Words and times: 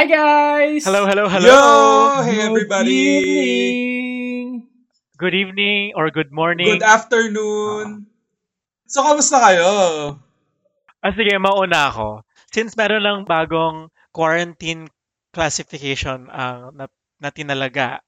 Hi 0.00 0.08
guys! 0.08 0.80
Hello, 0.88 1.04
hello, 1.04 1.28
hello. 1.28 1.44
Yo! 1.44 1.60
Hey 2.24 2.40
Good 2.40 2.48
everybody! 2.48 2.96
evening! 2.96 4.64
Good 5.20 5.36
evening 5.36 5.92
or 5.92 6.08
good 6.08 6.32
morning. 6.32 6.72
Good 6.72 6.80
afternoon! 6.80 8.08
So, 8.88 9.04
kamusta 9.04 9.36
kayo? 9.44 9.68
ah, 11.04 11.12
sige, 11.12 11.36
mauna 11.36 11.92
ako. 11.92 12.24
Since 12.48 12.80
meron 12.80 13.04
lang 13.04 13.18
bagong 13.28 13.92
quarantine 14.08 14.88
classification 15.36 16.32
ang 16.32 16.80
na, 16.80 16.88
na 17.20 17.28
tinalaga, 17.28 18.00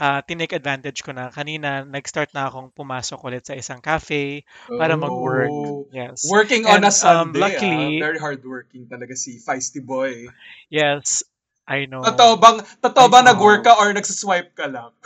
ah, 0.00 0.24
tinake 0.24 0.56
advantage 0.56 1.04
ko 1.04 1.12
na. 1.12 1.28
Kanina, 1.28 1.84
nag-start 1.84 2.32
na 2.32 2.48
akong 2.48 2.72
pumasok 2.72 3.20
ulit 3.20 3.44
sa 3.44 3.52
isang 3.52 3.84
cafe 3.84 4.48
para 4.80 4.96
mag-work. 4.96 5.52
Oh. 5.52 5.84
Yes. 5.92 6.24
Working 6.24 6.64
on 6.64 6.80
And, 6.80 6.88
a 6.88 6.92
um, 6.96 6.96
Sunday. 6.96 7.36
luckily- 7.44 8.00
ah. 8.00 8.08
Very 8.08 8.16
hardworking 8.16 8.88
talaga 8.88 9.12
si 9.12 9.36
Feisty 9.44 9.84
Boy. 9.84 10.24
Yes, 10.72 11.20
I 11.64 11.88
know. 11.88 12.04
Totoo 12.04 12.36
bang, 12.36 12.60
totoo 12.84 13.06
ba 13.08 13.20
I 13.20 13.22
know. 13.24 13.28
nag-work 13.32 13.64
ka 13.64 13.72
or 13.80 13.88
nagsiswipe 13.96 14.52
ka 14.52 14.68
lang? 14.68 14.92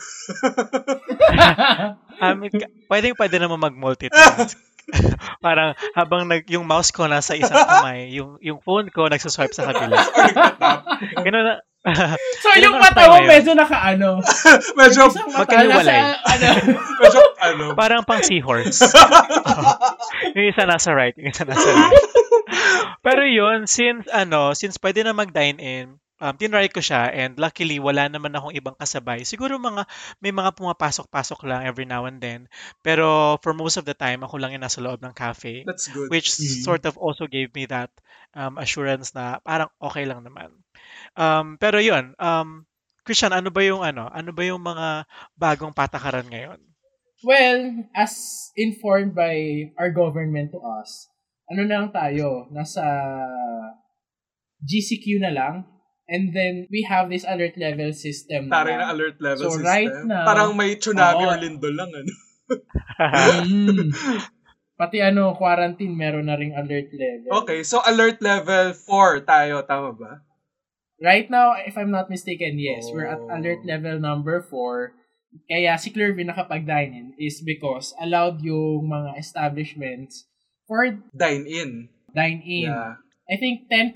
Um, 2.19 2.43
ka- 2.51 2.67
pwede, 2.91 3.15
pwede 3.15 3.39
naman 3.39 3.63
mag-multitask. 3.63 4.59
Parang 5.45 5.79
habang 5.95 6.27
nag, 6.27 6.51
yung 6.51 6.67
mouse 6.67 6.91
ko 6.91 7.07
nasa 7.07 7.39
isang 7.39 7.55
kamay, 7.63 8.11
yung, 8.11 8.43
yung 8.43 8.59
phone 8.59 8.91
ko 8.91 9.07
nagsuswipe 9.07 9.55
sa 9.55 9.71
kabila. 9.71 9.95
Ganun 11.25 11.45
na. 11.47 11.55
so 12.43 12.49
yung 12.59 12.75
mata 12.75 13.07
mo 13.07 13.23
medyo 13.23 13.55
nakaano. 13.55 14.19
medyo, 14.75 15.07
nasa 15.07 15.95
ano. 16.27 16.51
medyo, 16.99 17.21
ano, 17.39 17.65
Parang 17.79 18.03
pang 18.03 18.19
seahorse. 18.19 18.83
yung 20.35 20.47
isa 20.51 20.67
nasa 20.67 20.91
right, 20.91 21.15
yung 21.23 21.31
isa 21.31 21.47
nasa 21.47 21.63
left. 21.71 22.03
Pero 23.07 23.23
yun, 23.23 23.71
since 23.71 24.11
ano, 24.11 24.59
since 24.59 24.75
pwede 24.83 25.07
na 25.07 25.15
mag-dine 25.15 25.59
in, 25.63 25.87
um, 26.19 26.35
tinry 26.35 26.69
ko 26.71 26.83
siya 26.83 27.11
and 27.11 27.39
luckily 27.39 27.79
wala 27.79 28.07
naman 28.11 28.35
akong 28.35 28.55
ibang 28.55 28.77
kasabay. 28.79 29.23
Siguro 29.23 29.59
mga 29.59 29.87
may 30.23 30.31
mga 30.35 30.55
pumapasok-pasok 30.59 31.47
lang 31.47 31.67
every 31.67 31.87
now 31.87 32.05
and 32.07 32.19
then. 32.23 32.47
Pero 32.83 33.39
for 33.43 33.55
most 33.55 33.79
of 33.79 33.87
the 33.87 33.95
time, 33.95 34.23
ako 34.23 34.39
lang 34.39 34.55
yung 34.55 34.63
nasa 34.67 34.83
loob 34.83 35.01
ng 35.03 35.15
cafe. 35.15 35.63
that's 35.67 35.89
good. 35.91 36.11
Which 36.11 36.35
Mhm. 36.35 36.63
sort 36.67 36.85
of 36.87 36.99
also 36.99 37.27
gave 37.27 37.51
me 37.55 37.67
that 37.71 37.91
um, 38.35 38.59
assurance 38.59 39.15
na 39.15 39.39
parang 39.43 39.71
okay 39.83 40.05
lang 40.07 40.23
naman. 40.27 40.53
Um, 41.19 41.57
pero 41.59 41.79
yun, 41.83 42.15
um, 42.19 42.67
Christian, 43.07 43.33
ano 43.33 43.49
ba 43.49 43.65
yung 43.65 43.81
ano? 43.81 44.11
Ano 44.13 44.31
ba 44.37 44.43
yung 44.45 44.61
mga 44.61 45.09
bagong 45.33 45.73
patakaran 45.73 46.29
ngayon? 46.29 46.61
Well, 47.25 47.89
as 47.99 48.15
informed 48.55 49.17
by 49.17 49.35
our 49.75 49.91
government 49.91 50.55
to 50.55 50.61
us, 50.63 51.11
ano 51.51 51.67
na 51.67 51.83
lang 51.83 51.91
tayo, 51.91 52.47
nasa 52.53 52.85
GCQ 54.63 55.23
na 55.23 55.33
lang. 55.33 55.55
And 56.09 56.33
then, 56.33 56.65
we 56.73 56.89
have 56.89 57.13
this 57.13 57.29
alert 57.29 57.61
level 57.61 57.93
system. 57.93 58.49
Taray 58.49 58.81
na 58.81 58.89
alert 58.91 59.21
level 59.21 59.45
So, 59.45 59.61
system. 59.61 59.69
right 59.69 59.93
now- 60.09 60.25
Parang 60.25 60.57
may 60.57 60.73
tsunami 60.75 61.21
Oo. 61.21 61.29
or 61.29 61.37
lindol 61.37 61.75
lang. 61.77 61.91
Ano? 61.93 62.13
Mm. 63.45 63.93
Pati 64.81 65.03
ano, 65.03 65.35
quarantine, 65.35 65.93
meron 65.93 66.31
na 66.31 66.39
ring 66.39 66.55
alert 66.55 66.89
level. 66.95 67.43
Okay, 67.43 67.61
so 67.61 67.83
alert 67.85 68.23
level 68.23 68.73
4 68.73 69.21
tayo, 69.27 69.61
tama 69.67 69.91
ba? 69.93 70.13
Right 70.99 71.27
now, 71.29 71.55
if 71.61 71.77
I'm 71.77 71.91
not 71.91 72.09
mistaken, 72.09 72.57
yes, 72.59 72.89
we're 72.89 73.07
at 73.07 73.21
Oh. 73.21 73.29
alert 73.31 73.67
level 73.67 73.99
number 73.99 74.41
4. 74.41 74.95
Kaya 75.45 75.77
si 75.77 75.93
Clervy 75.93 76.25
nakapag-dine-in 76.25 77.19
is 77.21 77.45
because 77.45 77.93
allowed 78.01 78.41
yung 78.41 78.89
mga 78.89 79.19
establishments 79.21 80.25
for 80.65 80.89
Dine 81.13 81.45
in. 81.45 81.71
dine-in. 82.17 82.73
Yeah. 82.73 82.97
I 83.29 83.37
think 83.37 83.69
10% 83.69 83.93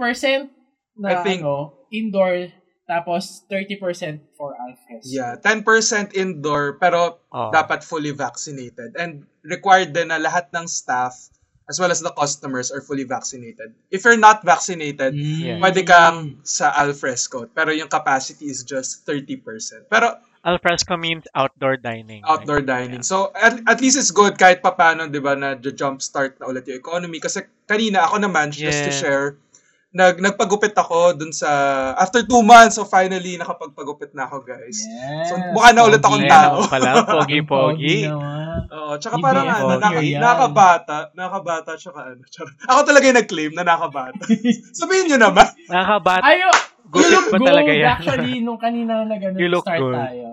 I 0.99 1.01
na 1.01 1.23
think- 1.23 1.41
ano, 1.43 1.73
indoor, 1.89 2.53
tapos 2.85 3.45
30% 3.49 4.21
for 4.37 4.53
Alfres. 4.55 5.05
Yeah, 5.07 5.37
10% 5.41 6.13
indoor 6.13 6.77
pero 6.77 7.23
Oh. 7.33 7.49
dapat 7.49 7.81
fully 7.81 8.13
vaccinated 8.13 8.93
and 8.99 9.25
required 9.41 9.93
din 9.93 10.09
na 10.09 10.21
lahat 10.21 10.53
ng 10.53 10.69
staff 10.69 11.33
as 11.71 11.79
well 11.81 11.89
as 11.89 12.03
the 12.03 12.13
customers 12.13 12.69
are 12.69 12.83
fully 12.83 13.07
vaccinated. 13.07 13.73
If 13.89 14.05
you're 14.05 14.21
not 14.21 14.45
vaccinated, 14.45 15.15
Mm. 15.15 15.39
Yeah. 15.41 15.59
pwede 15.63 15.87
kang 15.87 16.43
sa 16.45 16.75
alfresco 16.75 17.49
pero 17.49 17.73
yung 17.73 17.89
capacity 17.89 18.51
is 18.51 18.61
just 18.61 19.07
30%. 19.09 19.89
Pero 19.89 20.13
Alfresco 20.43 20.99
means 20.99 21.23
outdoor 21.39 21.79
dining. 21.79 22.19
outdoor 22.27 22.61
right? 22.61 22.91
dining. 22.91 23.01
So 23.07 23.31
at, 23.33 23.63
at 23.63 23.79
least 23.79 23.95
it's 23.95 24.11
good 24.11 24.35
kahit 24.35 24.59
papano 24.59 25.07
'di 25.07 25.23
ba 25.23 25.39
na 25.39 25.55
jump 25.55 26.03
start 26.03 26.35
na 26.43 26.51
ulit 26.51 26.67
yung 26.67 26.83
economy 26.83 27.23
kasi 27.23 27.47
kanina 27.65 28.05
ako 28.05 28.19
naman 28.21 28.51
just 28.51 28.83
to 28.83 28.91
Yeah. 28.91 29.01
share 29.01 29.27
nag 29.93 30.25
nagpagupit 30.25 30.73
ako 30.73 31.13
dun 31.13 31.37
sa 31.37 31.49
after 32.01 32.25
two 32.25 32.41
months 32.41 32.81
so 32.81 32.89
finally 32.89 33.37
nakapagpagupit 33.37 34.17
na 34.17 34.25
ako 34.25 34.41
guys. 34.41 34.81
Yes. 34.89 35.29
So, 35.29 35.37
mukha 35.53 35.77
na 35.77 35.85
ulit 35.85 36.01
akong 36.01 36.25
Pogi. 36.25 36.33
tao. 36.33 36.57
Pala, 36.65 36.91
pogi-pogi. 37.05 37.99
naman. 38.53 38.69
Oo, 38.73 38.93
tsaka 39.01 39.17
Hindi, 39.17 39.27
parang 39.29 39.47
ano, 39.49 39.75
naka, 39.81 40.01
nakabata, 40.01 40.99
nakabata, 41.17 41.71
tsaka 41.77 42.01
ano, 42.13 42.23
tsaka, 42.29 42.51
ako 42.69 42.81
talaga 42.89 43.05
yung 43.09 43.19
nag-claim 43.21 43.53
na 43.53 43.65
nakabata. 43.65 44.25
Sabihin 44.81 45.13
nyo 45.13 45.19
naman. 45.29 45.47
Nakakabata. 45.69 46.25
Ayo, 46.29 46.49
you 46.53 46.61
Gupit 46.93 47.41
good 47.41 47.49
talaga 47.49 47.73
yan? 47.73 47.89
actually 47.89 48.35
nung 48.45 48.61
kanina 48.61 49.05
na 49.09 49.17
ganun 49.17 49.41
start 49.65 49.81
good. 49.81 49.97
tayo. 49.97 50.27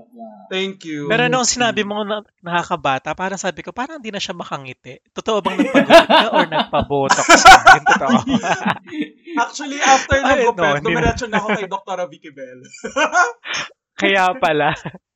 Thank 0.50 0.82
you. 0.90 1.06
Pero 1.06 1.30
nung 1.30 1.46
sinabi 1.46 1.86
mo 1.86 2.02
na 2.02 2.26
nakakabata, 2.42 3.14
parang 3.14 3.38
sabi 3.38 3.62
ko, 3.62 3.70
parang 3.70 4.02
hindi 4.02 4.10
na 4.10 4.18
siya 4.18 4.34
makangiti. 4.34 4.98
Totoo 5.14 5.46
bang 5.46 5.62
nagpagupit 5.62 6.08
ka 6.10 6.28
or 6.34 6.46
nagpabotox 6.50 7.28
ka? 7.30 7.54
Yung 7.78 7.88
totoo. 7.88 8.18
Actually, 9.46 9.80
after 9.80 10.18
ng 10.18 10.26
Ay, 10.26 10.42
no, 10.42 10.52
gupit, 10.52 10.82
na. 10.82 10.82
dumiretso 10.82 11.26
na 11.30 11.38
ako 11.38 11.48
kay 11.54 11.68
Dr. 11.70 11.98
Vicky 12.10 12.32
Bell. 12.34 12.60
Kaya 14.02 14.34
pala. 14.42 14.74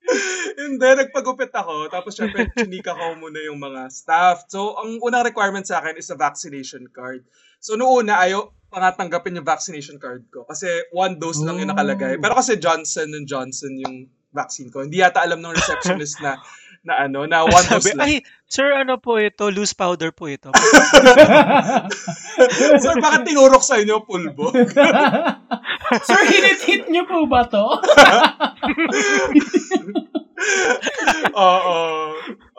Hindi, 0.62 0.88
nagpagupit 1.02 1.50
ako. 1.50 1.90
Tapos 1.90 2.14
syempre, 2.14 2.52
chinika 2.54 2.94
ko 2.94 3.18
muna 3.18 3.40
yung 3.42 3.58
mga 3.58 3.90
staff. 3.90 4.46
So, 4.52 4.78
ang 4.78 5.02
unang 5.02 5.26
requirement 5.26 5.66
sa 5.66 5.82
akin 5.82 5.98
is 5.98 6.12
a 6.14 6.20
vaccination 6.20 6.86
card. 6.92 7.26
So, 7.64 7.74
noong 7.80 8.06
una, 8.06 8.22
ayaw 8.22 8.52
pangatanggapin 8.74 9.40
yung 9.40 9.48
vaccination 9.48 9.98
card 9.98 10.28
ko. 10.30 10.44
Kasi 10.46 10.68
one 10.92 11.18
dose 11.18 11.42
lang 11.46 11.62
yung 11.62 11.72
nakalagay. 11.72 12.20
Pero 12.20 12.34
kasi 12.36 12.60
Johnson 12.60 13.14
and 13.16 13.30
Johnson 13.30 13.74
yung 13.80 14.10
vaccine 14.34 14.74
ko. 14.74 14.82
Hindi 14.82 15.00
yata 15.00 15.22
alam 15.22 15.40
ng 15.40 15.54
receptionist 15.54 16.20
na 16.20 16.42
na 16.84 17.08
ano, 17.08 17.24
na 17.24 17.48
one 17.48 17.64
dose 17.72 17.96
Sabi, 17.96 17.96
lang. 17.96 18.04
ay, 18.04 18.14
sir, 18.44 18.68
ano 18.76 19.00
po 19.00 19.16
ito? 19.16 19.48
Loose 19.48 19.72
powder 19.72 20.12
po 20.12 20.28
ito. 20.28 20.52
Sir, 22.84 22.96
bakit 23.00 23.24
tinurok 23.24 23.64
sa 23.64 23.80
inyo 23.80 24.04
pulbo? 24.04 24.52
Sir, 26.08 26.22
hinit-hit 26.28 26.92
niyo 26.92 27.08
po 27.08 27.24
ba 27.24 27.48
to? 27.48 27.64
Oo. 31.40 31.80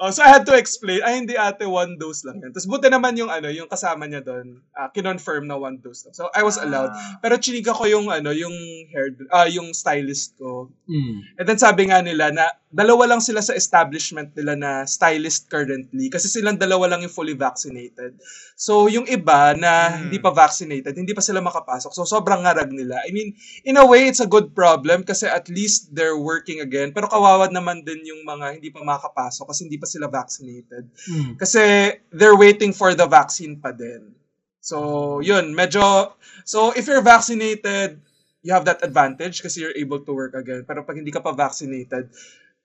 Oh, 0.05 0.13
so 0.13 0.21
I 0.21 0.29
had 0.37 0.45
to 0.45 0.53
explain, 0.53 1.01
ay 1.01 1.17
hindi 1.17 1.33
ate, 1.33 1.65
one 1.65 1.97
dose 1.97 2.29
lang 2.29 2.45
yan. 2.45 2.53
Tapos 2.53 2.69
buti 2.69 2.93
naman 2.93 3.17
yung 3.17 3.33
ano, 3.33 3.49
yung 3.49 3.73
kasama 3.73 4.05
niya 4.05 4.21
doon, 4.21 4.61
uh, 4.77 4.93
kinonfirm 4.93 5.49
na 5.49 5.57
one 5.57 5.81
dose 5.81 6.05
lang. 6.05 6.13
So 6.13 6.29
I 6.37 6.45
was 6.45 6.61
allowed. 6.61 6.93
Pero 7.25 7.41
chiniga 7.41 7.73
ko 7.73 7.89
yung 7.89 8.13
ano, 8.13 8.29
yung 8.29 8.53
hair, 8.93 9.17
ah 9.33 9.49
yung 9.49 9.73
stylist 9.73 10.37
ko. 10.37 10.69
Mm. 10.85 11.41
And 11.41 11.47
then 11.49 11.57
sabi 11.57 11.89
nga 11.89 12.05
nila 12.05 12.29
na 12.37 12.53
dalawa 12.75 13.07
lang 13.15 13.23
sila 13.23 13.39
sa 13.39 13.55
establishment 13.55 14.35
nila 14.35 14.59
na 14.59 14.71
stylist 14.83 15.47
currently 15.47 16.11
kasi 16.11 16.27
silang 16.27 16.59
dalawa 16.59 16.91
lang 16.91 17.07
yung 17.07 17.15
fully 17.15 17.39
vaccinated. 17.39 18.19
So 18.59 18.91
yung 18.91 19.07
iba 19.07 19.55
na 19.55 19.95
Hmm. 19.95 20.11
hindi 20.11 20.19
pa 20.19 20.35
vaccinated, 20.35 20.99
hindi 20.99 21.15
pa 21.15 21.23
sila 21.23 21.39
makapasok. 21.39 21.95
So 21.95 22.03
sobrang 22.03 22.43
ngarag 22.43 22.75
nila. 22.75 22.99
I 23.07 23.15
mean, 23.15 23.39
in 23.63 23.79
a 23.79 23.87
way 23.87 24.11
it's 24.11 24.19
a 24.19 24.27
good 24.27 24.53
problem 24.59 25.07
kasi 25.07 25.31
at 25.31 25.47
least 25.47 25.95
they're 25.95 26.19
working 26.19 26.59
again. 26.59 26.91
Pero 26.91 27.07
kawawad 27.07 27.55
naman 27.55 27.87
din 27.87 28.03
yung 28.11 28.27
mga 28.27 28.59
hindi 28.59 28.75
pa 28.75 28.83
makapasok 28.83 29.55
kasi 29.55 29.71
hindi 29.71 29.79
pa 29.79 29.87
sila 29.95 30.11
vaccinated. 30.11 30.91
Mm. 31.07 31.39
Kasi 31.39 31.95
they're 32.11 32.35
waiting 32.35 32.75
for 32.75 32.93
the 32.93 33.07
vaccine 33.07 33.63
pa 33.63 33.71
din. 33.71 34.11
So, 34.59 35.21
yun, 35.21 35.55
medyo, 35.55 36.17
so 36.43 36.73
if 36.73 36.89
you're 36.89 37.05
vaccinated, 37.05 38.01
you 38.43 38.51
have 38.51 38.65
that 38.65 38.83
advantage 38.83 39.41
kasi 39.41 39.63
you're 39.63 39.77
able 39.77 40.01
to 40.03 40.13
work 40.13 40.35
again. 40.35 40.65
Pero 40.67 40.83
pag 40.83 40.99
hindi 40.99 41.13
ka 41.13 41.21
pa 41.21 41.31
vaccinated, 41.31 42.11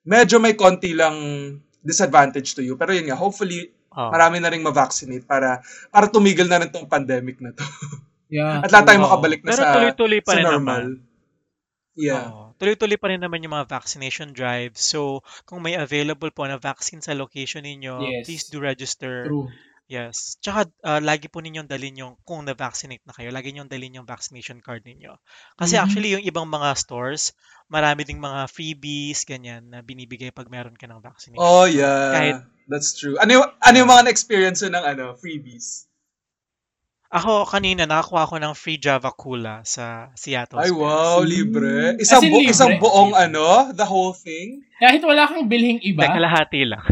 medyo 0.02 0.40
may 0.40 0.56
konti 0.56 0.96
lang 0.96 1.16
disadvantage 1.80 2.56
to 2.56 2.64
you. 2.64 2.74
Pero 2.74 2.90
yun 2.90 3.06
nga, 3.08 3.16
hopefully, 3.16 3.70
Oh. 3.90 4.06
marami 4.06 4.38
na 4.38 4.46
rin 4.54 4.62
ma-vaccinate 4.62 5.26
para, 5.26 5.58
para 5.90 6.06
tumigil 6.06 6.46
na 6.46 6.62
rin 6.62 6.70
tong 6.70 6.86
pandemic 6.86 7.42
na 7.42 7.50
to. 7.50 7.66
Yeah. 8.30 8.62
At 8.64 8.70
lahat 8.70 8.86
tayo 8.86 9.02
makabalik 9.02 9.42
na 9.42 9.50
Pero 9.50 9.62
sa, 9.66 9.74
tuloy-tuloy 9.74 10.20
pa 10.22 10.38
sa 10.38 10.46
normal. 10.46 10.54
naman. 10.54 10.84
Yeah. 11.98 12.30
Oo. 12.30 12.49
Tuloy-tuloy 12.60 13.00
pa 13.00 13.08
rin 13.08 13.24
naman 13.24 13.40
yung 13.40 13.56
mga 13.56 13.72
vaccination 13.72 14.36
drives. 14.36 14.84
So, 14.84 15.24
kung 15.48 15.64
may 15.64 15.80
available 15.80 16.28
po 16.28 16.44
na 16.44 16.60
vaccine 16.60 17.00
sa 17.00 17.16
location 17.16 17.64
ninyo, 17.64 18.04
Yes. 18.04 18.24
please 18.28 18.44
do 18.52 18.60
register. 18.60 19.24
True. 19.24 19.48
Yes. 19.90 20.38
Tsaka, 20.38 20.70
ah, 20.86 21.02
lagi 21.02 21.26
po 21.26 21.42
ninyong 21.42 21.66
dalhin 21.66 21.98
yung, 21.98 22.14
kung 22.22 22.46
na-vaccinate 22.46 23.02
na 23.02 23.10
kayo, 23.10 23.34
lagi 23.34 23.50
ninyong 23.50 23.66
dalhin 23.66 23.98
yung 23.98 24.06
vaccination 24.06 24.62
card 24.62 24.86
ninyo. 24.86 25.18
Kasi 25.58 25.74
Mhm. 25.74 25.82
actually, 25.82 26.10
yung 26.14 26.22
ibang 26.22 26.46
mga 26.46 26.78
stores, 26.78 27.34
marami 27.66 28.06
ding 28.06 28.22
mga 28.22 28.46
freebies, 28.46 29.26
ganyan, 29.26 29.66
na 29.66 29.82
binibigay 29.82 30.30
pag 30.30 30.46
meron 30.46 30.78
ka 30.78 30.86
ng 30.86 31.02
vaccination. 31.02 31.42
Oh, 31.42 31.66
yeah. 31.66 32.12
Kahit- 32.14 32.46
That's 32.70 32.94
true. 32.94 33.18
Ano 33.18 33.34
yung, 33.34 33.46
ano 33.58 33.74
yung 33.82 33.90
mga 33.90 34.06
na-experience 34.06 34.62
yun 34.62 34.78
ng 34.78 34.86
ano, 34.86 35.18
freebies? 35.18 35.89
Ako, 37.10 37.42
kanina, 37.42 37.90
nakakuha 37.90 38.22
ko 38.24 38.36
ng 38.38 38.54
free 38.54 38.78
Java 38.78 39.10
Cola 39.10 39.66
sa 39.66 40.14
Seattle. 40.14 40.62
Ay, 40.62 40.70
wow, 40.70 41.18
libre. 41.20 41.98
Isang, 41.98 42.22
As 42.22 42.24
in 42.24 42.30
bu- 42.30 42.38
libre? 42.38 42.54
isang 42.54 42.72
buong 42.78 43.18
ano, 43.18 43.74
the 43.74 43.82
whole 43.82 44.14
thing. 44.14 44.62
Kahit 44.78 45.02
wala 45.02 45.26
kang 45.26 45.50
bilhing 45.50 45.82
iba. 45.82 46.06
kalahati 46.06 46.70
lang. 46.70 46.78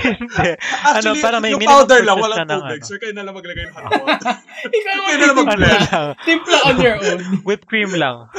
Hindi. 0.00 0.50
Actually, 0.80 1.20
para 1.20 1.36
may 1.44 1.52
yung 1.52 1.60
powder 1.60 2.00
lang, 2.00 2.16
walang 2.16 2.48
tubig. 2.48 2.80
ano. 2.80 2.88
Sir, 2.88 2.96
kayo 2.96 3.12
na 3.12 3.28
lang 3.28 3.36
maglagay 3.36 3.68
ng 3.68 3.74
hot 3.76 3.92
water. 3.92 4.32
Ikaw 4.64 4.94
Kaya 4.96 5.16
na 5.20 5.24
Ano 5.36 5.60
lang, 5.60 6.16
timpla 6.24 6.58
on 6.64 6.76
your 6.80 6.96
own. 6.96 7.20
whipped 7.46 7.68
cream 7.68 7.92
lang. 7.92 8.32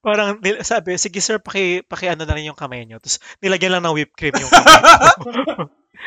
Parang 0.00 0.40
sabi, 0.62 0.96
sige 0.96 1.20
sir, 1.20 1.36
paki, 1.36 1.84
paki 1.84 2.08
ano 2.08 2.24
na 2.24 2.32
rin 2.32 2.48
yung 2.48 2.56
kamay 2.56 2.88
nyo. 2.88 2.96
Tapos 2.96 3.20
nilagyan 3.44 3.76
lang 3.76 3.84
ng 3.84 3.92
whipped 3.92 4.16
cream 4.16 4.32
yung 4.32 4.48
kamay. 4.48 4.72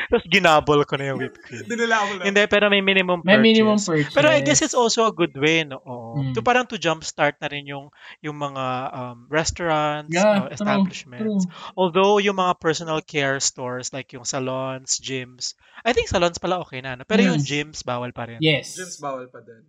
Tapos 0.08 0.24
ginabol 0.26 0.82
ko 0.84 0.94
na 0.94 1.10
yung 1.10 1.18
whipped 1.18 1.40
cream. 1.40 1.64
Dinala 1.64 1.96
mo 2.02 2.12
lang. 2.18 2.24
Hindi, 2.26 2.42
pero 2.46 2.66
may 2.66 2.80
minimum 2.80 3.20
May 3.20 3.36
purchase. 3.36 3.46
minimum 3.46 3.78
purchase. 3.78 4.14
Pero 4.14 4.26
I 4.28 4.40
guess 4.40 4.60
it's 4.60 4.74
also 4.74 5.04
a 5.04 5.12
good 5.12 5.34
way, 5.34 5.62
no? 5.62 5.78
Oo. 5.80 6.18
Mm. 6.18 6.32
To 6.34 6.40
parang 6.40 6.66
to 6.66 6.76
jumpstart 6.76 7.38
na 7.38 7.46
rin 7.46 7.66
yung 7.66 7.90
yung 8.20 8.34
mga 8.34 8.64
um, 8.90 9.18
restaurants, 9.28 10.10
Yeah, 10.10 10.24
uh, 10.24 10.34
true, 10.46 10.54
establishments. 10.54 11.44
true. 11.44 11.72
Although 11.74 12.18
yung 12.18 12.36
mga 12.36 12.58
personal 12.58 13.00
care 13.00 13.38
stores 13.38 13.90
like 13.90 14.10
yung 14.12 14.24
salons, 14.24 14.98
gyms, 14.98 15.54
I 15.80 15.92
think 15.92 16.06
salons 16.06 16.36
pala 16.36 16.60
okay 16.60 16.80
na, 16.80 16.94
no? 16.94 17.04
pero 17.04 17.20
yung 17.20 17.40
Mm. 17.40 17.46
gyms 17.46 17.80
bawal 17.82 18.10
pa 18.10 18.26
rin. 18.26 18.38
Yes. 18.38 18.74
Gyms 18.74 18.98
bawal 18.98 19.26
pa 19.26 19.40
din. 19.40 19.64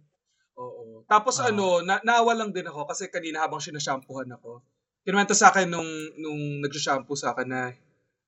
Oo. 0.56 1.02
Tapos 1.08 1.40
Ah. 1.40 1.50
ano, 1.50 1.82
na 1.82 1.98
naawa 2.02 2.36
lang 2.36 2.52
din 2.52 2.66
ako 2.66 2.86
kasi 2.86 3.08
kanina 3.08 3.42
habang 3.42 3.58
sinashampoohan 3.58 4.30
ako, 4.32 4.62
kinuwento 5.02 5.34
sa 5.34 5.50
akin 5.50 5.66
nung, 5.66 5.88
nung 6.16 6.62
nagsashampoo 6.62 7.18
sa 7.18 7.34
akin 7.34 7.48
na 7.48 7.62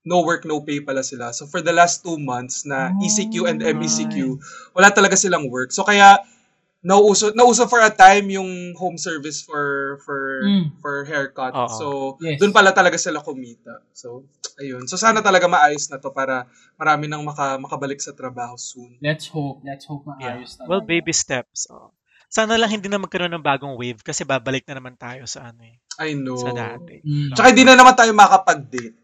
no 0.04 0.22
work, 0.22 0.44
no 0.44 0.60
pay 0.62 0.80
pala 0.80 1.02
sila. 1.02 1.32
So 1.32 1.48
for 1.48 1.64
the 1.64 1.72
last 1.72 2.04
two 2.04 2.20
months 2.20 2.68
na 2.68 2.92
Oh, 2.92 3.04
ECQ 3.04 3.48
and 3.48 3.60
MECQ, 3.64 4.16
wala 4.76 4.92
talaga 4.92 5.16
silang 5.16 5.48
work. 5.48 5.72
So 5.72 5.84
kaya, 5.84 6.20
nauso, 6.84 7.32
nauso 7.32 7.64
for 7.72 7.80
a 7.80 7.88
time 7.88 8.28
yung 8.28 8.76
home 8.76 9.00
service 9.00 9.40
for 9.40 9.96
for 10.04 10.44
Mm. 10.44 10.76
for 10.84 11.08
haircut. 11.08 11.56
Oo. 11.56 11.72
So 11.72 11.88
Yes. 12.20 12.36
doon 12.44 12.52
pala 12.52 12.76
talaga 12.76 13.00
sila 13.00 13.24
kumita. 13.24 13.80
So 13.96 14.28
ayun. 14.60 14.84
So 14.92 15.00
sana 15.00 15.24
talaga 15.24 15.48
maayos 15.48 15.88
na 15.88 15.98
to 15.98 16.12
para 16.12 16.44
marami 16.76 17.08
nang 17.08 17.24
maka, 17.24 17.56
makabalik 17.56 18.04
sa 18.04 18.12
trabaho 18.12 18.60
soon. 18.60 19.00
Let's 19.00 19.32
hope. 19.32 19.64
Let's 19.64 19.88
hope 19.88 20.04
Yeah. 20.20 20.36
maayos 20.36 20.60
talaga. 20.60 20.68
Well, 20.68 20.84
baby 20.84 21.16
steps. 21.16 21.72
Oh. 21.72 21.96
Sana 22.28 22.58
lang 22.60 22.68
hindi 22.68 22.90
na 22.92 22.98
magkaroon 23.00 23.32
ng 23.32 23.46
bagong 23.46 23.78
wave 23.80 24.02
kasi 24.04 24.26
babalik 24.28 24.66
na 24.68 24.82
naman 24.82 24.98
tayo 24.98 25.24
sa 25.24 25.54
ano 25.54 25.64
eh, 25.64 25.78
I 26.02 26.18
know. 26.18 26.36
sa 26.36 26.50
dati. 26.52 26.98
Mm. 27.00 27.32
Tsaka 27.32 27.48
hindi 27.54 27.64
na 27.64 27.78
naman 27.78 27.94
tayo 27.94 28.10
makapag-date. 28.12 28.98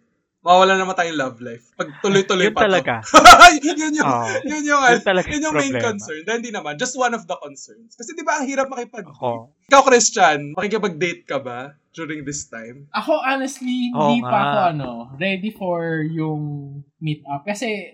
Mawala 0.49 0.81
naman 0.81 0.97
tayong 0.97 1.13
love 1.13 1.37
life. 1.45 1.69
Pag 1.77 1.93
tuloy-tuloy 2.01 2.49
Yun 2.49 2.57
pa 2.57 2.65
talaga. 2.65 3.05
to. 3.05 3.21
yun 3.69 3.93
yung, 3.93 4.09
Oo. 4.09 4.25
yun 4.49 4.63
yung, 4.65 4.81
Yun 4.81 5.05
talaga 5.05 5.29
yun 5.29 5.37
yung 5.37 5.43
yung 5.45 5.53
main 5.53 5.69
problema. 5.69 5.87
concern. 5.93 6.21
Dahil 6.25 6.37
hindi 6.41 6.49
naman. 6.57 6.73
Just 6.81 6.97
one 6.97 7.13
of 7.13 7.29
the 7.29 7.37
concerns. 7.37 7.93
Kasi 7.93 8.17
di 8.17 8.25
ba 8.25 8.41
ang 8.41 8.49
hirap 8.49 8.65
makipag 8.65 9.05
Ako. 9.05 9.53
Ikaw, 9.69 9.81
Christian, 9.85 10.57
makikipag-date 10.57 11.29
ka 11.29 11.37
ba 11.37 11.77
during 11.93 12.25
this 12.25 12.49
time? 12.49 12.89
Ako 12.97 13.13
honestly, 13.21 13.93
hindi 13.93 14.25
pa 14.25 14.33
nga. 14.33 14.41
ako 14.41 14.57
ano, 14.73 14.89
ready 15.21 15.53
for 15.53 16.01
yung 16.01 16.41
meet 16.97 17.21
up 17.29 17.45
kasi 17.45 17.93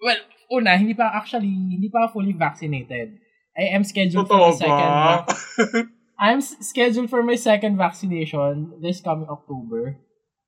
well, 0.00 0.20
una, 0.48 0.80
hindi 0.80 0.96
pa 0.96 1.12
actually, 1.12 1.48
hindi 1.48 1.92
pa 1.92 2.08
fully 2.08 2.32
vaccinated. 2.32 3.20
I 3.54 3.76
am 3.76 3.84
scheduled 3.84 4.24
for 4.24 4.40
Totoo 4.40 4.50
my 4.50 4.56
second 4.56 4.90
vac- 5.04 5.28
I'm 6.24 6.40
scheduled 6.40 7.10
for 7.10 7.22
my 7.22 7.34
second 7.34 7.76
vaccination 7.76 8.78
this 8.80 9.04
coming 9.04 9.28
October. 9.28 9.98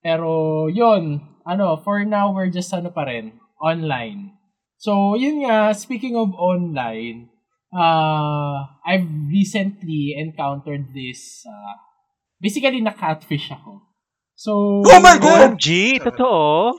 Pero 0.06 0.70
yun, 0.70 1.18
ano, 1.42 1.82
for 1.82 2.06
now 2.06 2.30
we're 2.30 2.46
just 2.46 2.70
ano 2.70 2.94
pa 2.94 3.10
rin, 3.10 3.42
online. 3.58 4.38
So, 4.78 5.18
yun 5.18 5.42
nga, 5.42 5.74
speaking 5.74 6.14
of 6.14 6.30
online, 6.38 7.26
uh, 7.74 8.70
I've 8.86 9.10
recently 9.26 10.14
encountered 10.14 10.94
this, 10.94 11.42
uh, 11.42 11.74
basically 12.38 12.78
na-catfish 12.86 13.50
ako. 13.50 13.82
So, 14.38 14.86
Oh 14.86 15.02
my 15.02 15.18
God! 15.18 15.58
OMG, 15.58 15.98
totoo? 15.98 16.78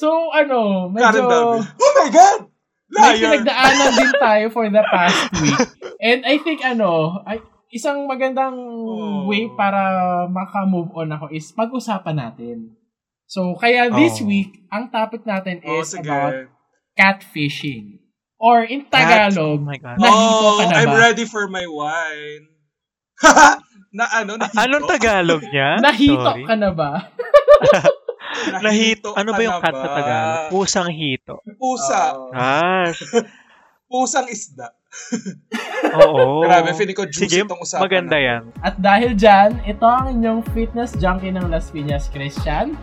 So, 0.00 0.32
ano, 0.32 0.88
medyo. 0.88 1.28
Oh 1.60 1.92
my 2.00 2.08
God! 2.08 2.48
may 2.90 3.14
Liar! 3.14 3.22
pinagdaanan 3.22 3.92
din 3.94 4.12
tayo 4.18 4.44
for 4.50 4.66
the 4.66 4.82
past 4.82 5.30
week. 5.44 5.60
And 6.02 6.26
I 6.26 6.40
think, 6.42 6.64
ano, 6.64 7.20
ay, 7.28 7.38
isang 7.70 8.04
magandang 8.04 8.54
Oh. 8.58 9.30
way 9.30 9.46
para 9.54 9.80
maka-move 10.26 10.90
on 10.92 11.14
ako 11.14 11.30
is 11.30 11.54
pag-usapan 11.54 12.18
natin. 12.18 12.56
So, 13.30 13.54
kaya 13.54 13.94
this 13.94 14.18
Oh. 14.18 14.26
week, 14.26 14.66
ang 14.68 14.90
topic 14.90 15.22
natin 15.22 15.62
Oh, 15.62 15.78
is 15.80 15.94
sige. 15.94 16.02
about 16.02 16.50
catfishing. 16.98 18.02
Or 18.40 18.66
in 18.66 18.88
Cat- 18.90 19.30
Tagalog, 19.30 19.60
Oh 19.60 19.62
my 19.62 19.78
God. 19.78 19.96
Nahito 20.00 20.42
oh, 20.42 20.58
ka 20.58 20.64
na 20.66 20.74
I'm 20.82 20.90
ba? 20.90 20.98
ready 20.98 21.24
for 21.24 21.46
my 21.46 21.62
wine. 21.62 22.44
na 23.96 24.04
ano? 24.16 24.34
Nahito? 24.34 24.58
Anong 24.58 24.84
Tagalog 24.88 25.42
niya? 25.46 25.70
nahito 25.84 26.24
Sorry. 26.26 26.44
ka 26.48 26.54
na 26.58 26.70
ba? 26.74 26.92
Nahito. 28.64 29.12
Ano 29.12 29.36
ba 29.36 29.42
yung 29.44 29.60
cat 29.60 29.76
na? 29.76 29.88
Tagalog? 29.92 30.48
Pusang 30.50 30.90
hito. 30.90 31.44
Pusa. 31.54 32.16
Oo. 32.16 32.32
Ah, 32.32 32.88
Pusang 33.86 34.26
isda. 34.26 34.72
Oo. 35.94 36.40
Grabe, 36.46 36.70
feeling 36.76 36.96
ko 36.96 37.06
juicy 37.06 37.28
Sige, 37.28 37.46
itong 37.46 37.62
usapan 37.62 37.82
maganda 37.86 38.16
na 38.16 38.20
yan. 38.20 38.42
At 38.62 38.74
dahil 38.78 39.14
dyan, 39.18 39.58
ito 39.66 39.86
ang 39.86 40.10
inyong 40.14 40.40
fitness 40.54 40.94
junkie 40.98 41.34
ng 41.34 41.50
Las 41.50 41.70
Piñas, 41.70 42.10
Christian. 42.10 42.78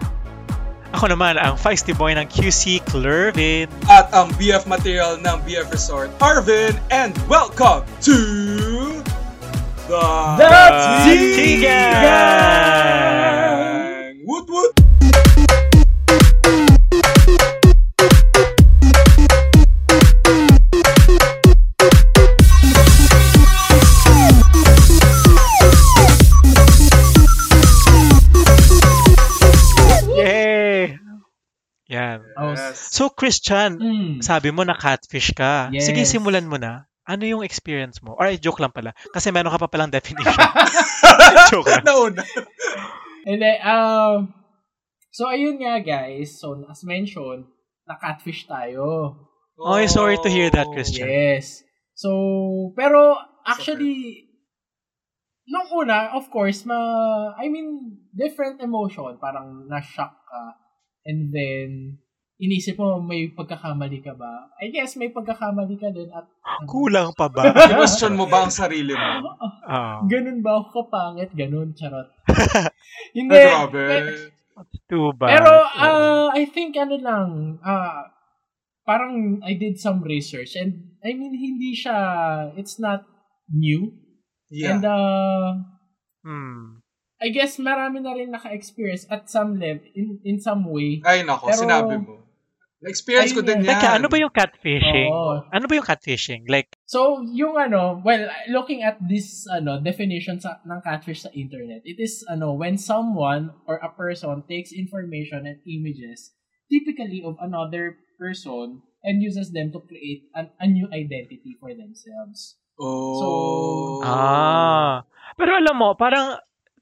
Ako 0.95 1.11
naman, 1.11 1.35
ang 1.35 1.59
feisty 1.59 1.91
boy 1.91 2.15
ng 2.15 2.23
QC, 2.31 2.79
Clervin. 2.87 3.67
At 3.91 4.07
ang 4.15 4.31
BF 4.39 4.63
material 4.71 5.19
ng 5.19 5.37
BF 5.43 5.67
Resort, 5.67 6.07
Arvin, 6.23 6.79
and 6.95 7.11
welcome 7.27 7.83
to 7.99 8.15
the, 9.91 10.03
The! 10.39 10.47
Tigang! 11.35 12.07
Woot 14.23 14.47
woot! 14.47 14.86
Yan. 31.97 32.19
Oh, 32.37 32.53
Yes. 32.53 32.93
So, 32.93 33.09
Christian, 33.09 33.81
Mm. 33.81 34.13
sabi 34.21 34.53
mo 34.53 34.61
na 34.61 34.77
catfish 34.77 35.33
ka. 35.33 35.73
Yes. 35.73 35.89
Sige, 35.89 36.05
simulan 36.05 36.45
mo 36.45 36.61
na. 36.61 36.85
Ano 37.07 37.23
yung 37.23 37.41
experience 37.41 38.03
mo? 38.03 38.13
Or, 38.13 38.29
joke 38.37 38.59
lang 38.59 38.69
pala. 38.69 38.93
Kasi 39.09 39.33
meron 39.33 39.49
ka 39.49 39.57
pa 39.57 39.71
palang 39.71 39.89
definition. 39.89 40.27
joke 41.49 41.65
lang. 41.71 41.83
Nauna. 41.87 42.21
And 43.25 43.39
then, 43.41 43.57
um, 43.65 44.31
so 45.09 45.25
ayun 45.25 45.57
nga 45.57 45.81
guys, 45.81 46.37
so 46.37 46.53
as 46.67 46.83
mentioned, 46.83 47.47
na-catfish 47.87 48.45
tayo. 48.45 49.15
Oy, 49.57 49.87
sorry 49.89 50.19
to 50.21 50.29
hear 50.29 50.51
that, 50.51 50.67
Oh. 50.69 50.73
Christian. 50.75 51.07
Yes. 51.09 51.63
So, 51.97 52.11
pero 52.77 53.17
actually, 53.41 54.27
nung 55.47 55.71
una, 55.73 56.11
of 56.13 56.27
course, 56.27 56.67
ma, 56.67 56.75
I 57.33 57.47
mean, 57.47 57.97
different 58.11 58.59
emotion. 58.59 59.15
Parang 59.17 59.65
na-shock 59.65 60.11
ka. 60.11 60.41
And 61.07 61.31
then, 61.31 61.97
inisip 62.37 62.75
mo, 62.75 62.99
may 62.99 63.31
pagkakamali 63.31 64.03
ka 64.03 64.13
ba? 64.13 64.51
I 64.59 64.69
guess 64.69 64.99
may 64.99 65.09
pagkakamali 65.09 65.79
ka 65.79 65.89
din 65.95 66.11
at 66.11 66.27
Kulang 66.67 67.15
pa 67.15 67.31
ba? 67.31 67.55
Question 67.79 68.19
mo 68.19 68.27
ba 68.27 68.45
ang 68.47 68.53
sarili 68.53 68.93
mo? 68.93 69.11
Ah, 69.67 69.99
ganun 70.07 70.39
ba 70.39 70.63
ako 70.63 70.87
kapangit? 70.87 71.27
Ganun, 71.35 71.75
charot. 71.75 72.07
Hindi. 73.17 73.35
grabe. 73.35 73.83
Too 74.87 75.11
bad. 75.11 75.27
Pero, 75.27 75.51
uh, 75.59 76.31
I 76.31 76.47
think 76.47 76.79
ano 76.79 76.95
lang, 76.95 77.59
ah, 77.67 78.07
parang 78.87 79.43
I 79.43 79.59
did 79.59 79.75
some 79.75 80.07
research 80.07 80.55
and 80.55 80.95
I 81.03 81.11
mean, 81.19 81.35
hindi 81.35 81.75
siya, 81.75 81.99
it's 82.55 82.79
not 82.79 83.03
new. 83.51 83.91
Yeah. 84.47 84.79
And 84.79 84.83
uh, 84.87 85.47
Hmm. 86.27 86.76
I 87.17 87.33
guess 87.33 87.57
marami 87.57 88.05
na 88.05 88.13
rin 88.13 88.29
naka-experience 88.29 89.09
at 89.09 89.25
some 89.25 89.57
level, 89.57 89.81
in, 89.97 90.21
in 90.21 90.37
some 90.37 90.69
way. 90.69 91.01
Ay, 91.01 91.25
nako, 91.25 91.49
Pero- 91.49 91.61
sinabi 91.65 91.95
mo. 91.97 92.27
Na-experience 92.77 93.33
ko 93.33 93.41
din 93.41 93.65
nga. 93.65 93.73
yan. 93.73 93.81
Teka, 93.81 93.89
ano 93.97 94.05
ba 94.05 94.17
yung 94.21 94.29
catfishing? 94.29 95.09
Oo. 95.09 95.41
Ano 95.49 95.65
ba 95.65 95.73
yung 95.73 95.87
catfishing? 95.89 96.45
Like, 96.45 96.69
So, 96.85 97.25
yung 97.33 97.57
ano, 97.57 97.97
well, 98.05 98.29
looking 98.53 98.85
at 98.85 99.01
this 99.01 99.49
ano 99.49 99.81
definition 99.81 100.37
sa, 100.37 100.61
ng 100.61 100.85
catfish 100.85 101.25
sa 101.25 101.33
internet, 101.33 101.81
it 101.89 101.97
is 101.97 102.21
ano 102.29 102.53
when 102.53 102.77
someone 102.77 103.49
or 103.65 103.81
a 103.81 103.89
person 103.89 104.45
takes 104.45 104.69
information 104.69 105.49
and 105.49 105.57
images 105.65 106.37
typically 106.69 107.25
of 107.25 107.33
another 107.41 107.97
person 108.21 108.85
and 109.01 109.25
uses 109.25 109.49
them 109.49 109.73
to 109.73 109.81
create 109.89 110.29
an, 110.37 110.53
a 110.61 110.69
new 110.69 110.85
identity 110.93 111.57
for 111.57 111.73
themselves. 111.73 112.61
Oh. 112.77 113.17
So- 113.17 114.05
ah. 114.05 115.01
Pero 115.33 115.57
alam 115.57 115.75
mo, 115.81 115.97
parang 115.97 116.37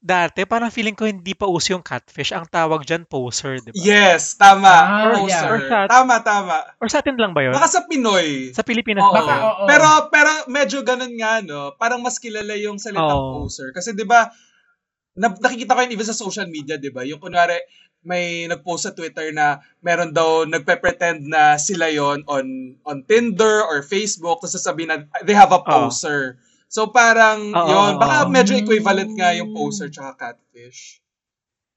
dati, 0.06 0.46
parang 0.46 0.70
feeling 0.70 0.94
ko 0.94 1.02
hindi 1.02 1.34
pa 1.34 1.44
uso 1.44 1.74
yung 1.74 1.82
catfish. 1.82 2.30
Ang 2.30 2.46
tawag 2.46 2.86
dyan, 2.86 3.02
poser, 3.02 3.58
di 3.58 3.74
ba? 3.74 3.76
Yes, 3.76 4.38
tama. 4.38 4.70
Ah, 4.70 5.10
Poser. 5.12 5.26
yeah. 5.26 5.50
Or 5.50 5.58
sa- 5.60 5.90
Tama, 5.90 6.14
tama. 6.22 6.56
Or 6.78 6.86
sa 6.86 7.02
atin 7.02 7.18
lang 7.18 7.34
ba 7.34 7.42
yun? 7.42 7.50
Baka 7.50 7.66
sa 7.66 7.82
Pinoy. 7.82 8.54
Sa 8.54 8.62
Pilipinas 8.62 9.02
Oo. 9.02 9.10
ba? 9.10 9.18
Baka, 9.18 9.34
oo. 9.42 9.64
Pero 9.66 9.86
pero 10.08 10.30
medyo 10.46 10.78
ganun 10.80 11.10
nga 11.12 11.42
no, 11.42 11.74
parang 11.74 11.98
mas 11.98 12.16
kilala 12.16 12.54
yung 12.54 12.78
salitang 12.78 13.18
Oo. 13.18 13.42
poser 13.42 13.74
kasi 13.74 13.90
'di 13.90 14.06
ba 14.06 14.30
na, 15.12 15.32
nakikita 15.32 15.72
ko 15.72 15.82
yun 15.82 15.90
even 15.90 16.06
sa 16.06 16.14
social 16.14 16.46
media, 16.46 16.76
'di 16.76 16.94
ba? 16.94 17.02
Yung 17.02 17.18
kunwari 17.18 17.58
may 18.00 18.46
nag-post 18.46 18.86
sa 18.86 18.94
Twitter 18.94 19.34
na 19.34 19.58
meron 19.80 20.14
daw 20.14 20.46
nagpe-pretend 20.46 21.26
na 21.26 21.58
sila 21.58 21.90
yon 21.90 22.22
on 22.24 22.46
on 22.84 23.02
Tinder 23.02 23.66
or 23.66 23.82
Facebook 23.82 24.38
tapos 24.38 24.54
sasabihin 24.54 24.88
na 24.88 24.96
they 25.26 25.34
have 25.34 25.50
a 25.50 25.58
Oo. 25.58 25.66
poser. 25.66 26.38
So 26.66 26.90
parang 26.90 27.54
Oo, 27.54 27.70
yon, 27.70 27.92
baka 28.02 28.26
medyo 28.26 28.58
equivalent 28.58 29.14
nga 29.14 29.32
yung 29.34 29.54
poser 29.54 29.88
tsaka 29.88 30.18
catfish. 30.18 31.00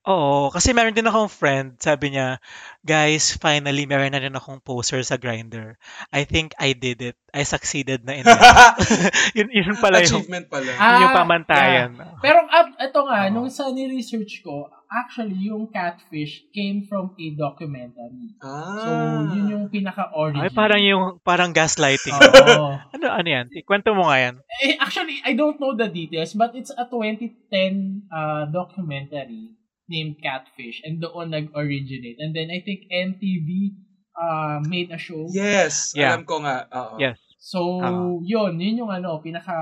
Oo, 0.10 0.50
kasi 0.50 0.72
meron 0.72 0.96
din 0.96 1.06
akong 1.06 1.30
friend, 1.30 1.76
sabi 1.78 2.16
niya, 2.16 2.40
guys, 2.82 3.36
finally, 3.36 3.84
meron 3.86 4.10
na 4.16 4.24
rin 4.24 4.34
akong 4.34 4.64
poser 4.64 5.04
sa 5.06 5.20
grinder. 5.20 5.78
I 6.10 6.24
think 6.26 6.56
I 6.58 6.74
did 6.74 7.04
it. 7.04 7.20
I 7.30 7.44
succeeded 7.44 8.08
na 8.08 8.18
in 8.18 8.26
it. 8.26 8.40
yun, 9.38 9.48
yun 9.52 9.78
pala 9.78 10.02
yung, 10.02 10.24
Achievement 10.24 10.48
pala. 10.50 10.72
Ah, 10.80 10.98
yun 10.98 11.04
yung 11.04 11.18
pamantayan. 11.20 11.92
Pero 12.24 12.42
uh, 12.48 12.68
ito 12.80 13.00
nga, 13.06 13.28
nung 13.28 13.52
sa 13.52 13.70
ni-research 13.70 14.42
ko, 14.42 14.72
actually, 14.90 15.38
yung 15.46 15.70
catfish 15.70 16.42
came 16.50 16.84
from 16.90 17.14
a 17.14 17.28
documentary. 17.38 18.34
Ah. 18.42 18.82
So, 18.82 18.90
yun 19.38 19.46
yung 19.50 19.66
pinaka-origin. 19.70 20.42
Ay, 20.42 20.52
parang 20.52 20.82
yung, 20.82 21.04
parang 21.22 21.54
gaslighting. 21.54 22.18
Oo. 22.18 22.74
ano, 22.98 23.06
ano 23.08 23.28
yan? 23.30 23.46
Kwento 23.64 23.94
mo 23.94 24.10
nga 24.10 24.18
yan. 24.18 24.36
Eh, 24.66 24.76
actually, 24.82 25.22
I 25.22 25.38
don't 25.38 25.62
know 25.62 25.78
the 25.78 25.88
details, 25.88 26.34
but 26.34 26.58
it's 26.58 26.74
a 26.74 26.90
2010 26.90 28.10
uh, 28.10 28.50
documentary 28.50 29.54
named 29.90 30.22
Catfish, 30.22 30.82
and 30.86 31.02
doon 31.02 31.34
nag-originate. 31.34 32.18
And 32.22 32.34
then, 32.34 32.50
I 32.54 32.62
think 32.62 32.86
MTV 32.90 33.74
uh, 34.14 34.62
made 34.66 34.90
a 34.94 34.98
show. 35.02 35.26
Yes, 35.34 35.94
Yeah. 35.98 36.14
alam 36.18 36.26
ko 36.30 36.42
nga. 36.42 36.66
Oo. 36.70 36.98
Yes. 37.02 37.18
So, 37.40 37.80
Ah. 37.82 37.94
yun, 38.22 38.58
yun 38.60 38.86
yung 38.86 38.92
ano, 38.92 39.22
pinaka 39.22 39.54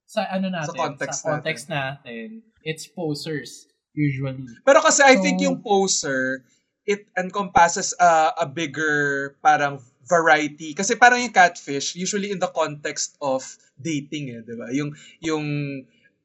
sa 0.09 0.25
ano 0.25 0.49
natin, 0.49 0.73
Sa 0.73 0.81
context 0.89 1.17
sa 1.21 1.25
context 1.37 1.65
natin, 1.69 2.41
it's 2.65 2.89
posers, 2.89 3.69
usually. 3.93 4.41
Pero 4.65 4.81
kasi 4.81 5.05
I 5.05 5.21
think 5.21 5.37
So- 5.37 5.45
yung 5.45 5.61
poser, 5.61 6.41
it 6.89 7.05
encompasses 7.13 7.93
a, 8.01 8.33
a 8.41 8.45
bigger 8.49 9.37
parang 9.45 9.77
variety. 10.09 10.73
Kasi 10.73 10.97
parang 10.97 11.21
yung 11.21 11.29
catfish, 11.29 11.93
usually 11.93 12.33
in 12.33 12.41
the 12.41 12.49
context 12.49 13.13
of 13.21 13.45
dating 13.77 14.33
eh, 14.33 14.41
di 14.41 14.57
ba? 14.57 14.73
Yung, 14.73 14.89
yung 15.21 15.45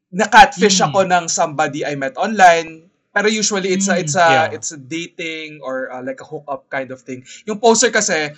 na-catfish 0.09 0.81
Mm. 0.81 0.87
ako 0.89 0.99
ng 1.05 1.25
somebody 1.29 1.85
I 1.85 1.93
met 1.93 2.17
online, 2.17 2.89
pero 3.13 3.29
usually 3.29 3.69
it's 3.77 3.93
a, 3.93 4.01
Mm, 4.01 4.03
it's 4.03 4.17
a, 4.17 4.25
yeah. 4.27 4.47
it's 4.49 4.73
a 4.73 4.81
dating 4.81 5.61
or 5.61 5.93
uh, 5.93 6.01
like 6.01 6.25
a 6.25 6.27
hookup 6.27 6.65
kind 6.73 6.89
of 6.89 7.05
thing. 7.05 7.21
Yung 7.45 7.61
poser 7.61 7.93
kasi, 7.93 8.33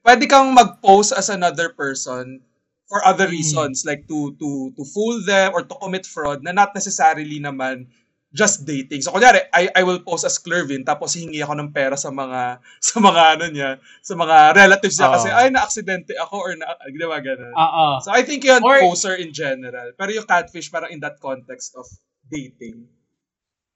pwede 0.00 0.24
kang 0.24 0.56
mag-pose 0.56 1.12
as 1.12 1.28
another 1.28 1.68
person 1.76 2.40
for 2.86 3.02
other 3.02 3.26
Mm. 3.26 3.34
reasons 3.34 3.82
like 3.82 4.06
to 4.06 4.34
to 4.38 4.70
to 4.72 4.82
fool 4.86 5.18
them 5.22 5.50
or 5.52 5.66
to 5.66 5.74
commit 5.76 6.06
fraud 6.06 6.42
na 6.42 6.54
not 6.54 6.70
necessarily 6.72 7.38
naman 7.38 7.90
just 8.30 8.68
dating. 8.68 9.00
So 9.00 9.10
kunyari, 9.10 9.48
I 9.50 9.70
I 9.72 9.82
will 9.82 10.02
pose 10.02 10.22
as 10.22 10.36
Clervin 10.36 10.84
tapos 10.84 11.16
hingi 11.16 11.40
ako 11.40 11.56
ng 11.56 11.70
pera 11.72 11.96
sa 11.96 12.12
mga 12.12 12.60
sa 12.92 12.96
mga 13.00 13.22
ano 13.38 13.46
niya, 13.48 13.70
sa 14.04 14.14
mga 14.14 14.36
relatives 14.54 14.96
niya 14.98 15.08
Oo. 15.08 15.14
kasi 15.16 15.28
ay 15.32 15.48
na-aksidente 15.50 16.12
ako 16.20 16.34
or 16.36 16.52
na 16.54 16.68
ginawa 16.90 17.16
ganun. 17.18 17.50
Oo. 17.50 17.86
So 18.04 18.12
I 18.12 18.22
think 18.22 18.44
yun 18.44 18.60
Or- 18.62 18.82
poser 18.82 19.16
in 19.18 19.32
general. 19.32 19.90
Pero 19.96 20.10
yung 20.12 20.28
catfish 20.28 20.68
parang 20.68 20.92
in 20.92 21.00
that 21.00 21.16
context 21.18 21.74
of 21.74 21.88
dating. 22.28 22.86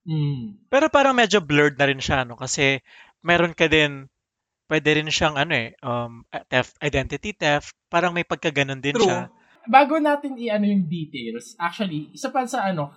Mm. 0.05 0.61
Pero 0.69 0.87
parang 0.88 1.17
medyo 1.17 1.40
blurred 1.40 1.76
na 1.76 1.88
rin 1.88 2.00
siya, 2.00 2.25
no? 2.25 2.37
Kasi 2.37 2.81
meron 3.21 3.52
ka 3.52 3.69
din, 3.69 4.09
pwede 4.71 5.03
rin 5.03 5.11
siyang 5.11 5.35
ano 5.35 5.53
eh, 5.59 5.75
um, 5.83 6.23
theft, 6.47 6.79
identity 6.79 7.35
theft. 7.35 7.75
Parang 7.91 8.15
may 8.15 8.23
pagkaganon 8.23 8.79
din 8.79 8.95
True. 8.95 9.11
siya. 9.11 9.21
bago 9.67 9.99
natin 9.99 10.39
i-ano 10.39 10.65
yung 10.65 10.87
details, 10.87 11.59
actually, 11.59 12.09
isa 12.15 12.31
pa 12.31 12.47
sa 12.47 12.71
ano, 12.71 12.95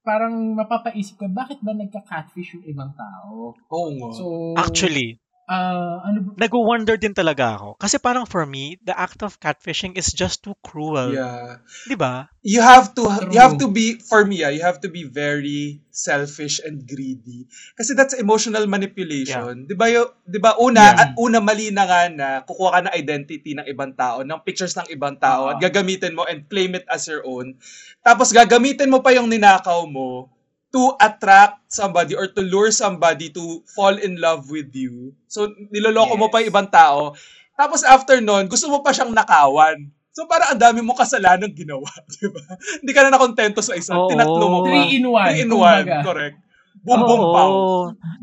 parang 0.00 0.32
mapapaisip 0.56 1.20
ko, 1.20 1.28
bakit 1.28 1.60
ba 1.60 1.76
nagka-catfish 1.76 2.56
yung 2.56 2.64
ibang 2.72 2.92
tao? 2.96 3.52
Oo 3.52 3.90
nga. 4.00 4.10
So, 4.16 4.24
Actually, 4.56 5.20
ah, 5.50 5.98
ano 6.06 6.18
ba? 6.22 6.30
nag-wonder 6.38 6.94
din 6.94 7.10
talaga 7.10 7.58
ako. 7.58 7.74
Kasi 7.76 7.98
parang 7.98 8.22
for 8.24 8.46
me, 8.46 8.78
the 8.86 8.94
act 8.94 9.20
of 9.20 9.36
catfishing 9.36 9.98
is 9.98 10.14
just 10.14 10.46
too 10.46 10.54
cruel. 10.62 11.10
yeah. 11.10 11.58
Di 11.84 11.98
ba? 11.98 12.30
You 12.40 12.62
have 12.62 12.94
to 12.96 13.04
True. 13.04 13.34
you 13.34 13.40
have 13.42 13.58
to 13.58 13.66
be 13.68 13.98
for 13.98 14.22
me, 14.24 14.40
ah, 14.40 14.54
you 14.54 14.62
have 14.62 14.78
to 14.80 14.88
be 14.88 15.04
very 15.04 15.82
selfish 15.90 16.56
and 16.64 16.86
greedy. 16.86 17.44
Kasi 17.76 17.92
that's 17.92 18.16
emotional 18.16 18.64
manipulation. 18.64 19.68
'Di 19.68 19.76
ba? 19.76 19.92
Yo, 19.92 20.08
'di 20.24 20.40
ba 20.40 20.56
una 20.56 20.80
Yeah. 20.94 21.00
at 21.04 21.10
una 21.20 21.42
mali 21.44 21.68
na 21.68 21.84
nga 21.84 22.00
na 22.08 22.26
kukuha 22.40 22.70
ka 22.72 22.80
ng 22.88 22.94
identity 22.96 23.52
ng 23.52 23.66
ibang 23.68 23.92
tao, 23.92 24.24
ng 24.24 24.40
pictures 24.40 24.72
ng 24.72 24.88
ibang 24.88 25.20
tao 25.20 25.50
Ah. 25.50 25.52
at 25.52 25.60
gagamitin 25.60 26.16
mo 26.16 26.24
and 26.24 26.48
claim 26.48 26.72
it 26.72 26.86
as 26.88 27.04
your 27.04 27.20
own. 27.28 27.58
Tapos 28.00 28.32
gagamitin 28.32 28.88
mo 28.88 29.04
pa 29.04 29.12
yung 29.12 29.28
ninakaw 29.28 29.84
mo 29.84 30.32
to 30.70 30.94
attract 30.98 31.66
somebody 31.66 32.14
or 32.14 32.30
to 32.30 32.42
lure 32.42 32.70
somebody 32.70 33.30
to 33.30 33.62
fall 33.74 33.94
in 33.94 34.18
love 34.22 34.50
with 34.50 34.70
you. 34.74 35.14
So 35.26 35.50
niloloko 35.70 36.14
mo 36.18 36.26
pa 36.30 36.38
yung 36.42 36.50
Yes. 36.50 36.54
ibang 36.54 36.70
tao. 36.70 37.14
Tapos 37.58 37.82
after 37.84 38.18
nun, 38.22 38.46
gusto 38.48 38.70
mo 38.70 38.80
pa 38.80 38.94
siyang 38.94 39.12
nakawan. 39.12 39.90
So 40.10 40.26
para 40.26 40.50
ang 40.50 40.58
dami 40.58 40.82
mo 40.82 40.94
kasalanan 40.98 41.54
ginawa, 41.54 41.86
di 42.18 42.26
ba? 42.30 42.42
Hindi 42.82 42.90
ka 42.90 43.00
na 43.06 43.14
nakontento 43.14 43.62
sa 43.62 43.78
isa, 43.78 43.94
Oo. 43.94 44.10
tinatlo 44.10 44.46
mo 44.50 44.58
pa. 44.66 44.66
Three 44.66 44.98
in 44.98 45.06
one. 45.06 45.26
Three 45.30 45.42
in 45.46 45.52
one, 45.54 45.86
kumbaga. 45.86 46.02
correct. 46.02 46.36
Boom, 46.82 47.00
boom, 47.06 47.22
Oo. 47.22 47.30
pow. 47.30 47.52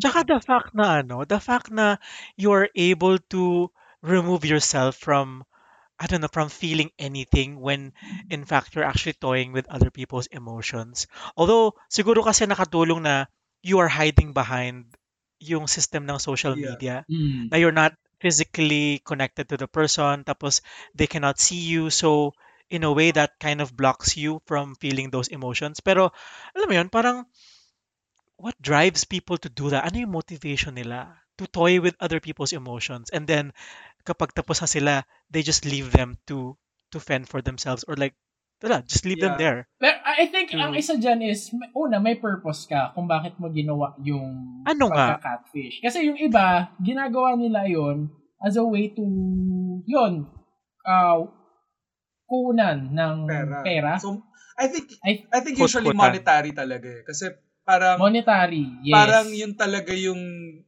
Tsaka 0.02 0.20
the 0.28 0.40
fact 0.44 0.72
na 0.76 1.00
ano, 1.00 1.24
the 1.24 1.40
fact 1.40 1.72
na 1.72 1.96
you're 2.36 2.68
able 2.76 3.16
to 3.32 3.72
remove 4.04 4.44
yourself 4.44 5.00
from 5.00 5.47
I 6.00 6.06
don't 6.06 6.22
know, 6.22 6.30
from 6.32 6.50
feeling 6.50 6.92
anything 7.02 7.58
when 7.60 7.94
in 8.30 8.46
fact 8.46 8.76
you're 8.76 8.86
actually 8.86 9.18
toying 9.18 9.52
with 9.52 9.66
other 9.70 9.90
people's 9.90 10.30
emotions. 10.30 11.10
Although 11.36 11.74
siguro 11.90 12.22
kasi 12.22 12.46
nakatulong 12.46 13.02
na 13.02 13.26
you 13.66 13.82
are 13.82 13.90
hiding 13.90 14.34
behind 14.34 14.94
yung 15.42 15.66
system 15.66 16.06
ng 16.10 16.18
social 16.22 16.54
Yeah. 16.58 16.70
media 16.70 16.96
Mm. 17.10 17.50
na 17.50 17.58
you're 17.58 17.76
not 17.76 17.94
physically 18.22 19.02
connected 19.06 19.46
to 19.50 19.58
the 19.58 19.70
person 19.70 20.26
tapos 20.26 20.66
they 20.98 21.06
cannot 21.06 21.38
see 21.38 21.62
you 21.62 21.94
so 21.94 22.34
in 22.74 22.82
a 22.82 22.90
way 22.92 23.14
that 23.14 23.38
kind 23.38 23.62
of 23.62 23.78
blocks 23.78 24.18
you 24.18 24.42
from 24.50 24.74
feeling 24.82 25.14
those 25.14 25.30
emotions 25.30 25.78
pero 25.78 26.10
alam 26.58 26.66
mo 26.66 26.74
yun 26.74 26.90
parang 26.90 27.30
what 28.38 28.58
drives 28.62 29.04
people 29.06 29.38
to 29.38 29.50
do 29.50 29.70
that 29.70 29.86
ano 29.86 30.02
yung 30.06 30.14
motivation 30.14 30.74
nila 30.78 31.18
to 31.38 31.46
toy 31.50 31.78
with 31.82 31.94
other 32.02 32.20
people's 32.20 32.54
emotions 32.54 33.10
and 33.14 33.30
then 33.30 33.54
kapag 34.08 34.32
tapos 34.32 34.64
na 34.64 34.70
sila 34.70 34.94
they 35.28 35.44
just 35.44 35.68
leave 35.68 35.92
them 35.92 36.16
to 36.24 36.56
to 36.88 36.98
fend 36.98 37.28
for 37.28 37.44
themselves 37.44 37.84
or 37.84 38.00
like 38.00 38.16
tala, 38.58 38.80
just 38.82 39.04
leave 39.04 39.20
them 39.20 39.36
Yeah. 39.36 39.44
there 39.44 39.60
Pero 39.78 39.96
I 40.02 40.26
think 40.32 40.50
ang 40.56 40.74
Mm. 40.74 40.82
isa 40.82 40.98
dyan 40.98 41.22
is, 41.22 41.52
una, 41.76 42.00
may 42.00 42.18
purpose 42.18 42.66
ka 42.66 42.90
kung 42.96 43.06
bakit 43.06 43.38
mo 43.38 43.52
ginawa 43.52 43.94
yung 44.02 44.64
Ano 44.66 44.90
nga? 44.90 45.20
pagka-catfish. 45.20 45.84
Kasi 45.84 46.10
yung 46.10 46.18
iba, 46.18 46.74
ginagawa 46.82 47.38
nila 47.38 47.70
yon 47.70 48.10
as 48.42 48.58
a 48.58 48.66
way 48.66 48.90
to, 48.90 49.04
yun, 49.86 50.26
uh, 50.82 51.20
kunan 52.26 52.92
ng 52.92 53.16
Pera. 53.30 53.58
pera. 53.62 53.92
So, 54.02 54.26
I 54.58 54.66
think, 54.74 54.90
I- 55.06 55.30
I 55.30 55.40
think 55.46 55.62
usually 55.62 55.94
monetary 55.94 56.50
talaga 56.50 56.90
eh. 56.90 57.02
Kasi 57.06 57.30
parang, 57.68 58.00
monetary, 58.00 58.64
yes. 58.80 58.96
parang 58.96 59.28
yun 59.36 59.52
talaga 59.52 59.92
yung 59.92 60.18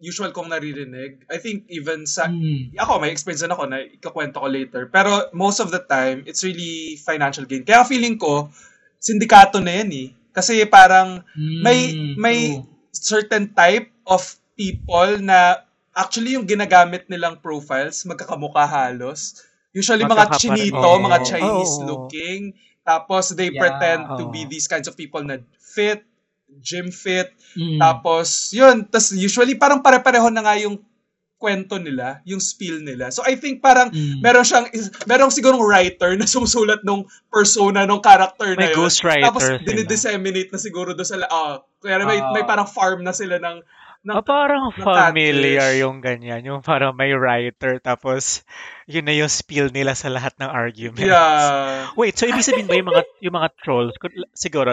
usual 0.03 0.35
kong 0.35 0.51
naririnig. 0.51 1.23
I 1.31 1.39
think 1.39 1.63
even 1.71 2.03
sa, 2.03 2.27
Mm. 2.27 2.75
ako, 2.75 2.99
may 2.99 3.15
experience 3.15 3.39
din 3.39 3.55
ako 3.55 3.63
na 3.71 3.79
ikakwento 3.87 4.43
ko 4.43 4.47
later. 4.51 4.91
Pero 4.91 5.31
most 5.31 5.63
of 5.63 5.71
the 5.71 5.79
time, 5.79 6.27
it's 6.27 6.43
really 6.43 6.99
financial 6.99 7.47
gain. 7.47 7.63
Kaya 7.63 7.87
feeling 7.87 8.19
ko, 8.19 8.51
sindikato 8.99 9.63
na 9.63 9.79
yan 9.79 9.89
eh. 9.95 10.07
Kasi 10.35 10.67
parang 10.67 11.23
Mm, 11.39 11.59
may- 11.63 11.91
may- 12.19 12.59
true. 12.59 12.67
certain 12.91 13.47
type 13.47 13.87
of 14.03 14.19
people 14.59 15.23
na 15.23 15.63
actually 15.95 16.35
yung 16.35 16.43
ginagamit 16.43 17.07
nilang 17.07 17.39
profiles, 17.39 18.03
magkakamukha 18.03 18.67
halos. 18.67 19.47
Usually 19.71 20.03
mga 20.03 20.35
chinito, 20.35 20.75
Oo. 20.83 20.99
mga 20.99 21.19
Chinese 21.23 21.75
Oo. 21.79 21.87
looking. 21.87 22.51
Tapos 22.83 23.31
they 23.37 23.53
Yeah. 23.53 23.61
pretend 23.61 24.01
to 24.19 24.27
Oo. 24.27 24.33
be 24.33 24.43
these 24.49 24.67
kinds 24.67 24.89
of 24.89 24.97
people 24.99 25.21
na 25.21 25.39
fit, 25.61 26.01
gym 26.57 26.89
fit. 26.89 27.29
Mm. 27.53 27.77
Tapos, 27.77 28.49
yun. 28.51 28.83
Tapos 28.83 29.13
usually 29.13 29.53
parang 29.53 29.79
pare-pareho 29.79 30.27
na 30.27 30.41
nga 30.41 30.55
yung 30.55 30.81
kwento 31.35 31.79
nila, 31.79 32.19
yung 32.27 32.43
spiel 32.43 32.83
nila. 32.83 33.07
So 33.09 33.23
I 33.23 33.39
think 33.39 33.63
parang 33.63 33.87
Mm. 33.89 34.19
meron 34.19 34.43
siyang, 34.43 34.67
meron 35.07 35.31
sigurong 35.31 35.63
writer 35.63 36.19
na 36.19 36.27
sumusulat 36.29 36.83
nung 36.83 37.07
persona, 37.31 37.87
nung 37.87 38.03
character 38.03 38.53
na 38.53 38.59
may 38.59 38.69
yun. 38.69 38.83
ghostwriter 38.83 39.23
Tapos 39.23 39.47
dinidisseminate 39.63 40.51
na 40.51 40.59
siguro 40.59 40.91
doon 40.91 41.07
sa, 41.07 41.15
ah, 41.25 41.63
kaya 41.79 42.03
may, 42.03 42.19
Ah. 42.19 42.35
may 42.35 42.43
parang 42.43 42.67
farm 42.67 43.07
na 43.07 43.15
sila 43.15 43.39
ng 43.39 43.63
ng, 43.99 44.15
Ah, 44.15 44.23
parang 44.23 44.71
ng 44.71 44.79
familiar 44.79 45.75
catfish. 45.75 45.81
yung 45.83 45.99
ganyan. 45.99 46.39
Yung 46.43 46.63
parang 46.63 46.95
may 46.95 47.11
writer, 47.11 47.79
tapos 47.79 48.47
yun 48.87 49.03
na 49.03 49.11
yung 49.11 49.27
spiel 49.27 49.67
nila 49.69 49.91
sa 49.91 50.07
lahat 50.07 50.31
ng 50.39 50.47
arguments. 50.47 51.03
Yeah. 51.03 51.91
Wait, 51.95 52.15
so 52.15 52.23
ibig 52.23 52.43
sabihin 52.43 52.63
ba 52.65 52.79
yung 52.79 52.87
mga, 52.87 53.03
yung 53.19 53.35
mga 53.35 53.49
trolls, 53.59 53.91
siguro, 54.31 54.71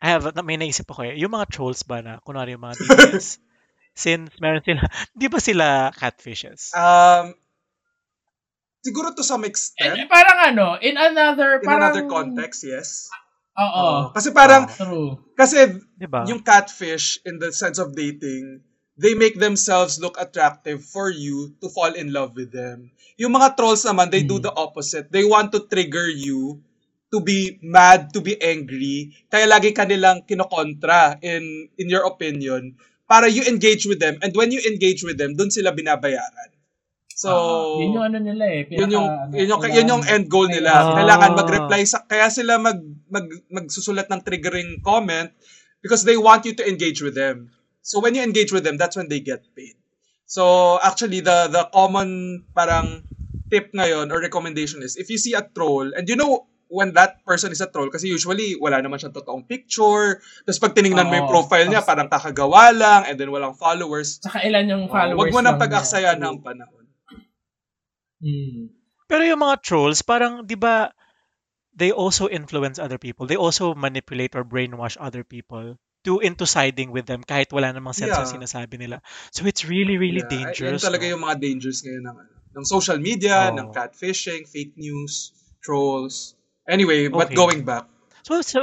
I 0.00 0.06
have, 0.16 0.24
may 0.48 0.56
naisip 0.56 0.88
ako 0.88 1.12
eh, 1.12 1.14
yung 1.20 1.36
mga 1.36 1.52
trolls 1.52 1.84
ba 1.84 2.00
na, 2.00 2.16
kunwari 2.24 2.56
yung 2.56 2.64
mga 2.64 2.80
DPS, 2.80 3.36
since 4.04 4.32
meron 4.40 4.64
sila, 4.64 4.82
di 5.20 5.28
ba 5.28 5.38
sila 5.38 5.66
catfishes? 5.92 6.72
Um, 6.72 7.36
siguro 8.80 9.12
to 9.12 9.20
some 9.20 9.44
extent, 9.44 10.08
parang 10.08 10.56
ano, 10.56 10.66
in 10.80 10.96
another, 10.96 11.60
in 11.60 11.68
parang... 11.68 11.92
another 11.92 12.04
context, 12.08 12.64
yes. 12.64 13.12
Oo. 13.60 14.08
Kasi 14.16 14.32
parang, 14.32 14.64
True. 14.72 15.20
kasi 15.36 15.68
Di 16.00 16.08
ba? 16.08 16.24
yung 16.24 16.40
catfish 16.40 17.20
in 17.28 17.36
the 17.36 17.52
sense 17.52 17.76
of 17.76 17.92
dating, 17.92 18.64
they 18.96 19.12
make 19.12 19.36
themselves 19.36 20.00
look 20.00 20.16
attractive 20.16 20.80
for 20.80 21.12
you 21.12 21.52
to 21.60 21.68
fall 21.68 21.92
in 21.92 22.08
love 22.08 22.32
with 22.32 22.56
them. 22.56 22.88
Yung 23.20 23.36
mga 23.36 23.52
trolls 23.60 23.84
naman, 23.84 24.08
they 24.08 24.24
do 24.24 24.40
Hmm. 24.40 24.48
the 24.48 24.54
opposite. 24.56 25.12
They 25.12 25.28
want 25.28 25.52
to 25.52 25.68
trigger 25.68 26.08
you 26.08 26.64
to 27.10 27.18
be 27.20 27.58
mad, 27.62 28.14
to 28.14 28.22
be 28.22 28.38
angry. 28.38 29.10
Kaya 29.26 29.46
lagi 29.50 29.74
kanilang 29.74 30.22
kinokontra 30.24 31.18
in 31.22 31.68
in 31.76 31.90
your 31.90 32.06
opinion 32.06 32.78
para 33.04 33.26
you 33.26 33.42
engage 33.50 33.84
with 33.84 33.98
them. 33.98 34.16
And 34.22 34.30
when 34.34 34.54
you 34.54 34.62
engage 34.62 35.02
with 35.02 35.18
them, 35.18 35.34
dun 35.34 35.50
sila 35.50 35.74
binabayaran. 35.74 36.50
So, 37.20 37.28
Ah, 37.28 37.82
yun 37.84 37.92
yung 38.00 38.06
ano 38.06 38.18
nila 38.22 38.44
eh. 38.48 38.62
yun 38.70 38.88
yung 38.88 39.08
pinaka- 39.10 39.22
ano, 39.28 39.32
yun 39.36 39.48
yung 39.50 39.62
yun 39.76 39.88
yung 39.92 40.04
end 40.08 40.26
goal 40.32 40.48
nila. 40.48 40.72
Ah. 40.72 40.94
Kailangan 40.96 41.30
mag-reply 41.36 41.82
sa 41.84 42.00
kaya 42.06 42.32
sila 42.32 42.56
mag, 42.56 42.80
mag 43.12 43.26
magsusulat 43.52 44.08
ng 44.08 44.24
triggering 44.24 44.80
comment 44.80 45.28
because 45.84 46.06
they 46.08 46.16
want 46.16 46.48
you 46.48 46.56
to 46.56 46.64
engage 46.64 47.04
with 47.04 47.12
them. 47.12 47.52
So 47.84 48.00
when 48.00 48.16
you 48.16 48.22
engage 48.24 48.54
with 48.56 48.64
them, 48.64 48.80
that's 48.80 48.96
when 48.96 49.10
they 49.12 49.20
get 49.20 49.44
paid. 49.52 49.76
So 50.24 50.78
actually 50.80 51.20
the 51.20 51.50
the 51.50 51.68
common 51.74 52.40
parang 52.56 53.04
tip 53.50 53.74
ngayon 53.74 54.14
or 54.14 54.22
recommendation 54.22 54.80
is 54.80 54.94
if 54.94 55.10
you 55.10 55.18
see 55.18 55.34
a 55.34 55.42
troll 55.42 55.90
and 55.92 56.06
you 56.06 56.14
know 56.14 56.46
when 56.70 56.94
that 56.94 57.18
person 57.26 57.50
is 57.50 57.58
a 57.58 57.66
troll 57.66 57.90
kasi 57.90 58.06
usually 58.06 58.54
wala 58.56 58.78
naman 58.78 58.96
siyang 58.96 59.10
totoong 59.12 59.42
picture 59.44 60.22
tapos 60.46 60.62
pag 60.62 60.72
tiningnan 60.72 61.10
mo 61.10 61.18
yung 61.18 61.26
profile 61.28 61.66
niya 61.66 61.82
parang 61.82 62.06
kakagawa 62.06 62.70
lang 62.70 63.00
and 63.10 63.18
then 63.18 63.28
walang 63.28 63.58
followers 63.58 64.22
Saka 64.22 64.46
ilan 64.46 64.70
yung 64.70 64.84
Oh, 64.86 64.94
followers 64.94 65.18
wag 65.18 65.34
mo 65.34 65.40
nang 65.42 65.58
pag-aksayan 65.58 66.16
niya. 66.16 66.30
ng 66.30 66.38
panahon 66.40 66.84
Hmm. 68.20 68.68
Pero 69.08 69.24
yung 69.24 69.40
mga 69.40 69.64
trolls, 69.64 70.04
parang, 70.04 70.44
di 70.44 70.52
ba, 70.54 70.92
they 71.72 71.88
also 71.90 72.28
influence 72.28 72.76
other 72.76 73.00
people. 73.00 73.24
They 73.24 73.40
also 73.40 73.72
manipulate 73.72 74.36
or 74.36 74.44
brainwash 74.44 75.00
other 75.00 75.24
people 75.24 75.80
to 76.04 76.20
into 76.20 76.44
siding 76.44 76.92
with 76.92 77.04
them 77.08 77.24
kahit 77.24 77.48
wala 77.52 77.72
namang 77.72 77.92
sense 77.96 78.12
yung 78.12 78.28
Yeah. 78.28 78.36
sinasabi 78.40 78.76
nila. 78.76 79.00
So 79.32 79.48
it's 79.48 79.64
really, 79.64 79.96
really 79.96 80.20
Yeah, 80.24 80.52
dangerous. 80.52 80.80
Yan 80.80 80.88
talaga 80.92 81.04
no? 81.08 81.12
yung 81.16 81.22
mga 81.24 81.36
dangers 81.40 81.80
ngayon 81.80 82.04
ng, 82.12 82.18
ng 82.60 82.64
social 82.64 83.00
media, 83.00 83.48
Oo. 83.48 83.56
ng 83.56 83.68
catfishing, 83.72 84.44
fake 84.44 84.76
news, 84.76 85.32
trolls. 85.64 86.36
Anyway, 86.70 87.10
but 87.10 87.28
Okay. 87.28 87.36
going 87.36 87.66
back. 87.66 87.84
So, 88.22 88.40
so, 88.40 88.60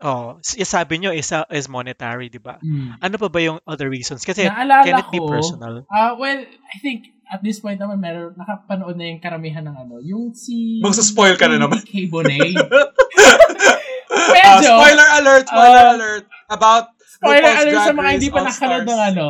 oh, 0.00 0.42
sabi 0.42 0.98
nyo 0.98 1.14
is, 1.14 1.30
uh, 1.30 1.46
is 1.48 1.70
monetary, 1.70 2.26
di 2.28 2.42
ba? 2.42 2.58
Hmm. 2.58 2.98
Ano 2.98 3.14
pa 3.16 3.30
ba 3.30 3.38
yung 3.38 3.62
other 3.64 3.86
reasons? 3.86 4.26
Kasi 4.26 4.44
Naalala 4.44 4.82
can 4.82 4.98
it 4.98 5.08
be 5.08 5.22
ko, 5.22 5.30
personal? 5.30 5.86
Ah, 5.86 6.18
well, 6.18 6.42
I 6.42 6.76
think 6.82 7.06
at 7.28 7.44
this 7.44 7.60
point 7.60 7.76
naman 7.76 8.00
meron 8.00 8.34
nakapanood 8.34 8.96
na 8.96 9.04
yung 9.06 9.20
karamihan 9.20 9.62
ng 9.62 9.76
ano, 9.76 10.00
yung 10.00 10.32
si 10.32 10.80
Magsa-spoil 10.82 11.36
ka 11.36 11.46
na 11.46 11.60
naman. 11.60 11.78
K. 11.84 12.08
Bonet. 12.08 12.40
Medyo 14.34 14.68
spoiler 14.72 15.08
alert, 15.14 15.44
spoiler 15.46 15.84
Ah, 15.84 15.94
alert 15.94 16.24
about 16.48 16.84
spoiler 17.04 17.44
RuPaul's 17.44 17.62
alert 17.62 17.82
sa 17.84 17.92
mga 17.92 18.10
hindi 18.16 18.28
pa 18.28 18.40
nakanood 18.42 18.86
ng 18.86 19.02
ano. 19.12 19.26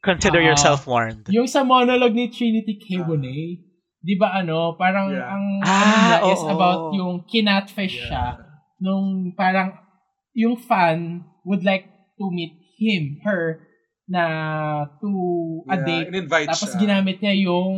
Consider 0.00 0.40
Ah. 0.40 0.46
yourself 0.48 0.86
warned. 0.86 1.26
Yung 1.28 1.44
sa 1.46 1.60
monologue 1.62 2.14
ni 2.14 2.30
Trinity 2.30 2.78
K. 2.78 2.96
Ah. 2.96 3.04
Bonet, 3.04 3.60
'di 4.06 4.14
ba 4.16 4.38
ano, 4.38 4.78
parang 4.78 5.10
Yeah. 5.10 5.26
ang 5.26 5.44
ano 5.58 5.66
Ah, 5.66 6.02
niya 6.06 6.18
is 6.30 6.40
oo. 6.40 6.52
about 6.54 6.82
yung 6.94 7.26
kinatfish 7.26 8.06
siya 8.06 8.38
nung 8.78 9.34
parang 9.34 9.74
yung 10.30 10.54
fan 10.54 11.26
would 11.42 11.66
like 11.66 11.90
to 12.14 12.30
meet 12.30 12.54
him, 12.78 13.18
her 13.26 13.66
na 14.06 14.22
to 15.02 15.10
a 15.66 15.74
Yeah, 15.74 15.82
date 15.82 16.06
in-invite 16.14 16.46
Tapos 16.46 16.70
siya. 16.70 16.78
ginamit 16.78 17.18
niya 17.18 17.34
yung 17.42 17.72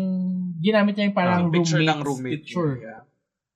ginamit 0.61 0.93
niya 0.93 1.09
yung 1.09 1.17
parang 1.17 1.49
Ah, 1.49 1.51
picture 1.51 1.81
roommate's 1.81 1.97
ng 1.97 2.01
roommate. 2.05 2.35
picture. 2.45 2.73
yeah. 2.77 3.01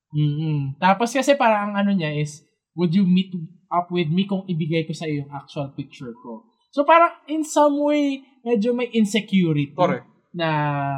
mm 0.08 0.80
Tapos 0.80 1.12
kasi 1.12 1.36
parang 1.36 1.72
ang 1.72 1.84
ano 1.84 1.92
niya 1.92 2.16
is 2.16 2.40
would 2.72 2.92
you 2.92 3.04
meet 3.04 3.28
up 3.68 3.92
with 3.92 4.08
me 4.08 4.24
kung 4.24 4.44
ibigay 4.48 4.84
ko 4.84 4.92
sa 4.92 5.04
iyo 5.04 5.24
yung 5.24 5.32
actual 5.32 5.68
picture 5.76 6.12
ko. 6.24 6.44
So 6.72 6.84
parang 6.84 7.12
in 7.28 7.44
some 7.44 7.76
way 7.76 8.24
medyo 8.40 8.72
may 8.72 8.88
insecurity 8.92 9.72
Correct. 9.72 10.08
Na 10.32 10.48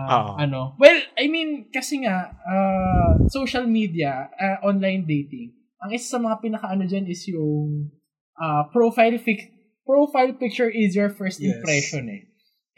Oo. 0.07 0.33
ano. 0.38 0.61
Well, 0.79 0.99
I 1.18 1.27
mean 1.27 1.68
kasi 1.70 2.03
nga 2.03 2.31
uh, 2.33 3.18
social 3.27 3.66
media, 3.66 4.31
uh, 4.31 4.62
online 4.62 5.05
dating, 5.05 5.55
ang 5.83 5.90
isa 5.90 6.16
sa 6.16 6.23
mga 6.23 6.38
pinaka-ano 6.40 6.87
diyan 6.87 7.07
is 7.11 7.27
yung 7.29 7.90
uh, 8.38 8.62
profile 8.70 9.18
fic- 9.18 9.51
profile 9.85 10.33
picture 10.38 10.70
is 10.70 10.94
your 10.94 11.11
first 11.11 11.42
Yes. 11.42 11.51
impression 11.51 12.09
eh. 12.09 12.23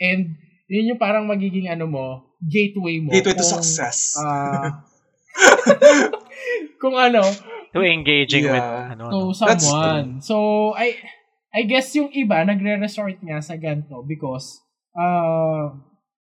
And 0.00 0.36
yun 0.66 0.96
yung 0.96 1.00
parang 1.00 1.28
magiging 1.30 1.70
ano 1.70 1.86
mo, 1.86 2.06
gateway 2.42 2.98
mo. 2.98 3.12
Gateway 3.14 3.36
to 3.36 3.44
kung, 3.46 3.54
success. 3.62 4.16
ah, 4.18 4.82
kung 6.82 6.96
ano, 6.96 7.22
To 7.76 7.84
engaging 7.84 8.48
with, 8.48 8.56
Yeah. 8.56 8.96
ano, 8.96 9.12
to 9.12 9.20
no? 9.30 9.36
That's 9.36 9.68
someone. 9.68 10.24
So, 10.24 10.72
I 10.72 10.96
I 11.52 11.68
guess 11.68 11.92
yung 11.92 12.08
iba 12.08 12.40
nagre-resort 12.40 13.20
nga 13.20 13.36
sa 13.44 13.60
ganito 13.60 14.00
because 14.04 14.64
uh, 14.96 15.76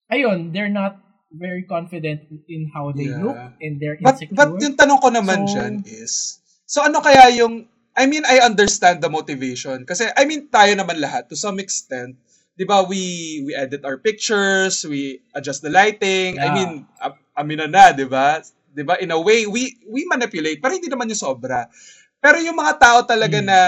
ayun, 0.09 0.51
they're 0.51 0.71
not 0.71 0.97
very 1.29 1.61
confident 1.63 2.25
in 2.49 2.69
how 2.73 2.89
they 2.89 3.05
Yeah. 3.05 3.21
look 3.21 3.37
and 3.61 3.77
they're 3.77 3.97
But, 4.01 4.17
insecure. 4.17 4.35
but 4.35 4.49
yung 4.57 4.75
tanong 4.75 4.99
ko 4.99 5.09
naman 5.13 5.45
So- 5.45 5.53
dyan 5.55 5.73
is, 5.85 6.41
so 6.65 6.81
ano 6.81 6.99
kaya 6.99 7.29
yung, 7.37 7.69
I 7.93 8.09
mean, 8.09 8.25
I 8.25 8.41
understand 8.41 9.03
the 9.03 9.11
motivation. 9.11 9.85
Kasi, 9.85 10.09
I 10.09 10.25
mean, 10.25 10.49
tayo 10.49 10.73
naman 10.73 10.97
lahat, 10.97 11.29
to 11.29 11.37
some 11.37 11.61
extent, 11.61 12.17
di 12.55 12.65
ba, 12.65 12.81
we, 12.81 12.99
we 13.45 13.53
edit 13.53 13.85
our 13.85 14.01
pictures, 14.01 14.81
we 14.83 15.21
adjust 15.37 15.61
the 15.61 15.69
lighting, 15.69 16.41
I 16.41 16.49
Yeah. 16.49 16.55
mean, 16.57 16.71
am- 16.97 17.21
amina 17.37 17.69
na, 17.69 17.93
di 17.93 18.09
ba? 18.09 18.41
Di 18.69 18.81
ba, 18.81 18.97
in 18.97 19.13
a 19.13 19.19
way, 19.19 19.45
we, 19.45 19.77
we 19.85 20.09
manipulate, 20.09 20.57
pero 20.57 20.73
hindi 20.73 20.89
naman 20.89 21.09
yung 21.09 21.19
sobra. 21.19 21.69
Pero 22.17 22.41
yung 22.41 22.57
mga 22.57 22.73
tao 22.81 22.99
talaga 23.05 23.37
Hmm. 23.39 23.47
na 23.47 23.59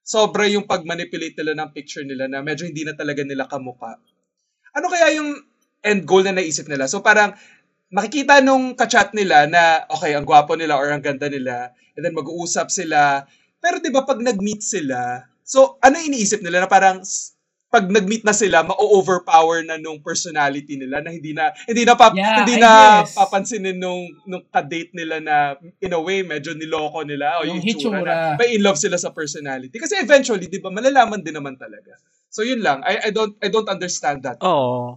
sobra 0.00 0.48
yung 0.48 0.64
pag-manipulate 0.64 1.36
nila 1.36 1.52
ng 1.58 1.68
picture 1.74 2.00
nila 2.06 2.30
na 2.30 2.40
medyo 2.40 2.64
hindi 2.64 2.80
na 2.80 2.96
talaga 2.96 3.20
nila 3.26 3.44
kamuka. 3.44 3.98
Ano 4.72 4.86
kaya 4.88 5.20
yung 5.20 5.36
end 5.84 6.04
goal 6.08 6.24
na 6.24 6.34
naisip 6.34 6.66
nila? 6.66 6.86
So 6.90 7.00
parang 7.02 7.34
makikita 7.88 8.44
nung 8.44 8.76
kachat 8.76 9.16
nila 9.16 9.48
na 9.48 9.84
okay, 9.88 10.12
ang 10.12 10.28
gwapo 10.28 10.52
nila 10.54 10.76
or 10.76 10.92
ang 10.92 11.00
ganda 11.04 11.28
nila 11.30 11.72
and 11.96 12.04
then 12.04 12.14
mag-uusap 12.14 12.68
sila. 12.68 13.24
Pero 13.58 13.80
'di 13.82 13.90
ba 13.90 14.06
pag 14.06 14.20
nag-meet 14.22 14.62
sila, 14.62 15.24
so 15.42 15.80
ano 15.82 15.98
iniisip 15.98 16.44
nila 16.44 16.64
na 16.64 16.68
parang 16.70 17.02
pag 17.68 17.84
nag-meet 17.84 18.24
na 18.24 18.32
sila, 18.32 18.64
ma-overpower 18.64 19.60
na 19.60 19.76
nung 19.76 20.00
personality 20.00 20.80
nila 20.80 21.04
na 21.04 21.12
hindi 21.12 21.36
na 21.36 21.52
hindi 21.68 21.84
na 21.84 21.92
pap, 22.00 22.16
Yeah, 22.16 22.40
hindi 22.40 22.56
I 22.56 22.60
na 22.64 22.70
guess. 23.04 23.12
papansinin 23.12 23.76
nung 23.76 24.08
nung 24.24 24.40
ka-date 24.48 24.96
nila 24.96 25.20
na 25.20 25.36
in 25.84 25.92
a 25.92 26.00
way 26.00 26.24
medyo 26.24 26.56
niloko 26.56 27.04
nila 27.04 27.40
o 27.40 27.44
Yung 27.44 27.60
yung, 27.60 27.68
itsura 27.68 28.00
na 28.00 28.40
may 28.40 28.56
in 28.56 28.64
love 28.64 28.80
sila 28.80 28.96
sa 28.96 29.12
personality. 29.12 29.76
Kasi 29.76 30.00
eventually, 30.00 30.48
'di 30.48 30.64
ba, 30.64 30.72
malalaman 30.72 31.20
din 31.20 31.36
naman 31.36 31.60
talaga. 31.60 31.92
So 32.32 32.40
yun 32.40 32.64
lang. 32.64 32.80
I 32.88 33.08
I 33.08 33.10
don't 33.12 33.36
I 33.44 33.52
don't 33.52 33.68
understand 33.68 34.24
that. 34.24 34.40
Oo. 34.40 34.96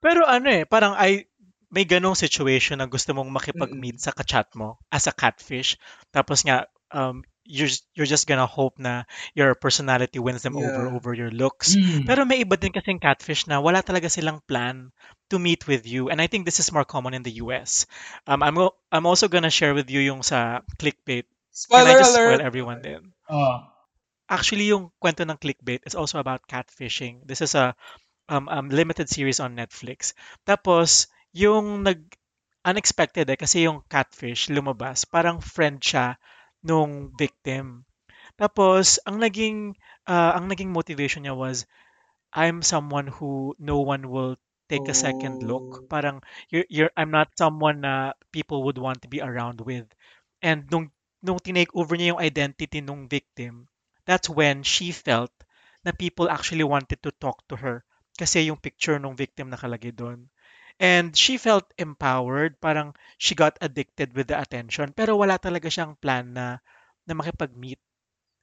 Pero 0.00 0.24
ano 0.24 0.48
eh, 0.48 0.64
parang 0.64 0.96
ay 0.96 1.28
may 1.70 1.86
ganong 1.86 2.18
situation 2.18 2.82
na 2.82 2.90
gusto 2.90 3.14
mong 3.14 3.30
makipag-meet 3.30 4.02
sa 4.02 4.10
kachat 4.10 4.50
mo 4.58 4.80
as 4.90 5.06
a 5.06 5.14
catfish. 5.14 5.78
Tapos 6.10 6.42
nga, 6.42 6.66
um, 6.90 7.22
you're, 7.46 7.70
you're 7.94 8.10
just 8.10 8.26
gonna 8.26 8.46
hope 8.46 8.74
na 8.82 9.06
your 9.38 9.54
personality 9.54 10.18
wins 10.18 10.42
them 10.42 10.58
over 10.58 10.90
Yeah. 10.90 10.94
over 10.98 11.12
your 11.14 11.30
looks. 11.30 11.78
Mm. 11.78 12.10
Pero 12.10 12.26
may 12.26 12.42
iba 12.42 12.58
din 12.58 12.74
kasing 12.74 12.98
catfish 12.98 13.46
na 13.46 13.62
wala 13.62 13.86
talaga 13.86 14.10
silang 14.10 14.42
plan 14.50 14.90
to 15.30 15.38
meet 15.38 15.70
with 15.70 15.86
you. 15.86 16.10
And 16.10 16.18
I 16.18 16.26
think 16.26 16.42
this 16.42 16.58
is 16.58 16.74
more 16.74 16.82
common 16.86 17.14
in 17.14 17.22
the 17.22 17.38
US. 17.38 17.86
Um, 18.26 18.42
I'm, 18.42 18.58
I'm 18.90 19.06
also 19.06 19.30
gonna 19.30 19.50
share 19.52 19.74
with 19.74 19.86
you 19.94 20.02
yung 20.02 20.26
sa 20.26 20.66
clickbait. 20.74 21.30
Can 21.70 21.86
I 21.86 21.94
Spoiler 21.94 21.98
just 22.02 22.14
alert. 22.18 22.34
spoil 22.34 22.46
everyone 22.46 22.80
din? 22.82 23.14
Oh. 23.30 23.62
Actually, 24.30 24.70
yung 24.70 24.90
kwento 25.02 25.26
ng 25.26 25.38
clickbait 25.38 25.82
is 25.86 25.94
also 25.98 26.18
about 26.22 26.46
catfishing. 26.46 27.26
This 27.26 27.42
is 27.42 27.54
a 27.58 27.74
um, 28.30 28.46
um, 28.46 28.70
limited 28.70 29.10
series 29.10 29.42
on 29.42 29.58
Netflix. 29.58 30.14
Tapos, 30.46 31.10
yung 31.34 31.82
nag 31.82 31.98
unexpected 32.62 33.26
eh, 33.26 33.36
kasi 33.40 33.66
yung 33.66 33.82
catfish 33.90 34.48
lumabas, 34.48 35.04
parang 35.04 35.42
friend 35.42 35.82
siya 35.82 36.16
nung 36.62 37.10
victim. 37.18 37.82
Tapos, 38.38 39.02
ang 39.04 39.18
naging 39.18 39.74
ah, 40.06 40.38
ang 40.38 40.46
naging 40.46 40.70
motivation 40.70 41.26
niya 41.26 41.34
was 41.34 41.66
I'm 42.30 42.62
someone 42.62 43.10
who 43.10 43.58
no 43.58 43.82
one 43.82 44.06
will 44.06 44.38
take 44.70 44.86
a 44.86 44.94
second 44.94 45.42
look. 45.42 45.82
Oh. 45.82 45.86
Parang 45.90 46.22
you're, 46.48 46.68
you're 46.70 46.94
I'm 46.94 47.10
not 47.10 47.34
someone 47.34 47.82
na 47.82 48.14
people 48.30 48.62
would 48.70 48.78
want 48.78 49.02
to 49.02 49.10
be 49.10 49.18
around 49.18 49.58
with. 49.60 49.90
And 50.38 50.70
nung 50.70 50.94
nung 51.20 51.42
tinake 51.42 51.74
over 51.74 51.98
niya 51.98 52.14
yung 52.14 52.22
identity 52.22 52.80
nung 52.80 53.10
victim, 53.10 53.66
that's 54.06 54.30
when 54.30 54.62
she 54.62 54.94
felt 54.94 55.34
na 55.82 55.90
people 55.90 56.30
actually 56.30 56.64
wanted 56.64 57.02
to 57.02 57.10
talk 57.18 57.42
to 57.50 57.58
her 57.58 57.82
kasi 58.20 58.52
yung 58.52 58.60
picture 58.60 59.00
ng 59.00 59.16
victim 59.16 59.48
nakalagay 59.48 59.96
doon. 59.96 60.28
And 60.80 61.12
she 61.16 61.40
felt 61.40 61.68
empowered, 61.80 62.60
parang 62.60 62.92
she 63.16 63.32
got 63.32 63.56
addicted 63.60 64.12
with 64.12 64.28
the 64.28 64.36
attention, 64.36 64.92
pero 64.92 65.16
wala 65.16 65.40
talaga 65.40 65.72
siyang 65.72 65.96
plan 65.96 66.36
na 66.36 66.60
na 67.08 67.16
makipag-meet. 67.16 67.80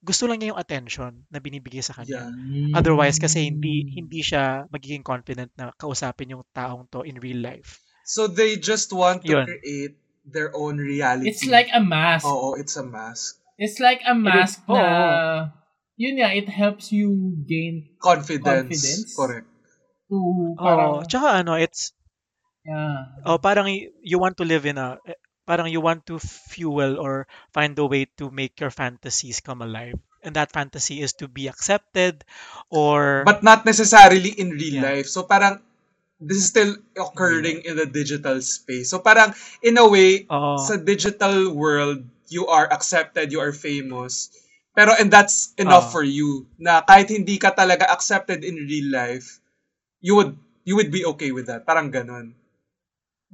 Gusto 0.01 0.29
lang 0.29 0.41
niya 0.41 0.53
yung 0.53 0.61
attention 0.61 1.25
na 1.33 1.41
binibigay 1.41 1.81
sa 1.81 1.97
kanya. 1.97 2.29
Yeah. 2.29 2.77
Otherwise 2.77 3.17
kasi 3.17 3.49
hindi 3.49 3.89
hindi 3.93 4.21
siya 4.21 4.69
magiging 4.69 5.01
confident 5.01 5.49
na 5.57 5.73
kausapin 5.73 6.37
yung 6.37 6.45
taong 6.53 6.85
to 6.93 7.01
in 7.01 7.17
real 7.17 7.41
life. 7.41 7.81
So 8.05 8.29
they 8.29 8.61
just 8.61 8.93
want 8.93 9.25
to 9.25 9.41
Yun. 9.41 9.45
create 9.49 9.97
their 10.27 10.53
own 10.53 10.77
reality. 10.77 11.33
It's 11.33 11.47
like 11.49 11.73
a 11.73 11.81
mask. 11.81 12.29
Oo, 12.29 12.53
it's 12.53 12.77
a 12.77 12.85
mask. 12.85 13.41
It's 13.57 13.81
like 13.81 14.05
a 14.05 14.13
mask 14.13 14.61
Oo. 14.69 14.77
na, 14.77 14.85
yun 15.97 16.21
nga, 16.21 16.29
it 16.29 16.45
helps 16.45 16.93
you 16.93 17.33
gain 17.49 17.97
Confidence. 17.97 18.69
Confidence. 18.69 19.11
Correct. 19.17 19.49
To, 20.09 20.57
Oh, 20.57 20.63
parang, 20.63 21.07
tsaka 21.07 21.27
ano, 21.39 21.53
it's 21.55 21.93
yeah. 22.65 23.05
oh, 23.25 23.37
parang 23.37 23.67
you 24.01 24.19
want 24.19 24.37
to 24.37 24.45
live 24.45 24.65
in 24.65 24.77
a 24.77 24.97
eh, 25.07 25.17
parang 25.45 25.67
you 25.71 25.79
want 25.81 26.05
to 26.07 26.19
fuel 26.19 26.99
or 26.99 27.27
find 27.53 27.77
a 27.79 27.85
way 27.85 28.05
to 28.17 28.29
make 28.31 28.59
your 28.59 28.71
fantasies 28.71 29.39
come 29.39 29.61
alive. 29.61 29.95
And 30.23 30.35
that 30.35 30.51
fantasy 30.51 31.01
is 31.01 31.13
to 31.23 31.27
be 31.29 31.47
accepted 31.47 32.25
or 32.69 33.25
But 33.25 33.43
not 33.43 33.65
necessarily 33.65 34.29
in 34.29 34.51
real 34.51 34.81
Yeah. 34.81 34.81
life. 34.81 35.07
So 35.07 35.23
parang 35.23 35.61
this 36.19 36.37
is 36.37 36.47
still 36.49 36.75
occurring 36.97 37.63
in 37.65 37.75
the 37.77 37.85
digital 37.85 38.41
space. 38.41 38.89
So 38.89 38.99
parang 38.99 39.33
in 39.61 39.77
a 39.77 39.87
way, 39.87 40.27
Oo. 40.31 40.57
sa 40.57 40.75
digital 40.77 41.53
world, 41.53 42.03
you 42.29 42.47
are 42.47 42.67
accepted, 42.71 43.31
you 43.31 43.39
are 43.39 43.53
famous. 43.53 44.29
Pero 44.75 44.93
and 44.97 45.09
that's 45.11 45.53
enough 45.57 45.89
Oo. 45.89 45.91
for 45.93 46.03
you 46.03 46.45
na 46.57 46.81
kahit 46.85 47.09
hindi 47.13 47.37
ka 47.37 47.51
talaga 47.53 47.85
accepted 47.89 48.43
in 48.45 48.65
real 48.69 48.89
life, 48.93 49.39
you 50.07 50.15
would 50.15 50.39
you 50.63 50.79
would 50.79 50.91
be 50.91 51.03
okay 51.03 51.35
with 51.35 51.51
that. 51.51 51.67
Parang 51.67 51.91
ganun. 51.91 52.31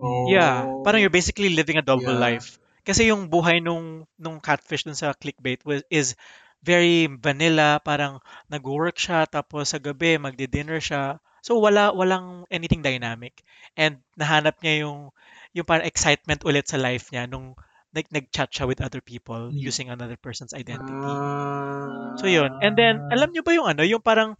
Oh. 0.01 0.25
Yeah, 0.25 0.65
parang 0.81 1.05
you're 1.05 1.13
basically 1.13 1.53
living 1.53 1.77
a 1.77 1.85
double 1.85 2.17
Yeah. 2.17 2.25
life. 2.33 2.57
Kasi 2.81 3.13
yung 3.13 3.29
buhay 3.29 3.61
nung 3.61 4.09
nung 4.17 4.41
catfish 4.41 4.83
dun 4.89 4.97
sa 4.97 5.13
clickbait 5.13 5.61
was 5.63 5.85
is 5.93 6.17
very 6.65 7.05
vanilla, 7.05 7.77
parang 7.77 8.17
nag-work 8.49 8.97
siya 8.97 9.29
tapos 9.29 9.69
sa 9.71 9.77
gabi 9.77 10.17
magdi-dinner 10.17 10.81
siya. 10.81 11.21
So 11.45 11.61
wala 11.61 11.93
walang 11.93 12.49
anything 12.49 12.81
dynamic. 12.81 13.45
And 13.77 14.01
nahanap 14.17 14.59
niya 14.65 14.87
yung 14.89 15.13
yung 15.53 15.67
parang 15.69 15.85
excitement 15.85 16.41
ulit 16.41 16.65
sa 16.65 16.81
life 16.81 17.13
niya 17.13 17.29
nung 17.29 17.53
nag 17.93 18.09
nag-chat 18.09 18.49
siya 18.49 18.65
with 18.65 18.81
other 18.81 19.05
people 19.05 19.53
Mm. 19.53 19.61
using 19.61 19.87
another 19.93 20.17
person's 20.17 20.57
identity. 20.57 20.89
Ah. 20.89 22.17
So 22.17 22.25
yun. 22.25 22.49
And 22.65 22.73
then 22.73 23.05
alam 23.13 23.29
niyo 23.31 23.45
ba 23.45 23.53
yung 23.53 23.69
ano, 23.69 23.85
yung 23.85 24.01
parang 24.01 24.33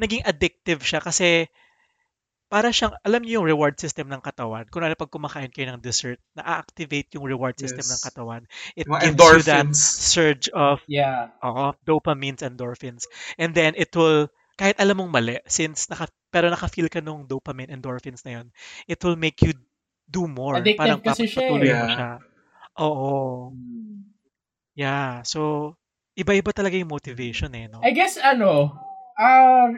naging 0.00 0.26
addictive 0.26 0.82
siya 0.82 0.98
kasi 0.98 1.46
para 2.50 2.72
siyang, 2.72 2.96
alam 3.04 3.22
niyo 3.24 3.40
yung 3.42 3.48
reward 3.52 3.76
system 3.80 4.08
ng 4.12 4.20
katawan. 4.24 4.64
Kunwari 4.72 4.96
pag 4.98 5.12
kumakain 5.12 5.52
kayo 5.52 5.68
ng 5.72 5.82
dessert, 5.84 6.20
na-activate 6.36 7.12
yung 7.16 7.24
reward 7.28 7.56
system 7.60 7.88
ng 7.92 8.00
Yes. 8.00 8.02
katawan. 8.02 8.44
It 8.76 8.88
Mga 8.88 9.00
gives 9.00 9.28
you 9.32 9.42
that 9.44 9.68
endorphins. 9.70 10.00
surge 10.00 10.48
of 10.56 10.80
Yeah. 10.86 11.28
oo, 11.44 11.74
dopamines, 11.86 12.42
endorphins. 12.42 13.06
And 13.38 13.54
then 13.54 13.74
it 13.78 13.94
will, 13.96 14.28
kahit 14.58 14.76
alam 14.82 14.98
mong 15.04 15.12
mali, 15.14 15.36
since 15.46 15.86
naka, 15.92 16.08
pero 16.34 16.50
naka-feel 16.50 16.88
ka 16.90 17.00
nung 17.04 17.26
dopamine, 17.30 17.70
endorphins 17.72 18.24
na 18.26 18.42
yun, 18.42 18.48
it 18.90 18.98
will 19.04 19.16
make 19.18 19.40
you 19.44 19.54
do 20.10 20.26
more. 20.28 20.68
Addictive 20.68 20.78
Parang 20.78 21.04
kasi 21.04 21.28
siya 21.28 21.44
papatuloy 21.44 21.76
mo 21.78 21.86
Yeah. 21.86 21.90
siya. 21.90 22.20
Oo. 22.80 23.54
Yeah. 24.76 25.22
So, 25.24 25.74
iba-iba 26.18 26.52
talaga 26.52 26.76
yung 26.76 26.90
motivation 26.92 27.54
eh, 27.56 27.68
no? 27.70 27.88
I 27.88 27.92
guess 27.92 28.18
ano, 28.18 28.74
uh, 29.18 29.68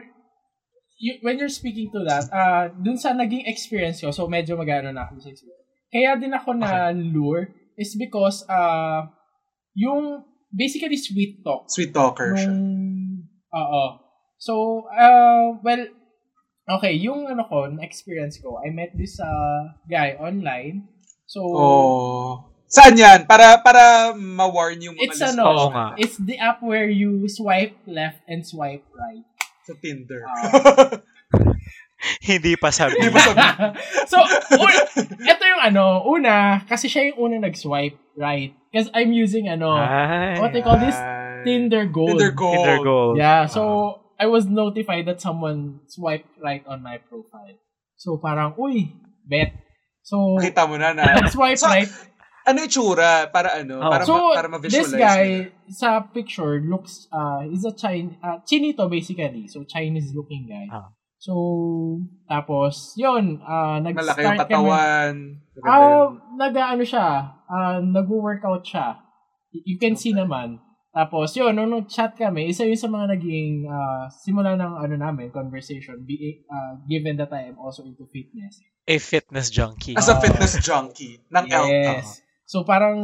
you, 1.01 1.17
when 1.25 1.41
you're 1.41 1.49
speaking 1.49 1.89
to 1.89 2.05
that, 2.05 2.29
uh, 2.29 2.69
dun 2.77 2.95
sa 2.95 3.11
naging 3.11 3.49
experience 3.49 3.99
ko, 3.99 4.13
so 4.13 4.29
medyo 4.29 4.53
magano 4.53 4.93
na 4.93 5.09
ako 5.09 5.17
sa 5.19 5.33
experience. 5.33 5.65
Kaya 5.89 6.13
din 6.15 6.31
ako 6.31 6.53
na 6.53 6.93
lure 6.93 7.49
is 7.75 7.97
because 7.97 8.45
uh, 8.45 9.09
yung 9.73 10.21
basically 10.47 10.95
sweet 10.95 11.41
talk 11.41 11.65
Sweet 11.67 11.91
talker 11.91 12.37
siya. 12.37 12.47
nung 12.47 13.25
oo. 13.51 13.83
So, 14.37 14.85
uh, 14.87 15.57
well, 15.59 15.83
okay, 16.79 16.97
yung 16.97 17.27
ano 17.27 17.45
ko, 17.45 17.67
na 17.67 17.83
experience 17.83 18.39
ko, 18.39 18.57
I 18.57 18.69
met 18.71 18.95
this 18.95 19.19
uh, 19.19 19.75
guy 19.85 20.15
online. 20.15 20.87
So, 21.25 21.43
Oh. 21.45 22.31
Saan 22.71 22.95
yan? 22.95 23.27
Para 23.27 23.59
para 23.59 24.15
ma-warn 24.15 24.79
yung 24.79 24.95
mga 24.95 25.03
It's 25.03 25.19
listeners 25.19 25.43
ano, 25.43 25.43
Oo 25.43 25.67
nga. 25.75 25.87
it's 25.99 26.15
the 26.23 26.39
app 26.39 26.63
where 26.63 26.87
you 26.87 27.27
swipe 27.27 27.75
left 27.83 28.23
and 28.31 28.47
swipe 28.47 28.87
right. 28.95 29.27
Sa 29.65 29.73
Tinder. 29.79 30.21
Ah. 30.25 31.01
Hindi 32.29 32.57
pa 32.57 32.73
sabi. 32.73 32.97
Di 32.97 33.13
ba 33.13 33.21
sabi? 33.21 33.45
so, 34.11 34.17
un- 34.57 34.81
ito 35.21 35.43
yung 35.45 35.61
ano, 35.61 36.01
una, 36.09 36.65
kasi 36.65 36.89
siya 36.89 37.13
yung 37.13 37.29
unang 37.29 37.45
nag-swipe 37.45 37.97
right. 38.17 38.57
Because 38.71 38.89
I'm 38.97 39.13
using 39.13 39.45
ano, 39.51 39.77
Ay. 39.77 40.39
what 40.41 40.49
they 40.55 40.65
call 40.65 40.81
this? 40.81 40.97
Tinder 41.45 41.85
Gold. 41.85 42.17
Tinder 42.17 42.31
Gold. 42.33 42.55
Tinder 42.57 42.79
gold. 42.81 43.15
Yeah, 43.17 43.45
so 43.45 44.01
I 44.17 44.25
was 44.29 44.45
notified 44.45 45.05
that 45.09 45.21
someone 45.21 45.81
swiped 45.89 46.29
right 46.41 46.65
on 46.65 46.81
my 46.81 46.97
profile. 46.97 47.57
So 47.97 48.17
parang, 48.17 48.57
uy, 48.57 48.93
bet. 49.25 49.53
So, 50.01 50.41
Nakita 50.41 50.65
mo 50.65 50.81
na 50.81 50.97
na. 50.97 51.05
nag-swipe 51.21 51.61
So, 51.61 51.69
right. 51.69 51.89
Ano 52.41 52.65
itsura? 52.65 53.29
Para 53.29 53.61
ano? 53.61 53.77
Oh. 53.79 53.89
Para, 53.89 54.03
So, 54.03 54.17
ma- 54.17 54.33
para 54.33 54.47
this 54.49 54.73
ma-visualize 54.81 54.97
guy 54.97 55.23
nila. 55.45 55.69
sa 55.69 55.89
picture 56.01 56.57
looks, 56.59 57.05
uh, 57.09 57.45
is 57.45 57.61
a 57.63 57.73
Chinese, 57.73 58.17
uh, 58.19 58.41
Chinito 58.41 58.89
basically. 58.89 59.45
So, 59.45 59.61
Chinese 59.63 60.09
looking 60.13 60.49
guy. 60.49 60.65
Ah. 60.69 60.89
So, 61.21 62.01
tapos, 62.25 62.97
yun, 62.97 63.37
uh, 63.45 63.77
Malaki 63.77 63.85
yung 63.85 63.93
nag-start 63.93 64.49
kami. 64.49 64.69
Ah, 64.73 65.05
yun. 65.05 66.17
nag-ano 66.33 66.81
siya, 66.81 67.07
ah, 67.45 67.77
nag-workout 67.77 68.65
siya. 68.65 68.97
You 69.53 69.77
can 69.77 69.93
see 69.93 70.15
naman. 70.15 70.57
Tapos, 70.91 71.31
yun, 71.37 71.53
nung 71.53 71.71
nag-chat 71.71 72.17
kami, 72.17 72.49
isa 72.49 72.65
yun 72.65 72.75
sa 72.75 72.89
mga 72.89 73.15
naging 73.15 73.69
ah, 73.69 74.09
simula 74.09 74.57
ng 74.57 74.73
ano 74.81 74.95
namin, 74.97 75.29
conversation, 75.29 76.01
be, 76.01 76.41
ah, 76.49 76.81
given 76.89 77.15
that 77.15 77.29
I 77.29 77.53
am 77.53 77.61
also 77.61 77.85
into 77.85 78.09
fitness. 78.09 78.57
A 78.89 78.97
fitness 78.97 79.53
junkie. 79.53 79.93
As 79.93 80.09
a 80.09 80.17
Oh. 80.17 80.19
fitness 80.19 80.57
junkie 80.59 81.21
ng. 81.29 81.45
Yes. 81.47 82.17
So, 82.51 82.67
parang, 82.67 82.99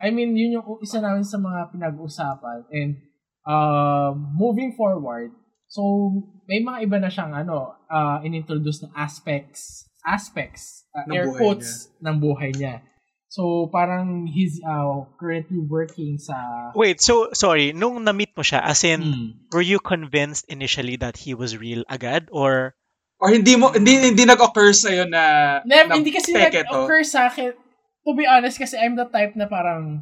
I 0.00 0.08
mean, 0.08 0.32
yun 0.32 0.56
yung 0.56 0.80
isa 0.80 0.96
namin 1.04 1.20
sa 1.20 1.36
mga 1.36 1.76
pinag-usapan. 1.76 2.64
And, 2.72 2.96
uh, 3.44 4.16
moving 4.16 4.72
forward, 4.72 5.36
so, 5.68 6.08
may 6.48 6.64
mga 6.64 6.88
iba 6.88 6.96
na 6.96 7.12
siyang, 7.12 7.36
ano, 7.36 7.76
uh, 7.84 8.24
inintroduce 8.24 8.88
na 8.88 8.96
aspects, 8.96 9.84
aspects, 10.08 10.88
uh, 10.96 11.04
Ng 11.04 11.12
air 11.12 11.28
buhay 11.28 11.36
quotes, 11.36 11.92
ng 12.00 12.16
buhay 12.16 12.56
niya. 12.56 12.80
So, 13.28 13.68
parang 13.68 14.24
he's 14.24 14.56
uh, 14.64 15.04
currently 15.20 15.60
working 15.60 16.16
sa... 16.16 16.72
Wait, 16.72 17.04
so, 17.04 17.28
sorry, 17.36 17.76
nung 17.76 18.00
na-meet 18.08 18.32
mo 18.32 18.40
siya, 18.40 18.64
as 18.64 18.80
in, 18.88 19.04
Hmm. 19.04 19.28
were 19.52 19.60
you 19.60 19.84
convinced 19.84 20.48
initially 20.48 20.96
that 20.96 21.28
he 21.28 21.36
was 21.36 21.60
real 21.60 21.84
agad? 21.92 22.32
Or, 22.32 22.72
Or 23.20 23.28
hindi 23.34 23.58
mo 23.58 23.74
hindi 23.74 23.98
hindi 24.14 24.24
nag-occur 24.24 24.70
sa 24.72 24.94
na 25.04 25.22
Never, 25.66 25.90
na 25.90 25.94
hindi 25.98 26.14
kasi 26.14 26.32
to. 26.32 26.38
nag-occur 26.40 27.02
sa 27.04 27.28
akin. 27.28 27.67
To 28.08 28.16
be 28.16 28.24
honest, 28.24 28.56
kasi 28.56 28.80
I'm 28.80 28.96
the 28.96 29.04
type 29.04 29.36
na 29.36 29.44
parang 29.44 30.00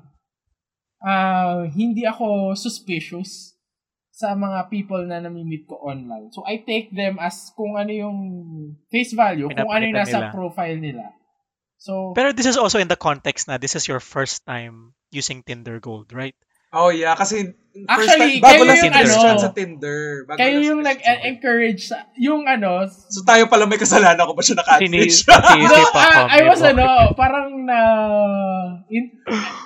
ah 1.03 1.66
hindi 1.66 2.07
ako 2.07 2.55
suspicious 2.55 3.59
sa 4.16 4.33
mga 4.33 4.73
people 4.73 5.05
na 5.05 5.21
nami-meet 5.21 5.69
ko 5.69 5.77
online. 5.85 6.33
So, 6.33 6.40
I 6.49 6.64
take 6.64 6.88
them 6.88 7.21
as 7.21 7.53
kung 7.53 7.77
ano 7.77 7.92
yung 7.92 8.19
face 8.88 9.12
value, 9.12 9.53
kung 9.53 9.69
ano 9.69 9.85
yung 9.85 9.92
Pinapakita 9.92 10.09
nasa 10.09 10.21
nila. 10.25 10.33
profile 10.33 10.79
nila. 10.81 11.05
So, 11.77 12.16
pero 12.16 12.33
this 12.33 12.49
is 12.49 12.57
also 12.57 12.81
in 12.81 12.88
the 12.88 12.97
context 12.97 13.45
na 13.45 13.61
this 13.61 13.77
is 13.77 13.85
your 13.85 14.01
first 14.01 14.40
time 14.49 14.97
using 15.12 15.45
Tinder 15.45 15.77
Gold, 15.85 16.16
right? 16.16 16.33
Oh 16.73 16.88
yeah, 16.88 17.12
kasi 17.12 17.53
Actually, 17.85 18.41
time, 18.41 18.45
bago 18.45 18.62
kayo 18.65 18.65
lang 18.65 18.79
yung 18.81 18.97
ano, 18.97 19.37
sa 19.37 19.53
Tinder. 19.53 20.25
Bago 20.25 20.39
kayo 20.41 20.59
yung 20.65 20.81
nag-encourage 20.81 21.93
sa, 21.93 22.09
yung 22.17 22.49
ano, 22.49 22.89
So 22.89 23.21
tayo 23.21 23.45
pala 23.53 23.69
may 23.69 23.77
kasalanan 23.77 24.25
ko 24.25 24.33
ba 24.33 24.41
siya 24.41 24.57
na-catfish? 24.57 25.27
No, 25.67 25.77
I 26.27 26.41
kami, 26.41 26.49
was 26.49 26.62
ano, 26.65 26.87
parang 27.12 27.67
na 27.67 27.79
in, 28.89 29.12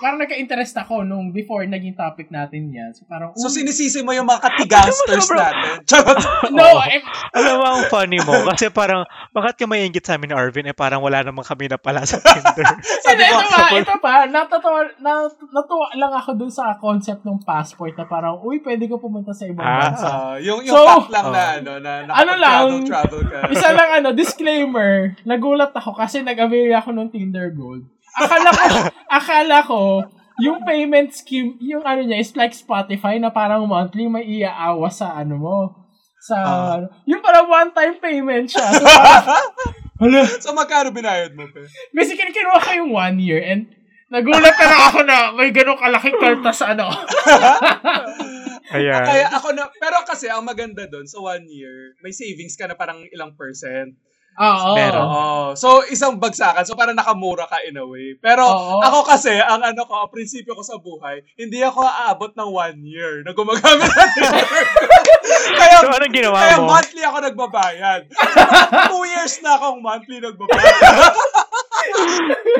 parang 0.01 0.19
nagka-interest 0.19 0.75
ako 0.81 1.07
nung 1.07 1.31
before 1.31 1.63
naging 1.69 1.95
topic 1.95 2.33
natin 2.33 2.73
yan. 2.73 2.91
So 2.97 3.05
parang 3.07 3.37
so 3.37 3.47
sinisisi 3.47 4.03
mo 4.03 4.11
yung 4.11 4.27
mga 4.27 4.41
katigangsters 4.43 5.29
Sobrang- 5.29 5.45
natin. 5.45 5.71
Charot. 5.91 6.19
no, 6.57 6.65
Oo. 6.65 6.81
I'm, 6.81 7.03
Alam 7.37 7.55
mo, 7.61 7.65
ang 7.67 7.85
funny 7.93 8.19
mo. 8.25 8.35
Kasi 8.51 8.73
parang, 8.73 9.05
bakit 9.31 9.61
ka 9.61 9.65
may 9.69 9.87
ingit 9.87 10.03
sa 10.03 10.17
amin 10.17 10.33
ni 10.33 10.37
Arvin? 10.37 10.67
Eh, 10.67 10.75
parang 10.75 11.05
wala 11.05 11.23
naman 11.23 11.45
kami 11.45 11.69
na 11.69 11.77
pala 11.77 12.03
sa 12.03 12.19
Tinder. 12.19 12.67
Sabi 13.05 13.23
ko, 13.23 13.37
ito 13.39 13.49
pa, 13.53 13.67
ito 13.77 13.97
pa, 14.01 14.13
natatawa, 14.27 14.81
nat, 14.99 15.35
natuwa 15.53 15.87
lang 15.95 16.13
ako 16.17 16.31
dun 16.35 16.53
sa 16.53 16.75
concept 16.81 17.23
ng 17.23 17.39
passport 17.45 17.95
na 18.01 18.09
parang, 18.09 18.41
uy, 18.41 18.59
pwede 18.59 18.89
ko 18.89 18.97
pumunta 18.97 19.31
sa 19.31 19.45
ibang 19.45 19.61
Ah. 19.61 19.81
bansa. 19.87 20.09
ah, 20.09 20.37
yung 20.37 20.65
yung 20.65 20.73
So, 20.73 20.81
fact 20.83 21.13
lang 21.13 21.27
na 21.29 21.43
oh. 21.45 21.57
ano 21.61 21.73
na 21.77 21.93
Ano 22.09 22.33
lang, 22.35 22.65
travel 22.83 23.23
ka. 23.23 23.39
Isa 23.49 23.69
lang 23.71 23.91
ano, 23.95 24.09
disclaimer, 24.11 24.93
nagulat 25.23 25.71
ako 25.71 25.93
kasi 25.93 26.21
nag-avail 26.21 26.73
ako 26.75 26.91
ng 26.91 27.09
Tinder 27.11 27.53
Gold. 27.53 27.85
Akala 28.17 28.49
ko, 28.51 28.65
akala 29.21 29.59
ko, 29.63 29.81
yung 30.41 30.65
payment 30.65 31.13
scheme, 31.13 31.61
yung 31.61 31.85
ano 31.85 32.01
niya, 32.01 32.17
is 32.17 32.33
like 32.33 32.51
Spotify 32.51 33.17
na 33.17 33.29
parang 33.29 33.63
monthly 33.63 34.09
may 34.09 34.25
iaawa 34.25 34.89
sa 34.89 35.13
ano 35.15 35.37
mo. 35.37 35.57
Sa, 36.19 36.37
Ah. 36.37 36.81
yung 37.05 37.21
parang 37.21 37.45
one-time 37.47 37.97
payment 37.97 38.49
siya. 38.49 38.65
So, 38.73 38.85
parang, 38.85 39.45
hala, 40.01 40.21
so, 40.41 40.57
magkano 40.57 40.89
binayad 40.91 41.37
mo, 41.37 41.45
pe? 41.47 41.61
basically, 41.93 42.29
kinuha 42.31 42.57
ko 42.57 42.71
yung 42.75 42.89
one 42.91 43.21
year 43.21 43.37
and 43.37 43.69
nagulat 44.11 44.55
na 44.55 44.67
lang 44.67 44.83
ako 44.91 44.99
na 45.03 45.17
may 45.33 45.51
ganong 45.51 45.79
kalaking 45.79 46.19
karta 46.19 46.51
sa 46.51 46.75
ano. 46.75 46.91
Ayan. 48.71 49.03
Kaya 49.03 49.27
ako 49.35 49.51
na, 49.51 49.67
pero 49.73 49.99
kasi 50.03 50.31
ang 50.31 50.43
maganda 50.43 50.87
doon 50.87 51.03
sa 51.03 51.19
one 51.19 51.47
year, 51.47 51.95
may 52.03 52.11
savings 52.11 52.55
ka 52.55 52.67
na 52.67 52.75
parang 52.75 53.03
ilang 53.11 53.35
percent. 53.35 53.95
Oo. 54.39 54.73
Meron. 54.73 55.05
Oo. 55.05 55.43
So, 55.53 55.83
isang 55.85 56.17
bagsakan. 56.17 56.63
So, 56.63 56.79
parang 56.79 56.95
nakamura 56.95 57.45
ka 57.45 57.61
in 57.67 57.77
a 57.77 57.85
way. 57.85 58.15
Pero, 58.17 58.47
Oo. 58.47 58.79
ako 58.79 59.03
kasi, 59.05 59.35
ang 59.35 59.59
ano 59.61 59.83
ko, 59.85 60.07
ang 60.07 60.09
prinsipyo 60.09 60.55
ko 60.55 60.63
sa 60.63 60.79
buhay, 60.79 61.19
hindi 61.35 61.59
ako 61.61 61.83
aabot 61.83 62.31
ng 62.33 62.47
one 62.49 62.79
year 62.81 63.27
na 63.27 63.35
gumagamit 63.35 63.91
ng 63.91 64.11
kaya, 65.61 65.77
So, 65.83 65.91
anong 65.91 66.15
ginawa 66.15 66.39
kaya 66.41 66.57
mo? 66.57 66.71
monthly 66.71 67.03
ako 67.03 67.17
nagbabayad. 67.21 68.03
Two 68.95 69.05
years 69.05 69.35
na 69.43 69.59
akong 69.59 69.83
monthly 69.83 70.23
nagbabayad. 70.23 71.13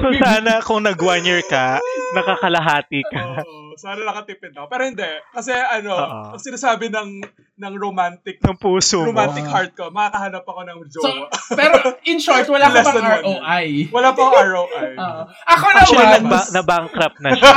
So, 0.01 0.09
sana 0.15 0.53
kung 0.61 0.83
nag 0.83 0.97
one 0.97 1.23
year 1.23 1.43
ka, 1.43 1.77
nakakalahati 2.17 3.01
ka. 3.05 3.23
Oo. 3.39 3.73
Sana 3.73 4.03
nakatipid 4.03 4.53
ako. 4.53 4.67
Pero 4.67 4.83
hindi. 4.85 5.09
Kasi 5.31 5.53
ano, 5.53 5.93
Oo. 5.93 6.23
ang 6.35 6.39
sinasabi 6.39 6.89
ng, 6.89 7.23
ng 7.57 7.75
romantic, 7.77 8.37
Ng 8.39 8.57
puso 8.57 9.01
mo. 9.01 9.09
romantic 9.09 9.41
Ah. 9.43 9.53
heart 9.55 9.73
ko, 9.73 9.89
makakahanap 9.89 10.43
ako 10.43 10.61
ng 10.63 10.77
So, 10.87 11.01
jowa. 11.03 11.27
pero 11.51 11.75
in 12.03 12.17
short, 12.17 12.45
wala 12.47 12.67
ka 12.67 12.81
one 12.83 13.05
ROI. 13.21 13.67
Wala 13.91 14.09
pang 14.11 14.33
ROI. 14.33 14.89
Oo. 15.01 15.23
Ako 15.47 15.65
Actually, 15.71 16.03
naman, 16.03 16.21
nagba- 16.25 16.49
na-bankrupt 16.51 17.19
na 17.19 17.29
siya. 17.31 17.53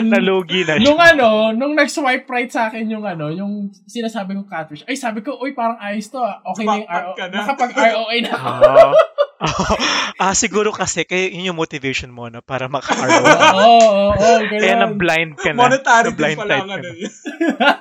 Nalugi 0.00 0.60
na 0.62 0.72
siya. 0.72 0.84
nung 0.84 0.98
ano, 0.98 1.26
nung 1.50 1.72
nag-swipe 1.72 2.26
right 2.26 2.48
sa 2.48 2.66
akin 2.66 2.86
yung 2.88 3.02
ano, 3.02 3.28
yung 3.28 3.52
sinasabi 3.84 4.34
kong 4.34 4.48
catfish, 4.48 4.82
ay 4.84 4.94
sabi 4.94 5.20
ko, 5.20 5.34
uy, 5.36 5.50
parang 5.50 5.78
ayos 5.78 6.08
to 6.08 6.18
ah. 6.18 6.38
Okay 6.46 6.62
na 6.62 6.72
yung 6.72 6.86
Jackpot 6.86 7.04
RO, 7.04 7.12
ka 7.12 7.24
na. 7.24 7.36
nakapag-ROI 7.36 8.18
na 8.20 8.30
ako. 8.32 8.70
Ah, 10.14 10.30
siguro 10.32 10.70
kasi 10.70 11.02
kaya 11.02 11.26
yun 11.26 11.50
yung 11.50 11.58
motivation 11.58 12.06
mo 12.08 12.30
na 12.30 12.38
para 12.38 12.70
maka-RO. 12.70 13.10
Oo, 13.18 13.66
oo, 13.66 14.04
oo, 14.14 14.38
Kaya 14.46 14.78
ganun. 14.78 14.94
na-blind 14.94 15.32
ka 15.34 15.50
na. 15.50 15.58
Monetary 15.58 16.06
din 16.06 16.14
Na-blind 16.14 16.38
pala 16.38 16.54
na. 16.62 16.74
niya. 16.78 17.08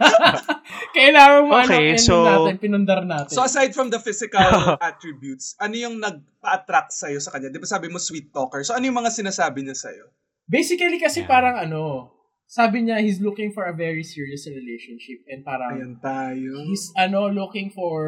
Kailangan 0.97 1.41
mo 1.45 1.51
Okay, 1.61 1.93
ano, 1.93 2.01
so- 2.01 2.25
natin, 2.25 2.57
pinundar 2.57 3.01
natin. 3.03 3.29
So 3.29 3.43
aside 3.43 3.71
from 3.71 3.89
the 3.89 3.99
physical 3.99 4.41
attributes, 4.79 5.53
ano 5.57 5.75
yung 5.75 5.95
nagpa-attract 5.99 6.91
sa'yo 6.91 7.17
sa 7.17 7.31
kanya? 7.31 7.49
Di 7.49 7.61
ba 7.61 7.69
sabi 7.69 7.87
mo 7.87 7.97
sweet 7.97 8.29
talker? 8.29 8.61
So 8.61 8.73
ano 8.73 8.85
yung 8.85 8.97
mga 8.97 9.13
sinasabi 9.13 9.63
niya 9.63 9.77
sa'yo? 9.77 10.05
Basically 10.43 10.97
kasi 10.97 11.23
Yeah. 11.23 11.29
parang 11.29 11.55
ano, 11.55 12.11
sabi 12.45 12.83
niya 12.83 12.99
he's 12.99 13.17
looking 13.17 13.49
for 13.49 13.65
a 13.65 13.73
very 13.73 14.03
serious 14.03 14.45
relationship 14.45 15.23
and 15.25 15.41
parang 15.41 15.73
Ayan 15.73 15.93
tayo. 15.97 16.53
he's 16.67 16.91
ano 16.93 17.25
looking 17.25 17.69
for 17.69 18.03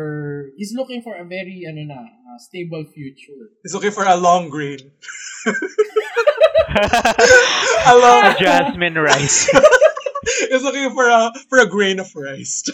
he's 0.53 0.75
looking 0.75 1.01
for 1.01 1.15
a 1.15 1.25
very 1.25 1.65
ano 1.65 1.81
na 1.81 1.97
uh, 2.35 2.39
stable 2.39 2.83
future. 2.91 3.55
He's 3.63 3.73
looking 3.73 3.95
for 3.95 4.03
a 4.03 4.15
long 4.15 4.49
grain. 4.51 4.91
a 7.87 7.95
long, 7.95 8.25
A 8.27 8.35
jasmine 8.35 8.99
rice. 8.99 9.47
he's 10.51 10.63
looking 10.63 10.91
for 10.91 11.07
a 11.07 11.31
for 11.47 11.59
a 11.59 11.67
grain 11.67 11.99
of 11.99 12.11
rice. 12.15 12.63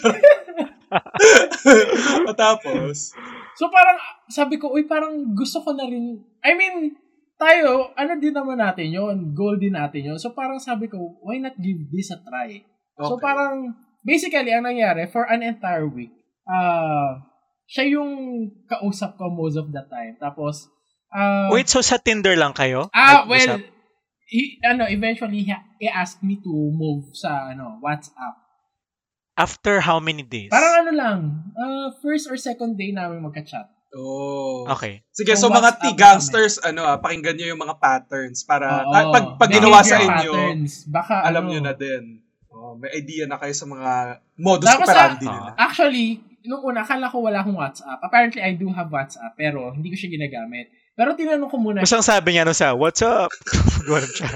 Matapos, 2.26 3.14
So 3.56 3.68
parang 3.70 3.98
sabi 4.28 4.58
ko, 4.58 4.74
uy 4.74 4.84
parang 4.88 5.32
gusto 5.36 5.62
ko 5.62 5.72
na 5.72 5.86
rin 5.86 6.20
I 6.42 6.58
mean, 6.58 6.96
tayo, 7.38 7.94
ano 7.94 8.18
din 8.18 8.34
naman 8.34 8.58
natin 8.58 8.90
yon 8.90 9.30
goal 9.36 9.56
din 9.56 9.78
natin 9.78 10.12
yon 10.12 10.18
So 10.18 10.34
parang 10.34 10.58
sabi 10.58 10.90
ko, 10.90 10.98
why 11.22 11.38
not 11.38 11.54
give 11.60 11.86
this 11.92 12.10
a 12.10 12.18
try? 12.20 12.60
So 12.98 13.16
Okay. 13.16 13.24
parang, 13.24 13.72
basically, 14.04 14.52
ang 14.52 14.68
nangyari, 14.68 15.08
for 15.08 15.24
an 15.24 15.40
entire 15.42 15.88
week, 15.88 16.12
ah 16.44 17.31
siya 17.64 17.96
yung 17.96 18.10
kausap 18.64 19.16
ko 19.16 19.28
most 19.28 19.56
of 19.56 19.70
the 19.70 19.82
time. 19.86 20.16
Tapos, 20.16 20.68
ah 21.08 21.48
Wait, 21.50 21.68
so 21.68 21.80
sa 21.80 21.96
Tinder 21.96 22.36
lang 22.36 22.52
kayo? 22.52 22.88
ah, 22.90 23.24
Nag-usap? 23.24 23.28
well, 23.28 23.56
he, 24.26 24.40
ano, 24.62 24.88
eventually, 24.88 25.44
he, 25.44 25.52
he 25.78 25.88
asked 25.88 26.20
me 26.20 26.40
to 26.40 26.52
move 26.72 27.12
sa, 27.12 27.52
ano, 27.52 27.76
WhatsApp. 27.80 28.40
After 29.32 29.80
how 29.80 29.96
many 29.96 30.20
days? 30.20 30.52
Parang 30.52 30.84
ano 30.84 30.92
lang, 30.92 31.18
ah 31.56 31.88
first 32.04 32.28
or 32.28 32.36
second 32.36 32.76
day 32.76 32.92
namin 32.92 33.24
magka-chat. 33.24 33.64
oh. 33.92 34.68
Okay. 34.68 35.00
Sige, 35.08 35.32
So, 35.36 35.48
so, 35.48 35.52
mga 35.52 35.80
T-gangsters, 35.80 36.60
ano 36.60 36.84
ah, 36.84 37.00
pakinggan 37.00 37.40
nyo 37.40 37.56
yung 37.56 37.60
mga 37.60 37.80
patterns 37.80 38.44
para 38.44 38.84
Oo. 38.84 38.92
ah, 38.92 39.08
pag, 39.08 39.24
pag 39.40 39.48
ginawa 39.48 39.80
sa 39.80 39.96
inyo, 39.96 40.32
patterns. 40.32 40.84
Baka, 40.84 41.24
alam 41.24 41.48
ano, 41.48 41.50
nyo 41.50 41.60
na 41.64 41.72
din. 41.72 42.20
Oh, 42.52 42.76
may 42.76 42.92
idea 42.92 43.24
na 43.24 43.40
kayo 43.40 43.56
sa 43.56 43.64
mga 43.64 43.90
modus 44.36 44.68
Tapos, 44.68 44.84
operandi 44.84 45.24
ah, 45.24 45.32
nila. 45.32 45.50
Actually, 45.56 46.08
nung 46.44 46.62
una, 46.62 46.82
akala 46.82 47.10
ko 47.10 47.22
wala 47.22 47.42
akong 47.42 47.58
WhatsApp. 47.58 47.98
Apparently, 48.02 48.42
I 48.42 48.54
do 48.58 48.70
have 48.70 48.90
WhatsApp, 48.90 49.34
pero 49.38 49.70
hindi 49.74 49.90
ko 49.92 49.96
siya 49.98 50.10
ginagamit. 50.10 50.70
Pero 50.92 51.16
tinanong 51.16 51.48
ko 51.48 51.56
muna, 51.56 51.80
Basta 51.80 52.04
sabi 52.04 52.36
niya 52.36 52.44
no 52.44 52.52
sa, 52.52 52.76
what's 52.76 53.00
up? 53.00 53.32
Gano'n 53.88 54.12
siya. 54.12 54.28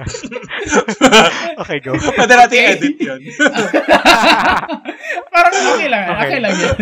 okay, 1.62 1.78
go. 1.84 1.92
Pwede 1.94 2.32
natin 2.32 2.60
edit 2.72 2.96
yun. 2.96 3.20
parang 5.34 5.54
okay 5.76 5.88
lang, 5.92 6.04
okay, 6.16 6.26
Okay. 6.26 6.40
lang 6.40 6.54
yun. 6.56 6.76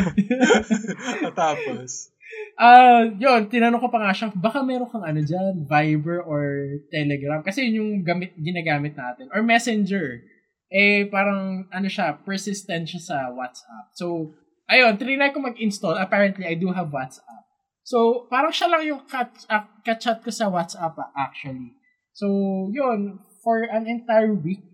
Tapos, 1.35 2.15
Ah, 2.55 3.03
yun, 3.19 3.51
tinanong 3.51 3.83
ko 3.83 3.91
pa 3.91 3.99
nga 3.99 4.15
siya, 4.15 4.31
baka 4.31 4.63
meron 4.63 4.87
kang 4.87 5.03
ano 5.03 5.19
dyan, 5.23 5.67
Viber 5.67 6.23
or 6.23 6.43
Telegram. 6.87 7.43
Kasi 7.43 7.67
yun 7.67 7.83
yung 7.83 7.91
gamit, 8.07 8.31
ginagamit 8.39 8.95
natin. 8.95 9.27
Or 9.35 9.43
Messenger. 9.43 10.23
Eh, 10.71 11.11
parang, 11.11 11.67
ano 11.71 11.89
siya, 11.91 12.15
persistent 12.23 12.87
siya 12.87 13.03
sa 13.03 13.17
WhatsApp. 13.35 13.91
So, 13.99 14.35
ayun, 14.71 14.97
trinay 14.97 15.31
ko 15.33 15.41
mag-install. 15.41 16.01
Apparently, 16.01 16.45
I 16.45 16.57
do 16.57 16.73
have 16.73 16.93
WhatsApp. 16.93 17.45
So, 17.85 18.25
parang 18.33 18.53
siya 18.53 18.73
lang 18.73 18.83
yung 18.89 19.03
kat, 19.05 19.45
uh, 19.53 19.69
chat 19.85 20.25
ko 20.25 20.33
sa 20.33 20.49
WhatsApp 20.49 20.97
ah, 20.97 21.13
actually. 21.17 21.77
So, 22.17 22.27
yun, 22.73 23.21
for 23.45 23.61
an 23.69 23.85
entire 23.85 24.33
week, 24.33 24.65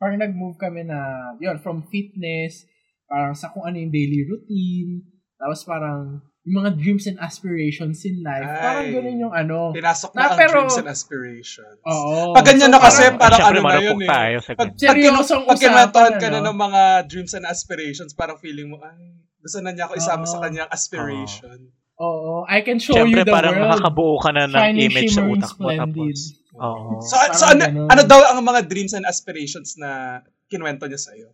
parang 0.00 0.18
nag-move 0.18 0.58
kami 0.58 0.82
na, 0.88 1.30
yun, 1.38 1.62
from 1.62 1.86
fitness, 1.86 2.66
parang 3.06 3.36
sa 3.36 3.54
kung 3.54 3.62
ano 3.62 3.78
yung 3.78 3.94
daily 3.94 4.26
routine, 4.26 5.06
tapos 5.38 5.62
parang 5.62 6.18
yung 6.40 6.56
mga 6.56 6.70
dreams 6.74 7.04
and 7.04 7.20
aspirations 7.20 8.00
in 8.02 8.24
life. 8.24 8.40
Ay. 8.42 8.56
Parang 8.58 8.88
ganun 8.90 9.16
yung 9.20 9.34
ano. 9.34 9.56
pinasok 9.70 10.10
Na, 10.10 10.16
na 10.16 10.24
ang 10.26 10.38
pero- 10.40 10.52
dreams 10.56 10.78
and 10.78 10.88
aspirations. 10.88 11.78
Oo. 11.84 12.32
Pag 12.32 12.44
ganyan 12.46 12.72
na 12.72 12.80
kasi, 12.80 13.02
parang 13.14 13.38
syempre, 13.38 13.60
ano 13.60 13.68
na 13.68 13.76
yun 13.78 13.98
eh. 13.98 14.08
tayo 14.08 14.36
sa 14.40 14.50
Pag, 14.54 14.70
Seryosong 14.74 15.42
pag 15.44 15.58
usapan, 15.58 16.10
ka 16.16 16.26
na 16.26 16.40
ano? 16.40 16.46
ng 16.46 16.56
mga 16.58 16.82
dreams 17.06 17.32
and 17.34 17.44
aspirations, 17.44 18.16
parang 18.16 18.40
feeling 18.40 18.72
mo, 18.72 18.80
ay, 18.80 19.20
gusto 19.36 19.60
na 19.60 19.70
niya 19.70 19.84
ako 19.84 19.94
isama 19.94 20.24
Oo. 20.24 20.32
sa 20.32 20.38
kanyang 20.40 20.70
aspiration. 20.70 21.58
Oo. 22.00 22.48
I 22.48 22.64
can 22.64 22.80
show 22.80 22.96
Syempre, 22.96 23.20
you 23.20 23.28
the 23.28 23.30
parang 23.30 23.54
world. 23.54 23.76
makakabuo 23.76 24.16
ka 24.16 24.30
na 24.32 24.48
ng 24.48 24.56
Shining, 24.56 24.84
image 24.88 25.12
sa 25.12 25.22
utak 25.22 25.52
mo. 25.52 25.68
splendid. 25.68 26.16
Tapos, 26.16 26.20
oo. 26.56 26.88
So, 26.98 27.14
so 27.30 27.44
Parang 27.44 27.52
ano, 27.52 27.62
ganun. 27.62 27.88
ano 27.92 28.02
daw 28.08 28.20
ang 28.26 28.40
mga 28.40 28.60
dreams 28.64 28.96
and 28.96 29.04
aspirations 29.04 29.76
na 29.76 30.20
kinwento 30.48 30.88
niya 30.88 30.96
sa'yo? 30.98 31.28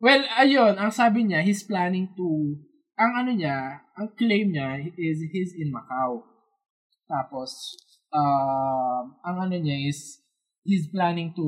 Well, 0.00 0.24
ayun, 0.34 0.74
ang 0.74 0.88
sabi 0.88 1.28
niya, 1.28 1.44
he's 1.44 1.60
planning 1.60 2.08
to, 2.12 2.56
ang 2.96 3.12
ano 3.14 3.30
niya, 3.30 3.83
ang 3.94 4.10
claim 4.18 4.50
niya 4.50 4.82
is 4.98 5.22
he's 5.30 5.54
in 5.54 5.70
Macau. 5.70 6.26
Tapos, 7.06 7.78
um, 8.10 9.14
ang 9.22 9.36
ano 9.46 9.54
niya 9.54 9.86
is, 9.86 10.18
he's 10.66 10.90
planning 10.90 11.30
to 11.36 11.46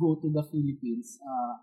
go 0.00 0.16
to 0.16 0.30
the 0.32 0.40
Philippines 0.48 1.20
uh, 1.20 1.60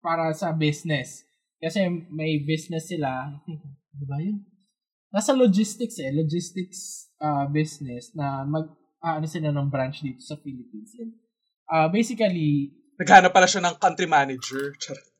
para 0.00 0.32
sa 0.32 0.54
business. 0.56 1.26
Kasi 1.58 1.84
may 2.08 2.40
business 2.46 2.88
sila, 2.88 3.34
I 3.34 3.38
think, 3.44 3.60
ano 3.66 4.04
ba 4.06 4.16
yun? 4.22 4.46
Nasa 5.10 5.34
logistics 5.34 5.98
eh, 5.98 6.12
logistics 6.14 7.10
uh, 7.18 7.48
business 7.50 8.14
na 8.14 8.46
mag, 8.46 8.70
ah, 9.02 9.18
ano 9.18 9.26
sila 9.26 9.50
ng 9.50 9.68
branch 9.68 10.04
dito 10.04 10.22
sa 10.22 10.38
Philippines. 10.38 10.94
And, 10.96 11.12
uh, 11.68 11.88
basically, 11.90 12.72
Naghanap 12.98 13.30
pala 13.30 13.46
siya 13.46 13.62
ng 13.62 13.78
country 13.78 14.10
manager. 14.10 14.74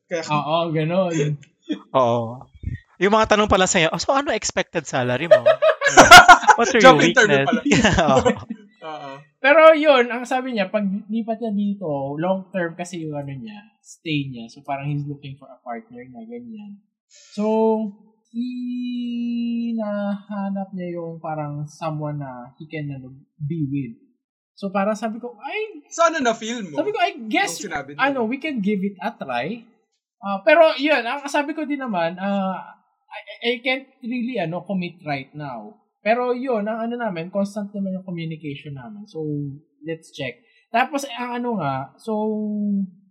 Kaya, 0.07 0.23
oo, 0.35 0.67
gano'n. 0.75 1.39
Oo. 1.95 2.48
Yung 2.99 3.15
mga 3.15 3.35
tanong 3.35 3.47
pala 3.47 3.63
sa'yo, 3.63 3.87
oh, 3.95 3.99
so 3.99 4.11
ano 4.11 4.35
expected 4.35 4.83
salary 4.83 5.31
mo? 5.31 5.39
What's 6.59 6.75
your 6.75 6.83
Job 6.83 6.99
interview 6.99 7.47
weakness? 7.47 7.47
pala. 7.47 7.61
Yeah. 7.71 8.11
Oo. 8.79 9.11
Pero 9.43 9.75
yun, 9.75 10.07
ang 10.07 10.23
sabi 10.23 10.55
niya, 10.55 10.71
pag 10.71 10.83
lipat 10.83 11.39
niya 11.39 11.51
dito, 11.51 12.15
long 12.15 12.47
term 12.51 12.75
kasi 12.79 13.03
yung 13.03 13.15
ano 13.15 13.31
niya, 13.31 13.59
stay 13.79 14.27
niya. 14.27 14.47
So 14.51 14.63
parang 14.63 14.87
he's 14.87 15.03
looking 15.07 15.35
for 15.35 15.51
a 15.51 15.59
partner 15.59 15.99
na 16.07 16.23
ganyan. 16.23 16.79
So, 17.35 17.43
hinahanap 19.39 20.71
niya 20.75 20.95
yung 20.95 21.19
parang 21.19 21.67
someone 21.67 22.19
na 22.23 22.55
he 22.55 22.67
can 22.71 22.87
ano, 22.91 23.15
be 23.35 23.67
with. 23.67 23.95
So 24.55 24.71
parang 24.71 24.95
sabi 24.95 25.19
ko, 25.19 25.35
ay, 25.39 25.87
So 25.91 26.07
ano 26.07 26.19
na 26.19 26.35
feel 26.35 26.63
mo? 26.67 26.79
sabi 26.79 26.91
ko, 26.91 26.99
I 26.99 27.15
guess, 27.31 27.63
ano, 27.99 28.27
we 28.27 28.39
can 28.39 28.59
give 28.59 28.79
it 28.83 28.95
a 28.99 29.11
try. 29.11 29.63
Ah, 30.19 30.43
pero 30.43 30.75
yun, 30.75 30.99
ang 30.99 31.23
sabi 31.31 31.55
ko 31.55 31.63
din 31.63 31.79
naman, 31.79 32.19
ah, 32.19 32.78
I, 33.09 33.19
I 33.43 33.51
can't 33.65 33.89
really 34.05 34.37
ano 34.37 34.61
commit 34.63 35.01
right 35.03 35.33
now. 35.33 35.81
Pero 35.99 36.31
yun, 36.31 36.63
ang 36.69 36.87
ano 36.87 36.95
namin, 36.95 37.27
constant 37.27 37.75
naman 37.75 37.99
yung 37.99 38.07
communication 38.07 38.79
namin. 38.79 39.03
So, 39.03 39.19
let's 39.83 40.15
check. 40.15 40.39
Tapos, 40.71 41.03
ang 41.11 41.43
ano 41.43 41.59
nga, 41.59 41.91
so, 41.99 42.15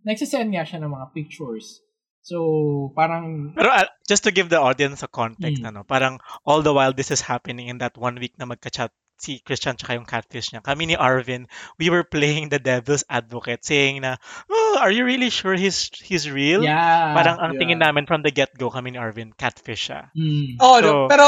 nagsisend 0.08 0.54
nga 0.56 0.64
siya 0.64 0.80
ng 0.80 0.92
mga 0.94 1.12
pictures. 1.12 1.84
So, 2.24 2.92
parang... 2.96 3.52
Pero 3.52 3.68
uh, 3.68 3.88
just 4.08 4.24
to 4.24 4.32
give 4.32 4.48
the 4.48 4.60
audience 4.60 5.04
a 5.04 5.10
context, 5.10 5.60
Mm. 5.60 5.68
ano, 5.68 5.80
parang 5.84 6.16
all 6.48 6.64
the 6.64 6.72
while 6.72 6.96
this 6.96 7.12
is 7.12 7.28
happening 7.28 7.68
in 7.68 7.76
that 7.84 7.96
one 7.96 8.16
week 8.16 8.32
na 8.40 8.48
magka-chat 8.48 8.88
si 9.18 9.42
Christian 9.42 9.74
tsaka 9.74 9.98
yung 9.98 10.06
catfish 10.06 10.54
niya. 10.54 10.62
Kami 10.62 10.86
ni 10.86 10.96
Arvin, 10.96 11.50
we 11.76 11.90
were 11.90 12.06
playing 12.06 12.48
the 12.48 12.58
devil's 12.58 13.02
advocate 13.10 13.66
saying 13.66 14.00
na, 14.00 14.16
oh, 14.46 14.78
are 14.78 14.94
you 14.94 15.02
really 15.02 15.28
sure 15.28 15.58
he's 15.58 15.90
he's 15.98 16.30
real? 16.30 16.62
Yeah. 16.62 17.12
Parang 17.12 17.36
ang 17.36 17.52
Yeah. 17.54 17.60
tingin 17.60 17.78
namin 17.82 18.06
from 18.06 18.22
the 18.22 18.30
get-go 18.30 18.70
kami 18.70 18.94
ni 18.94 18.98
Arvin, 18.98 19.34
catfish 19.34 19.90
siya. 19.90 20.14
Mm. 20.14 20.62
Oh, 20.62 20.78
no, 20.78 20.86
So- 20.88 21.08
pero 21.10 21.26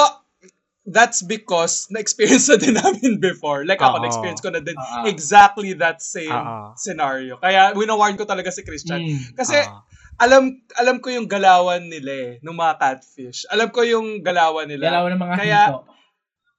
that's 0.87 1.21
because 1.23 1.87
na-experience 1.91 2.49
na 2.49 2.57
din 2.57 2.75
namin 2.81 3.21
before. 3.21 3.67
Like 3.67 3.79
ako, 3.79 4.01
na-experience 4.01 4.41
ko 4.41 4.51
na 4.51 4.59
din 4.59 4.75
Oo. 4.75 5.05
exactly 5.07 5.75
that 5.77 6.01
same 6.01 6.33
Oo. 6.33 6.73
scenario. 6.75 7.37
Kaya 7.39 7.75
winawarn 7.75 8.17
ko 8.17 8.25
talaga 8.25 8.49
si 8.51 8.63
Christian. 8.63 9.03
Mm. 9.03 9.35
Kasi 9.35 9.61
Ah. 9.61 9.83
alam 10.21 10.63
alam 10.77 10.99
ko 10.99 11.09
yung 11.09 11.27
galawan 11.27 11.85
nila 11.85 12.13
eh, 12.13 12.33
ng 12.41 12.55
mga 12.55 12.75
catfish. 12.77 13.45
Alam 13.49 13.69
ko 13.71 13.83
yung 13.83 14.21
galawan 14.21 14.67
nila. 14.67 14.89
Dalawa 14.95 15.09
ng 15.11 15.21
mga 15.21 15.35
Kaya- 15.37 15.71
hito. 15.75 15.81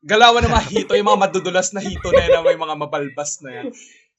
Galawan 0.02 0.42
ng 0.46 0.54
mga 0.54 0.68
hito, 0.74 0.94
yung 0.98 1.10
mga 1.14 1.22
madudulas 1.30 1.74
na 1.78 1.82
hito 1.82 2.10
na 2.10 2.26
yan, 2.26 2.32
na 2.34 2.42
may 2.42 2.58
mga 2.58 2.76
mabalbas 2.78 3.38
na 3.46 3.52
yan. 3.54 3.66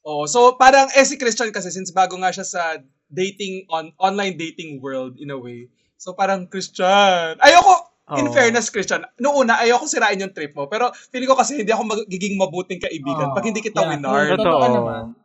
Oh, 0.02 0.26
so 0.26 0.58
parang 0.58 0.90
eh 0.94 1.06
si 1.06 1.14
Christian 1.14 1.54
kasi 1.54 1.70
since 1.70 1.94
bago 1.94 2.18
nga 2.18 2.34
siya 2.34 2.46
sa 2.46 2.62
dating 3.10 3.66
on 3.70 3.94
online 4.02 4.34
dating 4.34 4.82
world 4.82 5.14
in 5.18 5.30
a 5.30 5.38
way. 5.38 5.70
So 5.94 6.14
parang 6.14 6.50
Christian. 6.50 7.38
Ayoko 7.38 7.92
in 8.18 8.26
Oo. 8.28 8.34
fairness 8.34 8.66
Christian. 8.68 9.06
Noong 9.22 9.46
una 9.46 9.62
ayoko 9.62 9.86
sirain 9.86 10.18
yung 10.18 10.34
trip 10.34 10.58
mo, 10.58 10.66
pero 10.66 10.90
feeling 11.14 11.30
ko 11.30 11.38
kasi 11.38 11.62
hindi 11.62 11.70
ako 11.70 11.86
magiging 11.86 12.34
mabuting 12.34 12.82
kaibigan 12.82 13.30
Oo. 13.30 13.36
pag 13.38 13.46
hindi 13.46 13.62
kita 13.62 13.78
Yeah, 13.78 13.90
winard. 13.94 14.28
Totoo. 14.38 14.58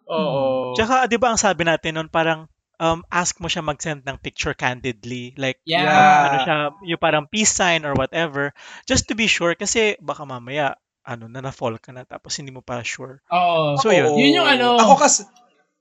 Oo. 0.08 0.44
Tsaka, 0.78 1.10
di 1.10 1.18
ba 1.18 1.34
ang 1.34 1.42
sabi 1.42 1.66
natin 1.66 1.98
nun, 1.98 2.08
parang 2.08 2.46
um, 2.78 3.02
ask 3.10 3.38
mo 3.38 3.48
siya 3.48 3.62
mag-send 3.62 4.06
ng 4.06 4.18
picture 4.22 4.54
candidly. 4.54 5.34
Like, 5.38 5.62
Yeah. 5.66 5.86
Yeah. 5.86 6.22
ano 6.26 6.38
siya, 6.46 6.58
yung 6.94 7.02
parang 7.02 7.26
peace 7.30 7.54
sign 7.54 7.84
or 7.84 7.94
whatever. 7.94 8.54
Just 8.86 9.10
to 9.10 9.18
be 9.18 9.26
sure, 9.26 9.54
kasi 9.54 9.98
baka 10.00 10.24
mamaya, 10.24 10.78
ano, 11.04 11.26
na 11.32 11.40
na-fall 11.40 11.80
ka 11.80 11.96
na 11.96 12.04
tapos 12.04 12.36
hindi 12.38 12.52
mo 12.52 12.60
pa 12.62 12.84
sure. 12.84 13.24
Oo. 13.32 13.80
So, 13.80 13.90
yun. 13.90 14.12
Oo. 14.12 14.20
Yun 14.20 14.38
yung 14.44 14.50
ano- 14.50 14.78
Ako 14.78 14.96
kasi 15.00 15.24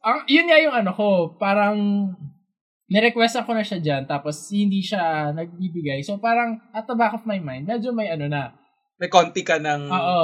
Ang, 0.07 0.23
yun 0.31 0.47
nga 0.47 0.59
yung 0.63 0.71
ano 0.71 0.95
ko, 0.95 1.35
parang 1.35 1.75
nirequestan 2.87 3.43
ko 3.43 3.59
na 3.59 3.67
siya 3.67 3.83
dyan, 3.83 4.03
tapos 4.07 4.47
hindi 4.55 4.79
siya 4.79 5.35
nagbibigay. 5.35 6.07
So 6.07 6.23
parang 6.23 6.63
at 6.71 6.87
the 6.87 6.95
back 6.95 7.11
of 7.19 7.27
my 7.27 7.43
mind, 7.43 7.67
medyo 7.67 7.91
may 7.91 8.07
ano 8.15 8.31
na, 8.31 8.55
may 9.03 9.11
konti 9.11 9.43
ka 9.43 9.59
ng 9.59 9.91
oo, 9.91 10.21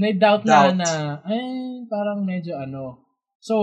may 0.00 0.16
doubt, 0.16 0.40
Doubt. 0.40 0.72
na 0.72 0.80
na, 0.80 0.90
ay, 1.28 1.44
parang 1.86 2.24
medyo 2.24 2.56
ano. 2.56 3.04
So, 3.40 3.54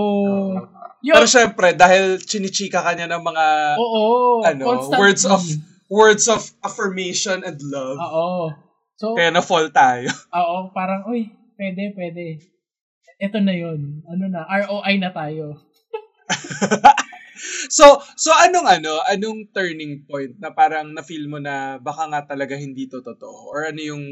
yun, 1.03 1.15
Pero 1.19 1.25
syempre, 1.27 1.75
dahil 1.75 2.21
chinichika 2.23 2.79
ka 2.79 2.95
niya 2.95 3.11
ng 3.11 3.23
mga 3.23 3.45
oo, 3.75 4.03
ano, 4.45 4.63
constantly. 4.63 4.99
words 4.99 5.23
of 5.27 5.41
words 5.91 6.25
of 6.31 6.41
affirmation 6.63 7.43
and 7.43 7.59
love. 7.67 7.99
Oo. 7.99 8.55
So, 8.95 9.17
Kaya 9.17 9.33
na-fall 9.33 9.67
tayo. 9.73 10.07
oo, 10.39 10.71
parang, 10.71 11.03
uy, 11.11 11.27
pwede, 11.59 11.91
pwede. 11.97 12.25
Ito 13.19 13.37
na 13.43 13.51
yun. 13.51 14.01
Ano 14.07 14.25
na, 14.31 14.47
ROI 14.47 14.95
na 14.99 15.11
tayo. 15.11 15.59
so, 17.69 17.99
so 18.15 18.31
anong 18.39 18.67
ano, 18.67 19.03
anong 19.11 19.51
turning 19.51 20.07
point 20.07 20.33
na 20.39 20.55
parang 20.55 20.95
na-feel 20.95 21.27
mo 21.27 21.37
na 21.37 21.77
baka 21.77 22.07
nga 22.07 22.21
talaga 22.23 22.55
hindi 22.55 22.87
to 22.87 23.03
totoo? 23.03 23.51
Or 23.51 23.67
ano 23.67 23.81
yung 23.83 24.03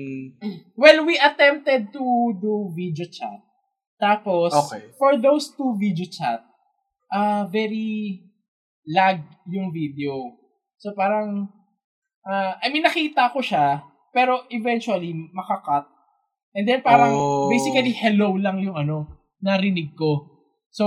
Well, 0.75 1.07
we 1.07 1.15
attempted 1.15 1.95
to 1.95 2.03
do 2.35 2.67
video 2.75 3.07
chat. 3.07 3.41
Tapos, 4.01 4.49
Okay. 4.49 4.97
for 4.97 5.13
those 5.21 5.53
two 5.53 5.77
video 5.77 6.09
chat, 6.09 6.41
uh, 7.13 7.45
very 7.45 8.25
lag 8.89 9.21
yung 9.45 9.69
video. 9.69 10.33
So 10.81 10.97
parang, 10.97 11.45
uh, 12.25 12.57
I 12.57 12.73
mean, 12.73 12.81
nakita 12.81 13.29
ko 13.29 13.45
siya, 13.45 13.85
pero 14.09 14.49
eventually, 14.49 15.13
makakat. 15.29 15.85
And 16.57 16.65
then 16.65 16.81
parang, 16.81 17.13
Oh. 17.13 17.45
basically, 17.45 17.93
hello 17.93 18.33
lang 18.41 18.57
yung 18.57 18.73
ano, 18.73 19.21
narinig 19.37 19.93
ko. 19.93 20.25
So, 20.73 20.85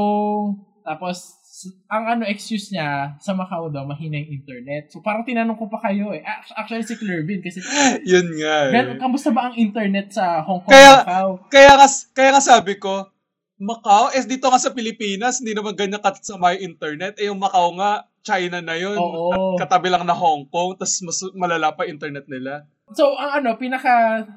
tapos, 0.82 1.38
ang 1.86 2.04
ano 2.08 2.22
excuse 2.24 2.68
niya, 2.68 3.14
sa 3.16 3.30
Macau 3.32 3.70
daw, 3.70 3.84
mahina 3.84 4.18
yung 4.18 4.32
internet. 4.34 4.90
So, 4.90 4.98
parang 4.98 5.22
tinanong 5.22 5.54
ko 5.54 5.66
pa 5.66 5.78
kayo 5.80 6.10
eh. 6.10 6.20
Ac- 6.20 6.50
Actually, 6.52 6.82
si 6.82 6.94
Clervin, 6.94 7.38
kasi, 7.38 7.62
yun 8.10 8.26
nga 8.34 8.54
eh. 8.66 8.72
Gan, 8.72 8.98
kamusta 8.98 9.30
ba 9.30 9.48
ang 9.48 9.54
internet 9.54 10.10
sa 10.10 10.42
Hong 10.42 10.60
Kong, 10.60 10.72
Kaya- 10.72 11.00
Macau? 11.00 11.30
Kaya 11.46 11.72
nga, 11.72 11.86
kaya 12.10 12.30
nga 12.32 12.42
sabi 12.42 12.74
ko, 12.76 13.06
Macau, 13.54 14.10
eh 14.10 14.24
dito 14.24 14.50
nga 14.50 14.58
sa 14.58 14.74
Pilipinas, 14.74 15.38
hindi 15.38 15.54
naman 15.54 15.78
ganyan 15.78 16.02
kasama 16.02 16.58
yung 16.58 16.74
internet. 16.74 17.14
Eh 17.16 17.30
yung 17.30 17.38
Macau 17.38 17.70
nga, 17.74 18.02
China 18.20 18.58
na 18.58 18.74
yun. 18.74 18.96
Oo. 18.96 19.30
At 19.54 19.68
katabi 19.68 19.88
lang 19.88 20.02
na 20.02 20.16
Hong 20.16 20.48
Kong, 20.48 20.74
tapos 20.74 20.96
mas 21.04 21.18
malala 21.32 21.70
pa 21.70 21.86
internet 21.86 22.26
nila. 22.26 22.66
So, 22.90 23.14
ang 23.14 23.40
ano, 23.40 23.54
pinaka, 23.54 23.92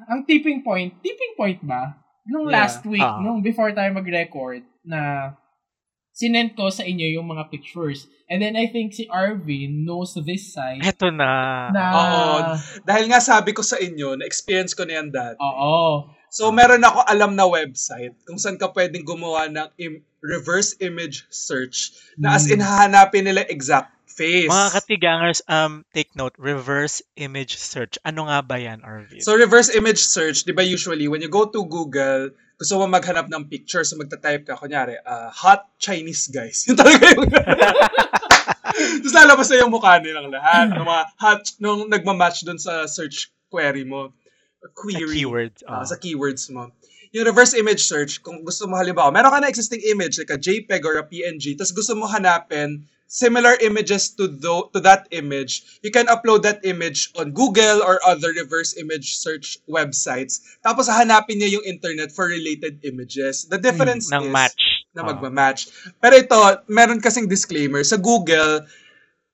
ang 0.06 0.22
tipping 0.22 0.62
point, 0.62 0.94
tipping 1.00 1.34
point 1.34 1.58
ba? 1.60 1.98
Nung 2.24 2.46
Yeah. 2.46 2.62
last 2.62 2.84
week, 2.84 3.00
Ah. 3.00 3.18
nung 3.18 3.40
before 3.40 3.72
tayo 3.72 3.90
mag-record, 3.90 4.62
na 4.80 5.32
sinend 6.18 6.58
ko 6.58 6.66
sa 6.66 6.82
inyo 6.82 7.14
yung 7.14 7.30
mga 7.30 7.46
pictures. 7.46 8.10
And 8.26 8.42
then 8.42 8.58
I 8.58 8.66
think 8.66 8.90
si 8.90 9.06
Arvin 9.06 9.86
knows 9.86 10.18
this 10.18 10.50
side 10.50 10.82
Eto 10.82 11.14
na. 11.14 11.70
na, 11.70 11.84
Oo. 11.94 12.26
Dahil 12.82 13.06
nga 13.06 13.22
sabi 13.22 13.54
ko 13.54 13.62
sa 13.62 13.78
inyo, 13.78 14.18
na-experience 14.18 14.74
ko 14.74 14.82
na 14.82 14.98
yan 14.98 15.14
dati. 15.14 15.38
oo. 15.38 16.10
So, 16.28 16.52
meron 16.52 16.84
ako 16.84 17.08
alam 17.08 17.40
na 17.40 17.48
website 17.48 18.12
kung 18.28 18.36
saan 18.36 18.60
ka 18.60 18.68
pwedeng 18.76 19.06
gumawa 19.06 19.48
ng 19.48 19.68
im- 19.80 20.04
reverse 20.20 20.76
image 20.82 21.24
search 21.32 21.94
na 22.20 22.36
as 22.36 22.44
in 22.50 22.60
hahanapin 22.60 23.24
nila 23.24 23.48
exact 23.48 23.94
face. 24.04 24.50
Mga 24.50 24.70
katigangers, 24.76 25.40
um, 25.48 25.88
take 25.96 26.12
note, 26.18 26.36
reverse 26.36 27.00
image 27.16 27.56
search. 27.56 27.96
Ano 28.04 28.28
nga 28.28 28.44
ba 28.44 28.60
yan, 28.60 28.84
Arvin? 28.84 29.24
So, 29.24 29.38
reverse 29.38 29.72
image 29.72 30.04
search, 30.04 30.44
di 30.44 30.52
ba 30.52 30.60
usually, 30.60 31.08
when 31.08 31.24
you 31.24 31.32
go 31.32 31.48
to 31.48 31.64
Google, 31.64 32.34
gusto 32.58 32.74
mo 32.82 32.90
maghanap 32.90 33.30
ng 33.30 33.46
picture, 33.46 33.86
so 33.86 33.94
magta-type 33.94 34.42
ka, 34.42 34.58
kunyari, 34.58 34.98
uh, 35.06 35.30
hot 35.30 35.70
Chinese 35.78 36.26
guys. 36.26 36.62
Yun 36.66 36.74
talaga 36.74 37.06
yung... 37.14 37.30
Tapos 39.02 39.14
lalabas 39.14 39.46
na 39.50 39.62
yung 39.62 39.70
mukha 39.70 40.02
nilang 40.02 40.28
lahat. 40.34 40.74
Ng 40.74 40.82
mga 40.82 41.02
hot, 41.22 41.42
nung 41.62 41.86
nagmamatch 41.86 42.42
dun 42.42 42.58
sa 42.58 42.90
search 42.90 43.30
query 43.46 43.86
mo. 43.86 44.10
sa 44.58 44.68
Query. 44.74 45.22
keywords. 45.22 45.62
Ah, 45.70 45.82
oh. 45.82 45.84
sa 45.86 45.94
keywords 45.94 46.50
mo. 46.50 46.74
Yung 47.14 47.24
reverse 47.30 47.54
image 47.54 47.86
search, 47.86 48.20
kung 48.26 48.42
gusto 48.42 48.66
mo 48.66 48.74
halimbawa, 48.74 49.14
meron 49.14 49.30
ka 49.30 49.38
na 49.38 49.48
existing 49.48 49.80
image 49.86 50.18
like 50.18 50.34
a 50.34 50.36
JPEG 50.36 50.82
or 50.82 50.98
a 50.98 51.06
PNG, 51.06 51.56
tapos 51.56 51.72
gusto 51.72 51.94
mo 51.94 52.10
hanapin 52.10 52.84
similar 53.08 53.56
images 53.64 54.12
to 54.14 54.28
tho- 54.28 54.68
to 54.76 54.78
that 54.84 55.08
image, 55.10 55.80
you 55.82 55.90
can 55.90 56.06
upload 56.06 56.44
that 56.44 56.60
image 56.62 57.10
on 57.16 57.32
Google 57.32 57.80
or 57.82 57.98
other 58.04 58.30
reverse 58.36 58.76
image 58.76 59.16
search 59.16 59.58
websites. 59.64 60.44
Tapos 60.60 60.86
hanapin 60.86 61.40
niya 61.40 61.58
yung 61.58 61.64
internet 61.64 62.12
for 62.12 62.28
related 62.28 62.84
images. 62.84 63.48
The 63.48 63.58
difference 63.58 64.12
ng 64.12 64.28
is 64.28 64.32
match. 64.32 64.62
na 64.92 65.04
magma-match. 65.04 65.68
Pero 66.00 66.14
ito, 66.16 66.38
meron 66.68 67.00
kasing 67.00 67.28
disclaimer. 67.28 67.84
Sa 67.84 67.96
Google, 67.96 68.64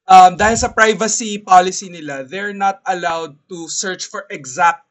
um, 0.06 0.32
dahil 0.38 0.56
sa 0.58 0.70
privacy 0.70 1.38
policy 1.42 1.90
nila, 1.90 2.22
they're 2.26 2.56
not 2.56 2.78
allowed 2.87 3.38
to 3.50 3.66
search 3.66 4.06
for 4.06 4.28
exact 4.30 4.84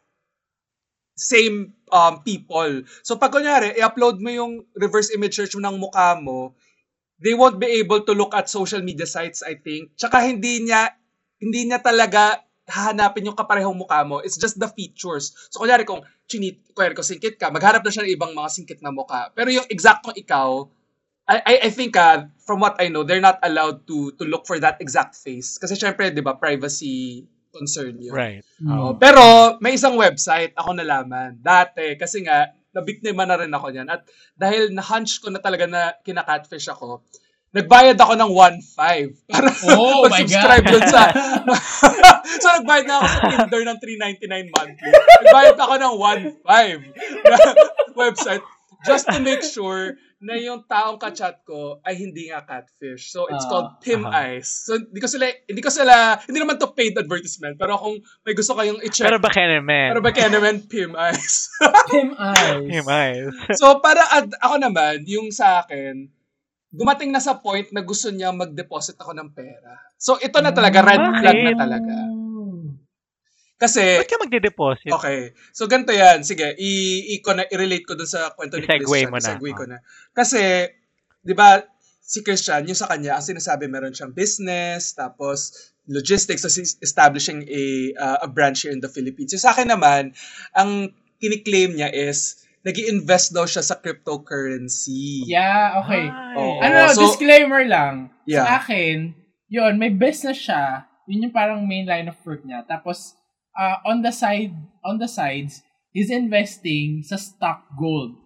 same 1.13 1.77
um, 1.93 2.25
people. 2.25 2.81
So 3.05 3.15
pag 3.15 3.31
kunyari, 3.31 3.77
i-upload 3.77 4.17
mo 4.17 4.33
yung 4.33 4.53
reverse 4.73 5.13
image 5.13 5.37
search 5.37 5.53
mo 5.53 5.61
ng 5.61 5.77
mukha 5.77 6.17
mo, 6.17 6.57
they 7.23 7.31
won't 7.31 7.57
be 7.57 7.79
able 7.79 8.03
to 8.03 8.11
look 8.11 8.35
at 8.35 8.51
social 8.51 8.83
media 8.83 9.07
sites, 9.07 9.39
I 9.39 9.55
think. 9.55 9.95
Tsaka 9.95 10.19
hindi 10.27 10.67
niya, 10.67 10.91
hindi 11.39 11.71
niya 11.71 11.79
talaga 11.79 12.43
hahanapin 12.67 13.31
yung 13.31 13.39
kaparehong 13.39 13.79
mukha 13.79 14.03
mo. 14.03 14.19
It's 14.19 14.35
just 14.35 14.59
the 14.59 14.67
features. 14.67 15.31
So 15.47 15.63
kunyari 15.63 15.87
kung 15.87 16.03
chinit, 16.27 16.59
kunyari 16.75 16.95
kung 16.95 17.07
singkit 17.07 17.39
ka, 17.39 17.47
maghanap 17.47 17.83
na 17.83 17.91
siya 17.91 18.03
ng 18.03 18.13
ibang 18.13 18.35
mga 18.35 18.49
singkit 18.51 18.79
na 18.83 18.91
mukha. 18.91 19.31
Pero 19.31 19.47
yung 19.51 19.67
eksaktong 19.71 20.19
ikaw, 20.19 20.67
I, 21.23 21.39
I, 21.47 21.53
I 21.67 21.69
think 21.71 21.95
uh, 21.95 22.27
from 22.43 22.59
what 22.59 22.75
I 22.83 22.91
know, 22.91 23.07
they're 23.07 23.23
not 23.23 23.39
allowed 23.39 23.87
to 23.87 24.11
to 24.19 24.27
look 24.27 24.43
for 24.43 24.59
that 24.59 24.83
exact 24.83 25.15
face. 25.15 25.55
Kasi 25.55 25.79
syempre, 25.79 26.11
di 26.11 26.19
ba, 26.19 26.35
privacy 26.35 27.23
concern 27.55 28.01
yun. 28.03 28.11
Right. 28.11 28.43
Mm. 28.59 28.71
Oh, 28.75 28.91
pero 28.99 29.55
may 29.63 29.79
isang 29.79 29.95
website 29.95 30.51
ako 30.57 30.75
nalaman 30.75 31.39
dati 31.39 31.95
kasi 31.95 32.25
nga 32.25 32.51
nabiktima 32.73 33.23
na 33.23 33.37
rin 33.37 33.53
ako 33.53 33.67
niyan. 33.69 33.87
At 33.87 34.01
dahil 34.33 34.73
na-hunch 34.73 35.21
ko 35.21 35.29
na 35.29 35.39
talaga 35.39 35.69
na 35.69 35.93
kinakatfish 36.01 36.73
ako, 36.73 37.05
nagbayad 37.53 37.97
ako 38.01 38.13
ng 38.17 38.31
1.5 38.73 39.29
para 39.29 39.49
Oh 39.77 40.09
mag-subscribe 40.09 40.65
dun 40.65 40.85
sa 40.89 41.13
So 42.41 42.47
nagbayad 42.59 42.85
na 42.89 42.97
ako 42.97 43.05
sa 43.05 43.21
Tinder 43.29 43.63
ng 43.69 43.77
3.99 43.77 44.53
monthly. 44.57 44.91
Nagbayad 45.21 45.57
ako 45.61 45.73
ng 45.77 45.93
1.5 46.41 47.29
na 47.29 47.37
website 48.01 48.43
just 48.85 49.05
to 49.07 49.19
make 49.19 49.41
sure 49.41 49.95
na 50.23 50.39
yung 50.39 50.63
taong 50.63 50.95
ka-chat 50.95 51.43
ko 51.43 51.83
ay 51.83 51.99
hindi 51.99 52.31
nga 52.31 52.47
catfish. 52.47 53.11
So 53.11 53.27
it's 53.27 53.43
Ah. 53.43 53.51
called 53.51 53.69
Pim 53.83 54.07
Aha. 54.07 54.39
Eyes. 54.39 54.47
So 54.63 54.79
hindi 54.79 54.99
ko 55.03 55.07
sila 55.11 55.27
hindi 55.47 55.59
ko 55.59 55.67
sila 55.67 56.15
hindi 56.23 56.39
naman 56.39 56.55
to 56.63 56.71
paid 56.71 56.95
advertisement 56.95 57.59
pero 57.59 57.75
kung 57.75 57.99
may 58.23 58.31
gusto 58.31 58.55
kayong 58.55 58.79
i-check 58.87 59.03
Pero 59.03 59.19
baka 59.19 59.43
naman. 59.43 59.91
pero 59.91 59.99
ba 59.99 60.11
naman 60.15 60.63
Pim 60.71 60.95
Eyes. 60.95 61.51
Him 61.93 62.15
eyes. 62.15 62.63
Him 62.71 62.87
eyes. 62.87 63.35
so 63.59 63.83
para 63.83 63.99
ad, 64.15 64.31
ako 64.39 64.55
naman 64.63 65.03
yung 65.03 65.27
sa 65.27 65.63
akin 65.67 66.07
dumating 66.73 67.13
na 67.13 67.21
sa 67.21 67.37
point 67.37 67.69
na 67.69 67.85
gusto 67.85 68.09
niya 68.09 68.33
mag-deposit 68.33 68.97
ako 68.97 69.13
ng 69.13 69.29
pera. 69.37 69.77
So, 70.01 70.17
ito 70.17 70.41
na 70.41 70.49
talaga, 70.49 70.81
red 70.81 70.99
flag 71.21 71.37
na 71.45 71.53
talaga. 71.53 71.93
Kasi, 73.63 74.03
Ba't 74.03 74.11
ka 74.11 74.19
magde-deposit? 74.19 74.91
okay. 74.91 75.31
So, 75.55 75.65
ganito 75.65 75.95
yan. 75.95 76.19
Sige, 76.21 76.51
i- 76.53 77.15
i- 77.15 77.23
i-relate 77.23 77.87
ko 77.87 77.95
dun 77.95 78.05
sa 78.05 78.35
kwento 78.35 78.59
ni 78.59 78.67
I-segue 78.67 78.83
Christian. 78.83 79.07
mo 79.07 79.17
na. 79.17 79.23
I-segue 79.23 79.51
ko 79.55 79.63
Oh. 79.63 79.69
na. 79.71 79.77
Kasi, 80.11 80.41
di 81.23 81.31
ba, 81.31 81.63
si 81.97 82.19
Christian, 82.19 82.67
yung 82.67 82.75
sa 82.75 82.91
kanya, 82.91 83.15
ang 83.15 83.23
sinasabi 83.23 83.71
meron 83.71 83.95
siyang 83.95 84.11
business, 84.11 84.91
tapos 84.91 85.71
logistics, 85.83 86.43
tapos 86.43 86.59
establishing 86.79 87.43
a, 87.45 87.63
uh, 87.95 88.17
a 88.23 88.27
branch 88.27 88.63
here 88.63 88.71
in 88.71 88.79
the 88.79 88.87
Philippines. 88.87 89.31
Yung 89.31 89.39
sa 89.39 89.51
akin 89.51 89.67
naman, 89.67 90.11
ang 90.51 90.91
kiniklaim 91.17 91.75
niya 91.75 91.87
is, 91.89 92.43
nag 92.61 92.75
invest 92.77 93.31
daw 93.31 93.43
siya 93.43 93.59
sa 93.59 93.75
cryptocurrency. 93.75 95.23
Yeah, 95.27 95.79
okay. 95.79 96.07
Ay. 96.07 96.35
Oo. 96.35 96.59
Ano, 96.59 96.77
so- 96.89 97.03
disclaimer 97.05 97.63
lang. 97.63 98.11
Yeah. 98.23 98.43
Sa 98.43 98.51
akin, 98.61 99.15
yun, 99.47 99.73
may 99.75 99.91
business 99.91 100.39
siya. 100.39 100.83
Yun 101.03 101.27
yung 101.27 101.35
parang 101.35 101.63
main 101.63 101.83
line 101.83 102.07
of 102.07 102.15
work 102.23 102.43
niya. 102.43 102.63
Tapos, 102.63 103.15
uh, 103.53 103.77
on 103.85 104.01
the 104.01 104.11
side, 104.11 104.53
on 104.83 104.97
the 104.97 105.07
sides, 105.07 105.61
he's 105.93 106.09
investing 106.09 107.01
sa 107.05 107.15
stock 107.15 107.69
gold. 107.77 108.17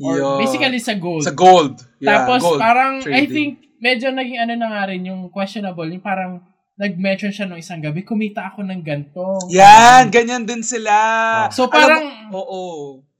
Or 0.00 0.16
Yun. 0.16 0.38
basically 0.40 0.80
sa 0.80 0.96
gold. 0.96 1.24
Sa 1.24 1.36
gold. 1.36 1.84
Yeah, 2.00 2.24
Tapos 2.24 2.40
gold 2.40 2.60
parang, 2.60 3.04
I 3.04 3.04
trading. 3.04 3.28
think, 3.28 3.50
medyo 3.84 4.08
naging 4.08 4.40
ano 4.40 4.54
na 4.56 4.68
nga 4.72 4.82
rin, 4.88 5.04
yung 5.04 5.28
questionable, 5.28 5.84
yung 5.92 6.00
parang, 6.00 6.40
nag-mention 6.80 7.28
siya 7.28 7.44
nung 7.44 7.60
isang 7.60 7.84
gabi, 7.84 8.00
kumita 8.00 8.48
ako 8.48 8.64
ng 8.64 8.80
ganto. 8.80 9.36
Yan, 9.52 10.08
ganyan 10.08 10.48
din 10.48 10.64
sila. 10.64 11.44
So 11.52 11.68
Alam 11.68 11.76
parang, 11.76 12.04
mo- 12.32 12.40
oo. 12.40 12.64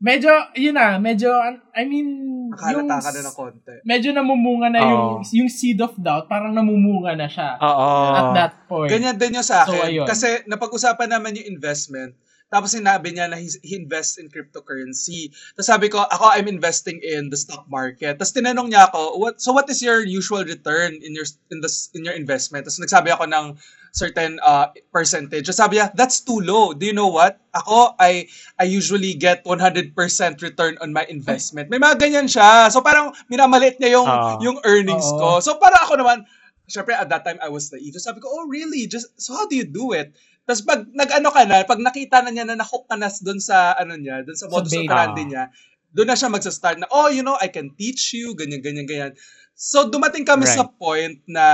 medyo, 0.00 0.32
yun 0.56 0.72
na, 0.72 0.96
medyo, 0.96 1.28
I 1.76 1.84
mean, 1.84 2.08
Nakalata 2.50 2.96
ka 2.98 3.10
na 3.10 3.20
ng 3.22 3.36
konti. 3.36 3.74
medyo 3.82 4.10
namumunga 4.10 4.68
na 4.68 4.80
yung, 4.80 5.02
Oo. 5.16 5.22
yung 5.24 5.46
seed 5.46 5.78
of 5.78 5.94
doubt, 5.96 6.26
parang 6.26 6.50
namumunga 6.50 7.14
na 7.14 7.26
siya. 7.26 7.54
Oo. 7.56 7.90
At 8.12 8.28
that 8.34 8.52
point. 8.66 8.90
Ganyan 8.90 9.14
din 9.14 9.38
yung 9.38 9.46
sa 9.46 9.62
So, 9.62 9.72
akin. 9.72 9.86
ayun. 9.86 10.06
Kasi 10.06 10.42
napag-usapan 10.44 11.08
naman 11.08 11.34
yung 11.34 11.48
investment. 11.48 12.12
Tapos 12.50 12.74
sinabi 12.74 13.14
niya 13.14 13.30
na 13.30 13.38
he, 13.38 13.46
he 13.62 13.78
invests 13.78 14.18
in 14.18 14.26
cryptocurrency. 14.26 15.30
Tapos 15.54 15.70
sabi 15.70 15.86
ko, 15.86 16.02
ako 16.02 16.34
I'm 16.34 16.50
investing 16.50 16.98
in 16.98 17.30
the 17.30 17.38
stock 17.38 17.70
market. 17.70 18.18
Tapos 18.18 18.34
tinanong 18.34 18.74
niya 18.74 18.90
ako, 18.90 19.22
what 19.22 19.38
so 19.38 19.54
what 19.54 19.70
is 19.70 19.78
your 19.78 20.02
usual 20.02 20.42
return 20.42 20.98
in 20.98 21.14
your 21.14 21.26
in 21.54 21.62
the 21.62 21.70
in 21.94 22.02
your 22.02 22.18
investment? 22.18 22.66
Tapos 22.66 22.82
nagsabi 22.82 23.14
ako 23.14 23.30
ng 23.30 23.54
certain 23.94 24.38
uh, 24.42 24.70
percentage. 24.90 25.46
Tapos 25.46 25.60
sabi 25.62 25.78
niya, 25.78 25.94
that's 25.94 26.22
too 26.26 26.42
low. 26.42 26.74
Do 26.74 26.86
you 26.86 26.94
know 26.94 27.10
what? 27.10 27.38
Ako, 27.54 27.94
I 27.98 28.26
I 28.58 28.66
usually 28.66 29.14
get 29.14 29.46
100% 29.46 29.94
return 30.42 30.74
on 30.82 30.90
my 30.90 31.06
investment. 31.06 31.70
May 31.70 31.78
mga 31.78 32.02
ganyan 32.02 32.26
siya. 32.26 32.70
So 32.74 32.82
parang 32.82 33.14
minamalit 33.30 33.78
niya 33.78 34.02
yung 34.02 34.10
Oo. 34.10 34.42
yung 34.42 34.58
earnings 34.66 35.06
Oo. 35.06 35.18
ko. 35.18 35.28
So 35.38 35.58
para 35.58 35.78
ako 35.86 36.02
naman, 36.02 36.26
syempre 36.70 36.94
at 36.94 37.10
that 37.10 37.26
time 37.26 37.38
I 37.42 37.50
was 37.50 37.70
naive. 37.70 37.94
So 37.98 38.10
sabi 38.10 38.22
ko, 38.22 38.30
oh 38.30 38.46
really? 38.46 38.86
Just 38.86 39.10
so 39.18 39.34
how 39.34 39.46
do 39.46 39.58
you 39.58 39.66
do 39.66 39.94
it? 39.94 40.14
Tapos 40.50 40.66
pag 40.66 40.82
nag-ano 40.90 41.30
ka 41.30 41.46
na, 41.46 41.62
pag 41.62 41.78
nakita 41.78 42.26
na 42.26 42.34
niya 42.34 42.42
na 42.42 42.58
nahook 42.58 42.90
ka 42.90 42.98
na 42.98 43.06
doon 43.06 43.38
sa 43.38 43.70
ano 43.78 43.94
niya, 43.94 44.26
doon 44.26 44.34
sa 44.34 44.50
modus 44.50 44.74
bait. 44.74 44.90
operandi 44.90 45.30
niya, 45.30 45.46
doon 45.94 46.10
na 46.10 46.18
siya 46.18 46.26
magsa-start 46.26 46.82
na, 46.82 46.90
oh, 46.90 47.06
you 47.06 47.22
know, 47.22 47.38
I 47.38 47.54
can 47.54 47.70
teach 47.78 48.10
you, 48.18 48.34
ganyan, 48.34 48.58
ganyan, 48.58 48.90
ganyan. 48.90 49.12
So 49.54 49.86
dumating 49.86 50.26
kami 50.26 50.50
Right. 50.50 50.58
sa 50.58 50.66
point 50.66 51.22
na 51.30 51.46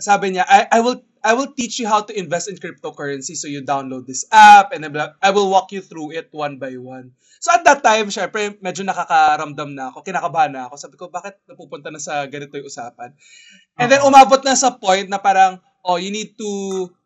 sabi 0.00 0.32
niya, 0.32 0.48
I, 0.48 0.64
I 0.72 0.80
will 0.80 1.04
I 1.20 1.36
will 1.36 1.52
teach 1.52 1.76
you 1.76 1.86
how 1.86 2.00
to 2.00 2.12
invest 2.16 2.48
in 2.48 2.56
cryptocurrency 2.56 3.36
so 3.36 3.52
you 3.52 3.60
download 3.60 4.08
this 4.08 4.24
app 4.32 4.72
and 4.72 4.82
blah- 4.88 5.14
I 5.20 5.28
will 5.28 5.52
walk 5.52 5.70
you 5.70 5.84
through 5.84 6.16
it 6.16 6.32
one 6.32 6.56
by 6.56 6.80
one. 6.80 7.12
So 7.38 7.52
at 7.52 7.62
that 7.68 7.84
time, 7.84 8.08
syempre, 8.08 8.56
medyo 8.58 8.82
nakakaramdam 8.82 9.76
na 9.76 9.92
ako, 9.92 10.02
kinakabahan 10.02 10.56
na 10.56 10.72
ako. 10.72 10.74
Sabi 10.80 10.94
ko, 10.96 11.12
bakit 11.12 11.36
napupunta 11.44 11.92
na 11.92 12.00
sa 12.00 12.24
ganito 12.26 12.56
yung 12.56 12.70
usapan? 12.70 13.12
And 13.76 13.92
then 13.92 14.02
umabot 14.02 14.40
na 14.42 14.56
sa 14.56 14.72
point 14.72 15.06
na 15.12 15.20
parang, 15.20 15.60
oh, 15.84 15.98
you 16.00 16.10
need 16.14 16.38
to 16.40 16.50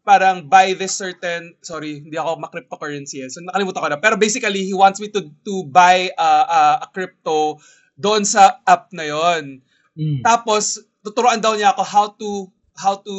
parang 0.06 0.46
buy 0.46 0.78
this 0.78 0.94
certain, 0.94 1.58
sorry, 1.66 2.06
hindi 2.06 2.14
ako 2.14 2.38
ma-cryptocurrency 2.38 3.26
eh. 3.26 3.28
So 3.28 3.42
nakalimutan 3.42 3.82
ko 3.82 3.88
na. 3.90 3.98
Pero 3.98 4.14
basically, 4.14 4.62
he 4.62 4.70
wants 4.70 5.02
me 5.02 5.10
to 5.10 5.26
to 5.42 5.66
buy 5.66 6.14
uh, 6.14 6.46
uh, 6.46 6.76
a 6.86 6.88
crypto 6.94 7.58
doon 7.98 8.22
sa 8.22 8.62
app 8.62 8.94
na 8.94 9.10
yon. 9.10 9.58
Mm. 9.98 10.22
Tapos, 10.22 10.78
tuturuan 11.02 11.42
daw 11.42 11.58
niya 11.58 11.74
ako 11.74 11.82
how 11.82 12.06
to 12.14 12.30
how 12.78 12.94
to 13.02 13.14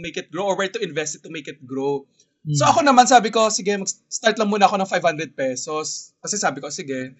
make 0.00 0.16
it 0.16 0.32
grow 0.32 0.48
or 0.48 0.56
where 0.56 0.70
to 0.70 0.80
invest 0.80 1.18
it 1.18 1.22
to 1.26 1.28
make 1.28 1.50
it 1.50 1.60
grow. 1.68 2.08
Mm. 2.46 2.56
So 2.56 2.64
ako 2.64 2.80
naman 2.86 3.04
sabi 3.04 3.28
ko, 3.28 3.52
sige, 3.52 3.76
mag-start 3.76 4.40
lang 4.40 4.48
muna 4.48 4.64
ako 4.64 4.80
ng 4.80 4.88
500 4.88 5.36
pesos. 5.36 6.16
Kasi 6.24 6.40
sabi 6.40 6.64
ko, 6.64 6.72
sige. 6.72 7.12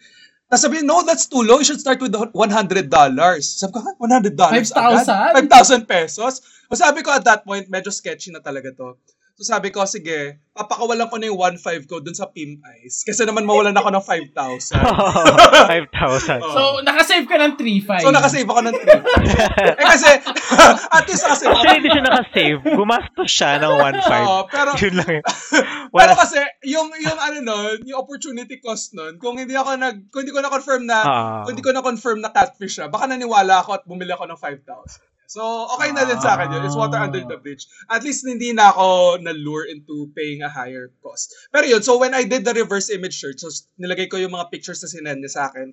Tapos 0.51 0.67
sabi, 0.67 0.83
no, 0.83 1.07
that's 1.07 1.31
too 1.31 1.47
low. 1.47 1.63
You 1.63 1.67
should 1.71 1.79
start 1.79 2.03
with 2.03 2.11
$100. 2.11 2.35
Sabi 2.35 3.71
ko, 3.71 3.79
"Ha? 3.87 3.95
$100 4.03 4.35
agad? 4.35 5.07
5,000? 5.07 5.47
5,000 5.47 5.87
pesos? 5.87 6.43
O 6.67 6.75
sabi 6.75 7.07
ko 7.07 7.15
at 7.15 7.23
that 7.23 7.47
point, 7.47 7.71
medyo 7.71 7.95
sketchy 7.95 8.35
na 8.35 8.43
talaga 8.43 8.75
to. 8.75 8.99
So 9.41 9.49
sabi 9.49 9.73
ko, 9.73 9.89
sige, 9.89 10.37
papakawalan 10.53 11.09
ko 11.09 11.17
na 11.17 11.33
yung 11.33 11.41
1.5 11.57 11.89
ko 11.89 12.05
dun 12.05 12.13
sa 12.13 12.29
Pim 12.29 12.61
Ice. 12.85 13.09
Kasi 13.09 13.25
naman 13.25 13.49
mawalan 13.49 13.73
ako 13.73 13.89
ng 13.89 14.05
5,000. 14.05 14.77
5,000. 14.77 16.45
Oo. 16.45 16.53
So, 16.53 16.61
nakasave 16.85 17.25
ka 17.25 17.41
ng 17.41 17.57
3.5. 17.57 18.05
So 18.05 18.13
nakasave 18.13 18.45
ako 18.45 18.61
ng 18.69 18.77
3. 18.77 19.81
eh 19.81 19.87
kasi, 19.89 20.11
at 21.01 21.05
least 21.09 21.25
nakasave 21.25 21.49
ako. 21.49 21.57
Actually, 21.57 21.79
hindi 21.81 21.89
siya 21.89 22.05
nakasave. 22.05 22.59
Gumastos 22.77 23.31
siya 23.33 23.51
ng 23.65 23.73
1.5. 23.81 24.29
Oo, 24.29 24.41
pero, 24.45 24.71
Yun 24.77 24.95
lang 25.01 25.11
yun. 25.17 25.25
pero 25.97 26.13
Wala. 26.13 26.13
kasi, 26.13 26.39
yung, 26.69 26.89
yung 27.01 27.19
ano 27.19 27.39
nun, 27.41 27.77
yung 27.89 27.99
opportunity 27.99 28.61
cost 28.61 28.93
nun, 28.93 29.17
kung 29.17 29.41
hindi 29.41 29.57
ako 29.57 29.81
nag, 29.81 30.13
kung 30.13 30.29
hindi 30.29 30.37
ko 30.37 30.45
na-confirm 30.45 30.85
na, 30.85 30.99
Ah. 31.01 31.41
kung 31.49 31.57
hindi 31.57 31.65
ko 31.65 31.73
na-confirm 31.73 32.21
na 32.21 32.29
catfish 32.29 32.77
siya, 32.77 32.93
baka 32.93 33.09
naniwala 33.09 33.65
ako 33.65 33.81
at 33.81 33.83
bumili 33.89 34.13
ako 34.13 34.29
ng 34.29 34.37
5,000. 34.37 35.10
So, 35.31 35.71
okay 35.79 35.95
na 35.95 36.03
din 36.03 36.19
sa 36.19 36.35
akin 36.35 36.59
yun. 36.59 36.67
It's 36.67 36.75
water 36.75 36.99
under 36.99 37.23
the 37.23 37.39
bridge. 37.39 37.71
At 37.87 38.03
least 38.03 38.27
hindi 38.27 38.51
na 38.51 38.75
ako 38.75 39.23
na-lure 39.23 39.71
into 39.71 40.11
paying 40.11 40.43
a 40.43 40.51
higher 40.51 40.91
cost. 41.07 41.31
Pero 41.55 41.71
yun, 41.71 41.87
so 41.87 42.03
when 42.03 42.19
I 42.19 42.27
did 42.27 42.43
the 42.43 42.51
reverse 42.51 42.91
image 42.91 43.23
search, 43.23 43.47
so 43.47 43.47
nilagay 43.79 44.11
ko 44.11 44.19
yung 44.19 44.35
mga 44.35 44.51
pictures 44.51 44.83
na 44.83 44.91
sinend 44.91 45.23
niya 45.23 45.31
sa 45.31 45.43
akin, 45.47 45.71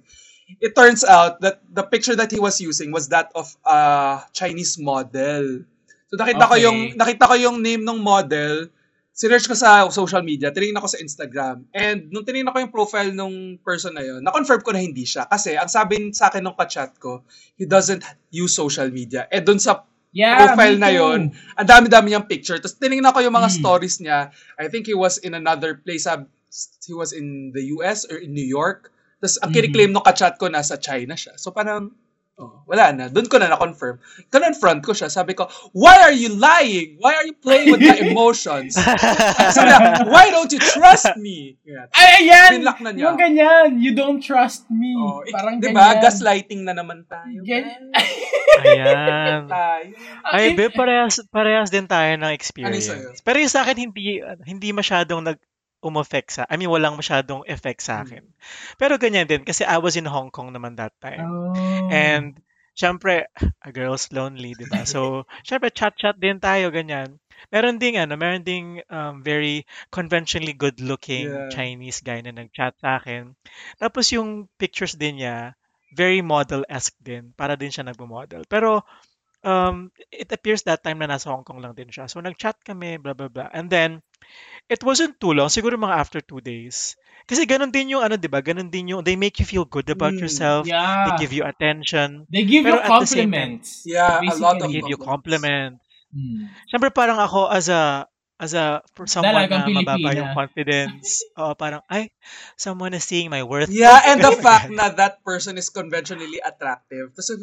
it 0.62 0.78
turns 0.78 1.01
out 1.01 1.41
that 1.41 1.66
the 1.74 1.82
picture 1.82 2.14
that 2.14 2.30
he 2.30 2.38
was 2.38 2.62
using 2.62 2.93
was 2.93 3.10
that 3.10 3.34
of 3.34 3.49
a 3.66 4.22
Chinese 4.30 4.78
model. 4.78 5.66
So 6.14 6.22
nakita 6.22 6.45
ko 6.45 6.53
Okay. 6.53 6.64
yung 6.64 6.80
nakita 6.93 7.26
ko 7.26 7.36
yung 7.36 7.58
name 7.66 7.82
ng 7.82 7.97
model, 7.97 8.70
sinearch 9.18 9.49
ko 9.49 9.57
sa 9.57 9.89
social 9.89 10.22
media, 10.22 10.53
tinignan 10.53 10.78
ko 10.78 10.86
sa 10.86 11.01
Instagram. 11.01 11.65
And 11.74 12.13
nung 12.13 12.22
tinignan 12.22 12.53
ko 12.53 12.61
yung 12.61 12.70
profile 12.70 13.09
nung 13.09 13.57
person 13.65 13.97
na 13.97 14.05
yun, 14.05 14.22
na-confirm 14.22 14.61
ko 14.61 14.70
na 14.70 14.82
hindi 14.86 15.09
siya. 15.09 15.26
Kasi 15.26 15.57
ang 15.57 15.65
sabi 15.65 16.13
sa 16.13 16.30
akin 16.30 16.45
nung 16.45 16.53
ka-chat 16.53 16.93
ko, 17.01 17.26
he 17.57 17.65
doesn't 17.65 18.05
use 18.30 18.53
social 18.53 18.93
media. 18.93 19.26
Eh 19.34 19.41
dun 19.41 19.57
sa 19.57 19.82
yeah, 20.13 20.38
profile 20.38 20.78
na 20.78 20.93
yun, 20.93 21.34
ang 21.57 21.68
dami-dami 21.68 22.13
niyang 22.13 22.30
picture. 22.30 22.61
Tapos 22.61 22.78
tinignan 22.78 23.09
ko 23.09 23.26
yung 23.26 23.34
mga 23.34 23.49
Mm. 23.49 23.57
stories 23.57 23.97
niya. 23.97 24.30
I 24.61 24.70
think 24.70 24.86
he 24.86 24.93
was 24.93 25.18
in 25.26 25.34
another 25.34 25.82
place. 25.82 26.05
He 26.86 26.93
was 26.93 27.09
in 27.09 27.49
the 27.57 27.74
US 27.82 28.05
or 28.05 28.22
in 28.22 28.38
New 28.38 28.45
York. 28.45 28.93
Tapos 29.18 29.41
ang 29.41 29.49
Mhm. 29.49 29.55
kiniklaim 29.57 29.91
nung 29.97 30.05
ka-chat 30.05 30.38
ko, 30.38 30.45
nasa 30.45 30.78
China 30.78 31.18
siya. 31.18 31.34
So 31.41 31.49
parang, 31.49 31.89
oh, 32.38 32.62
wala 32.66 32.94
na. 32.94 33.06
Doon 33.10 33.26
ko 33.26 33.38
na 33.38 33.50
na-confirm. 33.50 33.98
Confront 34.30 34.82
ko 34.82 34.94
siya. 34.94 35.10
Sabi 35.10 35.34
ko, 35.34 35.50
why 35.74 36.06
are 36.06 36.14
you 36.14 36.34
lying? 36.34 36.98
Why 37.02 37.18
are 37.18 37.26
you 37.26 37.34
playing 37.34 37.74
with 37.74 37.82
my 37.82 37.98
emotions? 38.08 38.78
Sabi 38.78 39.68
niya, 39.68 40.06
why 40.06 40.30
don't 40.30 40.50
you 40.54 40.62
trust 40.62 41.18
me? 41.18 41.58
Yeah. 41.66 41.90
Ay, 41.92 42.30
ayan! 42.30 42.50
Pinlock 42.62 42.80
na 42.80 42.90
niya. 42.94 43.04
Yung 43.10 43.18
ganyan, 43.18 43.68
you 43.82 43.92
don't 43.92 44.22
trust 44.22 44.70
me. 44.70 44.94
Oh, 44.96 45.26
Parang 45.30 45.58
di 45.58 45.74
ba? 45.74 45.98
ganyan. 45.98 46.06
Gaslighting 46.06 46.62
na 46.64 46.74
naman 46.74 47.04
tayo. 47.10 47.42
Gan- 47.44 47.92
Ayan. 48.66 49.46
Tayo. 49.46 49.92
Ay, 50.26 50.58
babe, 50.58 50.74
parehas, 50.74 51.22
parehas 51.30 51.70
din 51.70 51.86
tayo 51.86 52.10
ng 52.18 52.26
Ano 52.26 52.34
experience. 52.34 53.22
Pero 53.22 53.38
yung 53.38 53.54
sa 53.54 53.62
akin, 53.62 53.78
hindi, 53.78 54.18
hindi 54.46 54.70
masyadong 54.74 55.22
nag 55.26 55.38
umeffect 55.88 56.36
sa, 56.36 56.44
I 56.52 56.60
mean, 56.60 56.68
walang 56.68 57.00
masyadong 57.00 57.48
effect 57.48 57.80
sa 57.80 58.04
akin. 58.04 58.28
Pero 58.76 59.00
ganyan 59.00 59.26
din, 59.26 59.48
kasi 59.48 59.64
I 59.64 59.80
was 59.80 59.96
in 59.96 60.06
Hong 60.06 60.30
Kong 60.30 60.52
naman 60.52 60.76
that 60.76 60.92
time. 61.00 61.24
Oh. 61.24 61.88
And, 61.88 62.36
syempre, 62.78 63.26
a 63.66 63.70
girl's 63.74 64.14
lonely, 64.14 64.54
di 64.54 64.70
ba? 64.70 64.86
So, 64.86 65.26
syempre, 65.48 65.74
chat-chat 65.74 66.22
din 66.22 66.38
tayo, 66.38 66.70
ganyan. 66.70 67.18
Meron 67.50 67.82
ding, 67.82 67.98
ano, 67.98 68.14
meron 68.14 68.46
ding 68.46 68.86
um, 68.94 69.26
very 69.26 69.66
conventionally 69.90 70.54
good-looking 70.54 71.30
Yeah. 71.30 71.50
Chinese 71.50 72.06
guy 72.06 72.22
na 72.22 72.34
nag-chat 72.34 72.78
sa 72.78 73.02
akin. 73.02 73.34
Tapos 73.82 74.14
yung 74.14 74.46
pictures 74.62 74.94
din 74.94 75.22
niya, 75.22 75.58
very 75.94 76.22
model-esque 76.22 76.98
din. 77.02 77.34
Para 77.34 77.58
din 77.58 77.74
siya 77.74 77.86
nagmo-model. 77.90 78.46
Pero, 78.46 78.86
um, 79.42 79.90
it 80.14 80.30
appears 80.30 80.66
that 80.66 80.86
time 80.86 81.02
na 81.02 81.10
nasa 81.10 81.34
Hong 81.34 81.46
Kong 81.46 81.62
lang 81.62 81.74
din 81.74 81.90
siya. 81.90 82.06
So, 82.06 82.22
nag-chat 82.22 82.62
kami, 82.62 83.02
blah, 83.02 83.18
blah, 83.18 83.30
blah. 83.32 83.50
And 83.54 83.70
then, 83.70 84.06
it 84.68 84.84
wasn't 84.84 85.20
too 85.20 85.34
long. 85.34 85.47
Siguro 85.47 85.76
mga 85.76 85.95
after 85.97 86.20
two 86.22 86.39
days. 86.39 86.95
Kasi 87.28 87.43
ganun 87.43 87.76
din 87.76 87.91
yung, 87.91 88.03
ano, 88.07 88.15
di 88.15 88.32
ba? 88.32 88.39
Ganun 88.39 88.72
din 88.72 88.95
yung, 88.95 89.03
they 89.03 89.20
make 89.20 89.36
you 89.39 89.47
feel 89.47 89.68
good 89.68 89.88
about 89.91 90.15
Mm, 90.15 90.24
yourself. 90.24 90.63
yeah. 90.63 91.11
They 91.11 91.28
give 91.28 91.34
you 91.36 91.43
attention. 91.43 92.24
They 92.32 92.47
give 92.47 92.63
Pero 92.63 92.80
you 92.80 92.84
the 92.84 92.88
compliments. 92.88 93.84
Yeah, 93.84 94.24
a 94.24 94.32
lot 94.39 94.63
of 94.63 94.72
They 94.72 94.80
give 94.80 94.88
you 94.88 94.95
compliments. 94.95 95.84
Hmm. 96.07 96.47
Siyempre 96.72 96.88
parang 96.95 97.20
ako 97.20 97.51
as 97.51 97.68
a 97.68 98.07
as 98.38 98.54
a 98.54 98.86
for 98.94 99.06
someone 99.06 99.34
Dalagang 99.34 99.66
na 99.66 99.82
mababa 99.82 99.98
Pilipina. 99.98 100.14
yung 100.16 100.32
confidence, 100.32 101.08
oo, 101.42 101.54
parang, 101.54 101.82
ay, 101.88 102.14
someone 102.54 102.94
is 102.94 103.02
seeing 103.02 103.28
my 103.28 103.42
worth. 103.42 103.66
Yeah, 103.68 103.98
and 104.10 104.22
the 104.22 104.30
fact 104.32 104.70
na 104.70 104.90
that 104.92 105.20
person 105.22 105.58
is 105.58 105.68
conventionally 105.68 106.38
attractive. 106.40 107.12
Tapos, 107.12 107.34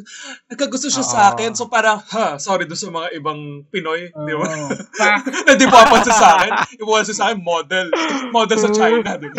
nagkagusto 0.47 0.87
siya 0.89 1.03
sa 1.03 1.21
Oo. 1.21 1.31
akin. 1.35 1.51
So, 1.53 1.67
parang, 1.67 1.99
ha, 2.01 2.39
sorry 2.39 2.65
doon 2.65 2.79
sa 2.79 2.89
mga 2.89 3.09
ibang 3.13 3.67
Pinoy. 3.69 4.07
di 4.09 4.35
ba? 4.35 4.47
Oo. 4.47 4.71
Fact. 5.03 5.27
na 5.45 5.53
di 5.53 5.67
papansin 5.67 6.15
sa 6.15 6.29
akin. 6.39 6.53
Ipapansin 6.79 7.17
sa 7.17 7.25
akin, 7.27 7.39
model. 7.41 7.87
Model 8.31 8.59
sa 8.61 8.71
China, 8.71 9.11
di 9.17 9.29
ba? 9.29 9.39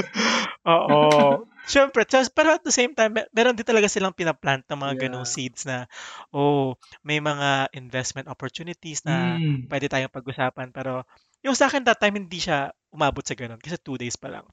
Oo. 0.65 1.47
Siyempre, 1.65 2.05
tas- 2.05 2.29
pero 2.29 2.53
at 2.53 2.61
the 2.61 2.69
same 2.69 2.93
time, 2.93 3.09
mer- 3.11 3.29
meron 3.31 3.57
din 3.57 3.65
talaga 3.65 3.89
silang 3.89 4.13
pinaplant 4.13 4.61
ng 4.65 4.77
mga 4.77 4.93
Yeah. 4.93 5.01
ganong 5.01 5.25
seeds 5.25 5.65
na, 5.65 5.89
oh, 6.29 6.77
may 7.01 7.17
mga 7.17 7.73
investment 7.73 8.27
opportunities 8.27 9.01
na 9.01 9.33
Mm. 9.35 9.65
pwede 9.65 9.89
tayong 9.89 10.13
pag-usapan. 10.13 10.69
Pero 10.69 11.09
yung 11.45 11.53
sa 11.53 11.69
akin 11.69 11.85
that 11.85 12.01
time, 12.01 12.17
hindi 12.17 12.41
siya 12.41 12.73
umabot 12.89 13.21
sa 13.21 13.37
ganun 13.37 13.61
kasi 13.61 13.77
two 13.77 14.01
days 14.01 14.17
pa 14.17 14.33
lang. 14.33 14.45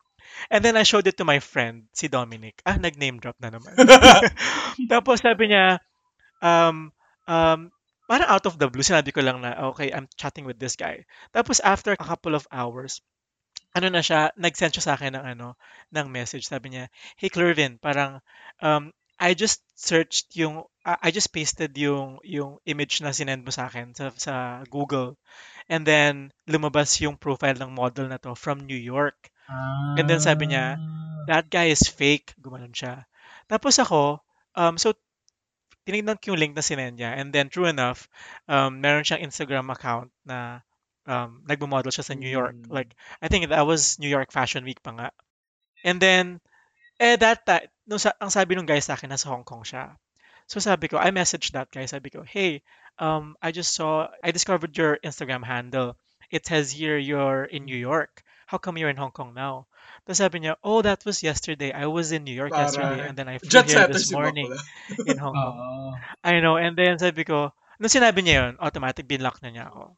And 0.52 0.60
then 0.62 0.76
I 0.76 0.84
showed 0.84 1.08
it 1.08 1.18
to 1.18 1.26
my 1.26 1.40
friend, 1.40 1.88
si 1.96 2.06
Dominic. 2.06 2.60
Ah, 2.62 2.76
nag-name 2.76 3.18
drop 3.18 3.40
na 3.40 3.50
naman. 3.50 3.74
Tapos 4.92 5.24
sabi 5.24 5.50
niya, 5.50 5.80
um, 6.44 6.92
um, 7.26 7.60
parang 8.06 8.28
out 8.28 8.44
of 8.46 8.60
the 8.60 8.68
blue, 8.68 8.84
sinabi 8.84 9.10
ko 9.10 9.24
lang 9.24 9.40
na, 9.40 9.72
okay, 9.72 9.90
I'm 9.90 10.06
chatting 10.20 10.44
with 10.44 10.60
this 10.60 10.76
guy. 10.76 11.08
Tapos 11.32 11.58
after 11.64 11.96
a 11.96 12.00
couple 12.00 12.36
of 12.36 12.46
hours, 12.52 13.00
ano 13.72 13.88
na 13.88 14.04
siya, 14.04 14.30
nag-send 14.36 14.76
siya 14.76 14.84
sa 14.84 14.94
akin 15.00 15.16
ng 15.16 15.24
ano, 15.36 15.56
ng 15.90 16.06
message. 16.12 16.44
Sabi 16.44 16.76
niya, 16.76 16.92
hey 17.16 17.32
Clervin, 17.32 17.80
parang, 17.80 18.20
um, 18.60 18.92
I 19.16 19.32
just 19.32 19.64
searched 19.78 20.34
yung, 20.36 20.66
uh, 20.84 20.98
I 21.00 21.08
just 21.14 21.32
pasted 21.32 21.72
yung, 21.78 22.20
yung 22.26 22.60
image 22.68 23.00
na 23.00 23.16
sinend 23.16 23.46
mo 23.46 23.54
sa 23.54 23.70
akin 23.70 23.96
sa, 23.96 24.12
sa 24.18 24.34
Google. 24.68 25.16
And 25.68 25.86
then, 25.86 26.32
lumabas 26.48 26.98
yung 27.00 27.18
profile 27.18 27.58
ng 27.58 27.74
model 27.74 28.08
na 28.08 28.18
to 28.22 28.34
from 28.34 28.66
New 28.66 28.78
York. 28.78 29.30
And 29.98 30.08
then 30.08 30.22
sabi 30.22 30.48
niya, 30.48 30.80
that 31.28 31.52
guy 31.52 31.68
is 31.68 31.84
fake. 31.84 32.32
Gumanon 32.40 32.72
siya. 32.72 33.04
Tapos 33.46 33.76
ako, 33.78 34.24
um, 34.56 34.78
so, 34.80 34.96
tinignan 35.84 36.16
ko 36.16 36.32
yung 36.32 36.40
link 36.40 36.54
na 36.56 36.64
sinend 36.64 36.96
niya. 36.96 37.14
And 37.14 37.34
then, 37.34 37.50
true 37.52 37.68
enough, 37.68 38.08
um, 38.48 38.80
meron 38.80 39.04
siyang 39.04 39.26
Instagram 39.26 39.68
account 39.68 40.08
na 40.24 40.62
um, 41.06 41.42
nagmo-model 41.44 41.90
siya 41.90 42.06
sa 42.06 42.14
New 42.14 42.30
York. 42.30 42.54
Mm. 42.54 42.70
Like, 42.70 42.94
I 43.20 43.28
think 43.28 43.50
that 43.50 43.66
was 43.66 43.98
New 43.98 44.10
York 44.10 44.30
Fashion 44.32 44.64
Week 44.64 44.80
pa 44.80 44.94
nga. 44.94 45.08
And 45.82 45.98
then, 45.98 46.40
eh, 47.02 47.18
that 47.18 47.44
time, 47.44 47.66
no, 47.86 47.98
sa, 47.98 48.14
ang 48.22 48.30
sabi 48.30 48.54
nung 48.54 48.68
guy 48.68 48.78
sa 48.78 48.94
akin, 48.94 49.10
nasa 49.10 49.28
Hong 49.28 49.44
Kong 49.44 49.66
siya. 49.66 49.98
So 50.46 50.60
sabi 50.60 50.86
ko, 50.90 50.98
I 50.98 51.10
messaged 51.10 51.54
that 51.54 51.70
guy. 51.70 51.86
Sabi 51.86 52.10
ko, 52.10 52.22
hey, 52.22 52.62
um, 52.98 53.36
I 53.42 53.52
just 53.52 53.74
saw, 53.74 54.08
I 54.22 54.30
discovered 54.30 54.76
your 54.76 54.98
Instagram 55.04 55.44
handle. 55.44 55.96
It 56.30 56.46
says 56.46 56.72
here 56.72 56.96
you're 56.96 57.44
in 57.44 57.64
New 57.64 57.76
York. 57.76 58.22
How 58.46 58.58
come 58.58 58.76
you're 58.76 58.90
in 58.90 58.96
Hong 58.96 59.12
Kong 59.12 59.32
now? 59.34 59.66
Tapos 60.04 60.18
sabi 60.18 60.40
niya, 60.40 60.56
oh, 60.64 60.82
that 60.82 61.04
was 61.04 61.22
yesterday. 61.22 61.70
I 61.72 61.86
was 61.86 62.10
in 62.10 62.24
New 62.24 62.34
York 62.34 62.50
Para- 62.50 62.66
yesterday 62.66 63.06
and 63.06 63.14
then 63.16 63.28
I 63.28 63.38
flew 63.38 63.48
Jet 63.48 63.70
here 63.70 63.86
this 63.86 64.08
si 64.08 64.14
morning 64.16 64.50
in 65.06 65.16
Hong 65.18 65.36
Kong. 65.36 65.56
Oo. 65.56 65.92
I 66.24 66.40
know. 66.40 66.56
And 66.56 66.74
then 66.74 66.98
sabi 66.98 67.24
ko, 67.24 67.54
nung 67.78 67.92
sinabi 67.92 68.24
niya 68.24 68.34
yun, 68.48 68.52
automatic 68.58 69.06
binlock 69.06 69.38
na 69.40 69.50
niya 69.54 69.70
ako. 69.70 69.96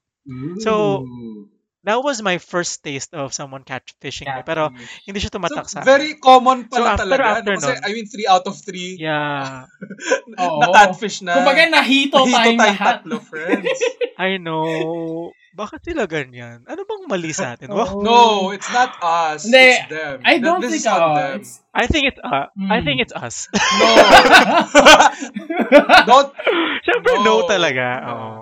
So, 0.61 0.73
Ooh. 1.05 1.49
That 1.85 2.01
was 2.01 2.21
my 2.21 2.37
first 2.37 2.81
taste 2.81 3.13
of 3.13 3.31
someone 3.31 3.61
catfishing 3.61 4.27
me. 4.27 4.41
Pero 4.43 4.73
hindi 5.05 5.21
siya 5.21 5.29
So, 5.29 5.37
tumatak 5.37 5.69
sa 5.69 5.81
akin. 5.81 5.87
very 5.87 6.11
common 6.17 6.65
So, 6.65 6.81
pala 6.81 6.97
after- 6.97 7.05
talaga. 7.05 7.25
after 7.45 7.55
no? 7.55 7.61
Kasi, 7.61 7.73
nun- 7.77 7.85
I 7.85 7.89
mean, 7.93 8.07
3 8.09 8.27
out 8.27 8.45
of 8.45 8.55
3 8.57 8.97
Yeah, 8.97 9.69
Oo. 10.41 10.59
na 10.59 10.67
catfish 10.73 11.21
na. 11.21 11.37
Kumbaga, 11.37 11.69
nahito 11.69 12.17
Nahito 12.17 12.25
tayong 12.25 12.57
tayong 12.57 12.59
lahat. 12.59 12.95
tatlo, 13.05 13.17
friends. 13.21 13.79
I 14.17 14.41
know. 14.41 15.31
Bakit 15.55 15.87
sila 15.87 16.11
ganyan? 16.11 16.67
Ano 16.67 16.83
bang 16.83 17.03
mali 17.07 17.31
sa 17.31 17.55
atin? 17.55 17.71
Oo. 17.71 18.03
No, 18.03 18.51
it's 18.51 18.67
not 18.73 18.99
us. 18.99 19.47
It's 19.47 19.87
them. 19.87 20.19
I 20.27 20.43
don't 20.43 20.59
this 20.59 20.83
think, 20.83 20.91
uh, 20.91 21.15
them. 21.15 21.39
it's... 21.39 21.63
I 21.71 21.87
think 21.87 22.11
it's 22.11 22.19
uh, 22.19 22.51
I 22.51 22.81
Hmm. 22.81 22.83
think 22.83 22.99
it's 22.99 23.15
us. 23.15 23.47
No. 23.53 23.87
don't. 26.07 26.31
Siyempre 26.83 27.13
no, 27.23 27.23
No. 27.23 27.35
talaga. 27.47 27.87
No. 28.01 28.11
Oo. 28.11 28.39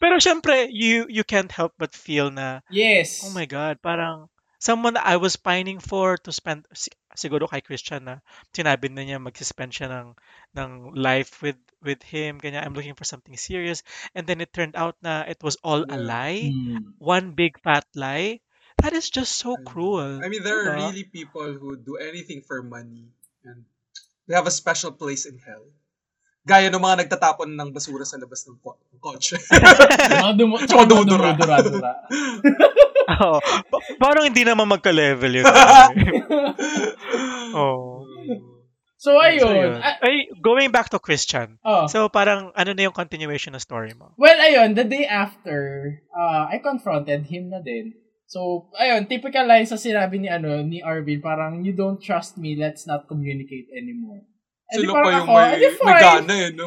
Pero 0.00 0.20
siyempre, 0.20 0.68
you 0.70 1.06
you 1.08 1.24
can't 1.24 1.50
help 1.50 1.72
but 1.78 1.96
feel 1.96 2.30
na, 2.30 2.60
yes. 2.68 3.24
oh 3.24 3.32
my 3.32 3.46
God, 3.48 3.80
parang 3.80 4.28
someone 4.58 4.94
that 4.94 5.06
I 5.06 5.16
was 5.16 5.36
pining 5.36 5.78
for 5.78 6.16
to 6.24 6.30
spend, 6.32 6.66
si- 6.74 6.92
siguro 7.16 7.48
kay 7.48 7.60
Christian 7.60 8.04
na 8.08 8.14
sinabi 8.52 8.88
na 8.92 9.04
niya 9.04 9.20
mag-spend 9.20 9.72
siya 9.72 9.88
ng, 9.88 10.08
ng 10.56 10.70
life 10.96 11.40
with 11.44 11.60
with 11.84 12.02
him, 12.02 12.40
kanya 12.40 12.64
I'm 12.64 12.74
looking 12.74 12.96
for 12.96 13.04
something 13.06 13.36
serious. 13.36 13.84
And 14.16 14.26
then 14.26 14.40
it 14.40 14.52
turned 14.52 14.76
out 14.76 14.96
na 15.00 15.24
it 15.28 15.40
was 15.40 15.56
all 15.62 15.84
a 15.86 15.96
Yeah. 15.96 16.08
lie. 16.10 16.42
Mm. 16.52 16.96
One 16.98 17.26
big 17.36 17.60
fat 17.60 17.86
lie. 17.94 18.40
That 18.82 18.92
is 18.92 19.08
just 19.08 19.36
so 19.40 19.56
cruel. 19.56 20.20
I 20.20 20.28
mean, 20.28 20.44
there 20.44 20.68
are 20.68 20.76
Diba? 20.76 20.92
really 20.92 21.08
people 21.08 21.56
who 21.56 21.76
do 21.80 21.96
anything 21.96 22.44
for 22.44 22.60
money. 22.60 23.08
And 23.44 23.64
they 24.28 24.36
have 24.36 24.46
a 24.46 24.52
special 24.52 24.92
place 24.92 25.24
in 25.24 25.40
hell. 25.40 25.64
Gaya 26.46 26.70
ng 26.70 26.78
mga 26.78 27.02
nagtatapon 27.02 27.50
ng 27.50 27.74
basura 27.74 28.06
sa 28.06 28.14
labas 28.16 28.46
ng 28.46 28.62
ko- 28.62 28.78
kotse. 29.02 29.34
Tsaka 30.62 30.86
dumudura. 30.86 31.34
Oo. 33.18 33.38
Pa- 33.42 33.82
parang 33.98 34.30
hindi 34.30 34.46
naman 34.46 34.70
magka-level 34.70 35.42
yun. 35.42 35.46
oh. 37.58 38.06
So, 38.96 39.12
So, 39.12 39.20
ayun. 39.20 39.54
yun. 39.54 39.74
Ah, 39.78 39.98
Ay, 40.00 40.26
going 40.40 40.70
back 40.70 40.88
to 40.88 40.98
Christian. 40.98 41.58
oh. 41.62 41.86
So, 41.86 42.08
parang 42.08 42.50
ano 42.54 42.70
na 42.72 42.82
yung 42.86 42.96
continuation 42.96 43.52
ng 43.54 43.62
story 43.62 43.92
mo? 43.92 44.14
Well, 44.16 44.38
ayun, 44.38 44.74
the 44.74 44.86
day 44.86 45.04
after, 45.04 45.58
uh, 46.10 46.46
I 46.46 46.58
confronted 46.58 47.26
him 47.26 47.50
na 47.50 47.60
din. 47.60 47.92
So, 48.26 48.70
ayun, 48.74 49.06
typical 49.06 49.46
line 49.46 49.66
sa 49.66 49.78
sinabi 49.78 50.18
ni 50.18 50.26
ano 50.26 50.58
ni 50.62 50.82
Arvin, 50.82 51.22
parang 51.22 51.62
you 51.62 51.70
don't 51.70 52.02
trust 52.02 52.34
me, 52.34 52.58
let's 52.58 52.82
not 52.82 53.06
communicate 53.06 53.70
anymore. 53.70 54.26
Eh, 54.66 54.82
Sila 54.82 54.92
pa 54.92 55.08
yung 55.08 55.22
ako, 55.22 55.32
may, 55.32 55.52
may 55.62 55.94
gana 55.96 56.34
eh, 56.34 56.50
no? 56.50 56.66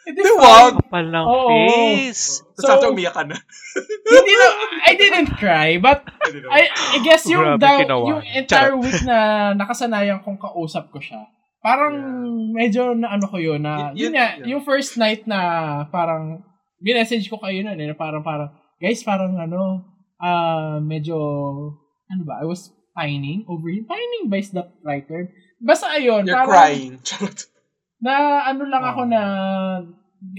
Eh, 0.00 0.12
di 0.16 0.32
wag. 0.32 0.72
Kapal 0.80 1.06
ng 1.08 1.26
Oo. 1.26 1.48
face. 1.50 2.40
Tapos 2.56 2.82
So- 2.82 2.90
umiyak 2.90 3.12
ka 3.12 3.22
na. 3.26 3.36
Hindi 4.10 4.32
na, 4.32 4.46
I 4.86 4.92
didn't 4.94 5.30
cry, 5.36 5.76
but 5.76 6.02
I. 6.48 6.66
I, 6.70 6.98
guess 7.02 7.26
yung, 7.26 7.58
Grabe, 7.58 7.84
kinawa. 7.84 8.06
yung 8.08 8.22
entire 8.24 8.74
week 8.74 9.02
na 9.02 9.18
nakasanayan 9.52 10.18
kong 10.20 10.38
kausap 10.38 10.90
ko 10.90 10.98
siya, 10.98 11.26
parang 11.60 11.94
medyo 12.50 12.94
na 12.94 13.14
ano 13.14 13.26
ko 13.26 13.36
yun, 13.36 13.60
na, 13.60 13.92
Y- 13.92 14.02
yun 14.02 14.10
yun- 14.10 14.14
nga, 14.16 14.26
yeah. 14.34 14.46
yung 14.48 14.62
first 14.62 14.96
night 14.96 15.26
na 15.26 15.38
parang, 15.86 16.42
minessage 16.80 17.28
ko 17.28 17.36
kayo 17.36 17.60
nun, 17.60 17.76
eh, 17.76 17.86
na 17.86 17.94
parang, 17.94 18.24
parang, 18.24 18.50
guys, 18.78 19.04
parang 19.04 19.36
ano, 19.36 19.84
ah, 20.16 20.80
medyo, 20.80 21.14
ano 22.06 22.22
ba, 22.24 22.40
I 22.40 22.48
was 22.48 22.72
pining 22.90 23.46
over 23.46 23.68
him. 23.68 23.86
Pining 23.86 24.26
ba 24.26 24.36
is 24.36 24.50
that 24.50 24.74
right 24.82 25.04
term? 25.04 25.30
Basta 25.60 25.92
ayun, 25.92 26.24
You're 26.24 26.40
parang, 26.40 26.48
crying. 26.48 26.94
Na 28.04 28.48
ano 28.48 28.64
lang 28.64 28.80
ako 28.80 29.00
Oh. 29.04 29.10
na, 29.12 29.22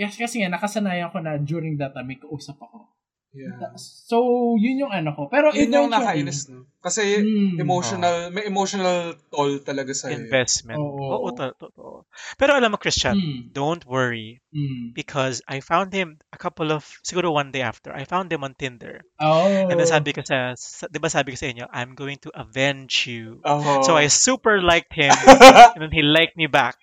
kasi, 0.01 0.17
kasi 0.17 0.35
nga, 0.41 0.49
nakasanayan 0.49 1.13
ko 1.13 1.21
na 1.21 1.37
during 1.37 1.77
that 1.77 1.93
time, 1.93 2.09
may 2.09 2.17
kausap 2.17 2.57
ako. 2.57 2.89
Yeah. 3.31 3.55
So, 3.79 4.59
yun 4.59 4.83
yung 4.83 4.91
ano 4.91 5.15
ko. 5.15 5.31
Pero 5.31 5.55
Yun 5.55 5.71
yung 5.71 5.87
nakainis, 5.87 6.51
no? 6.51 6.67
Kasi 6.83 7.23
Mm. 7.23 7.63
emotional, 7.63 8.27
may 8.27 8.43
emotional 8.43 9.15
toll 9.31 9.63
talaga 9.63 9.95
sa'yo. 9.95 10.19
Investment. 10.19 10.75
Oo. 10.75 10.99
Oo, 10.99 11.27
to- 11.31 11.55
totoo. 11.55 12.03
Pero 12.35 12.51
alam 12.59 12.75
mo, 12.75 12.77
Christian, 12.81 13.15
Mm. 13.15 13.55
don't 13.55 13.87
worry 13.87 14.43
Mm. 14.51 14.91
because 14.91 15.39
I 15.47 15.63
found 15.63 15.95
him 15.95 16.19
a 16.33 16.39
couple 16.41 16.75
of, 16.75 16.83
siguro 17.07 17.31
one 17.31 17.55
day 17.55 17.63
after, 17.63 17.95
I 17.95 18.03
found 18.03 18.27
him 18.27 18.43
on 18.43 18.51
Tinder. 18.51 18.99
Oh. 19.23 19.47
And 19.47 19.79
then 19.79 19.87
sabi 19.87 20.11
ko 20.11 20.27
sa, 20.27 20.51
sa 20.59 20.91
di 20.91 20.99
ba 20.99 21.07
sabi 21.07 21.31
ko 21.31 21.39
sa 21.39 21.47
inyo, 21.47 21.71
I'm 21.71 21.95
going 21.95 22.19
to 22.27 22.35
avenge 22.35 23.07
you. 23.07 23.39
Oh. 23.47 23.79
So 23.87 23.95
I 23.95 24.11
super 24.11 24.59
liked 24.59 24.91
him 24.91 25.13
and 25.79 25.87
then 25.87 25.95
he 25.95 26.03
liked 26.03 26.35
me 26.35 26.51
back. 26.51 26.75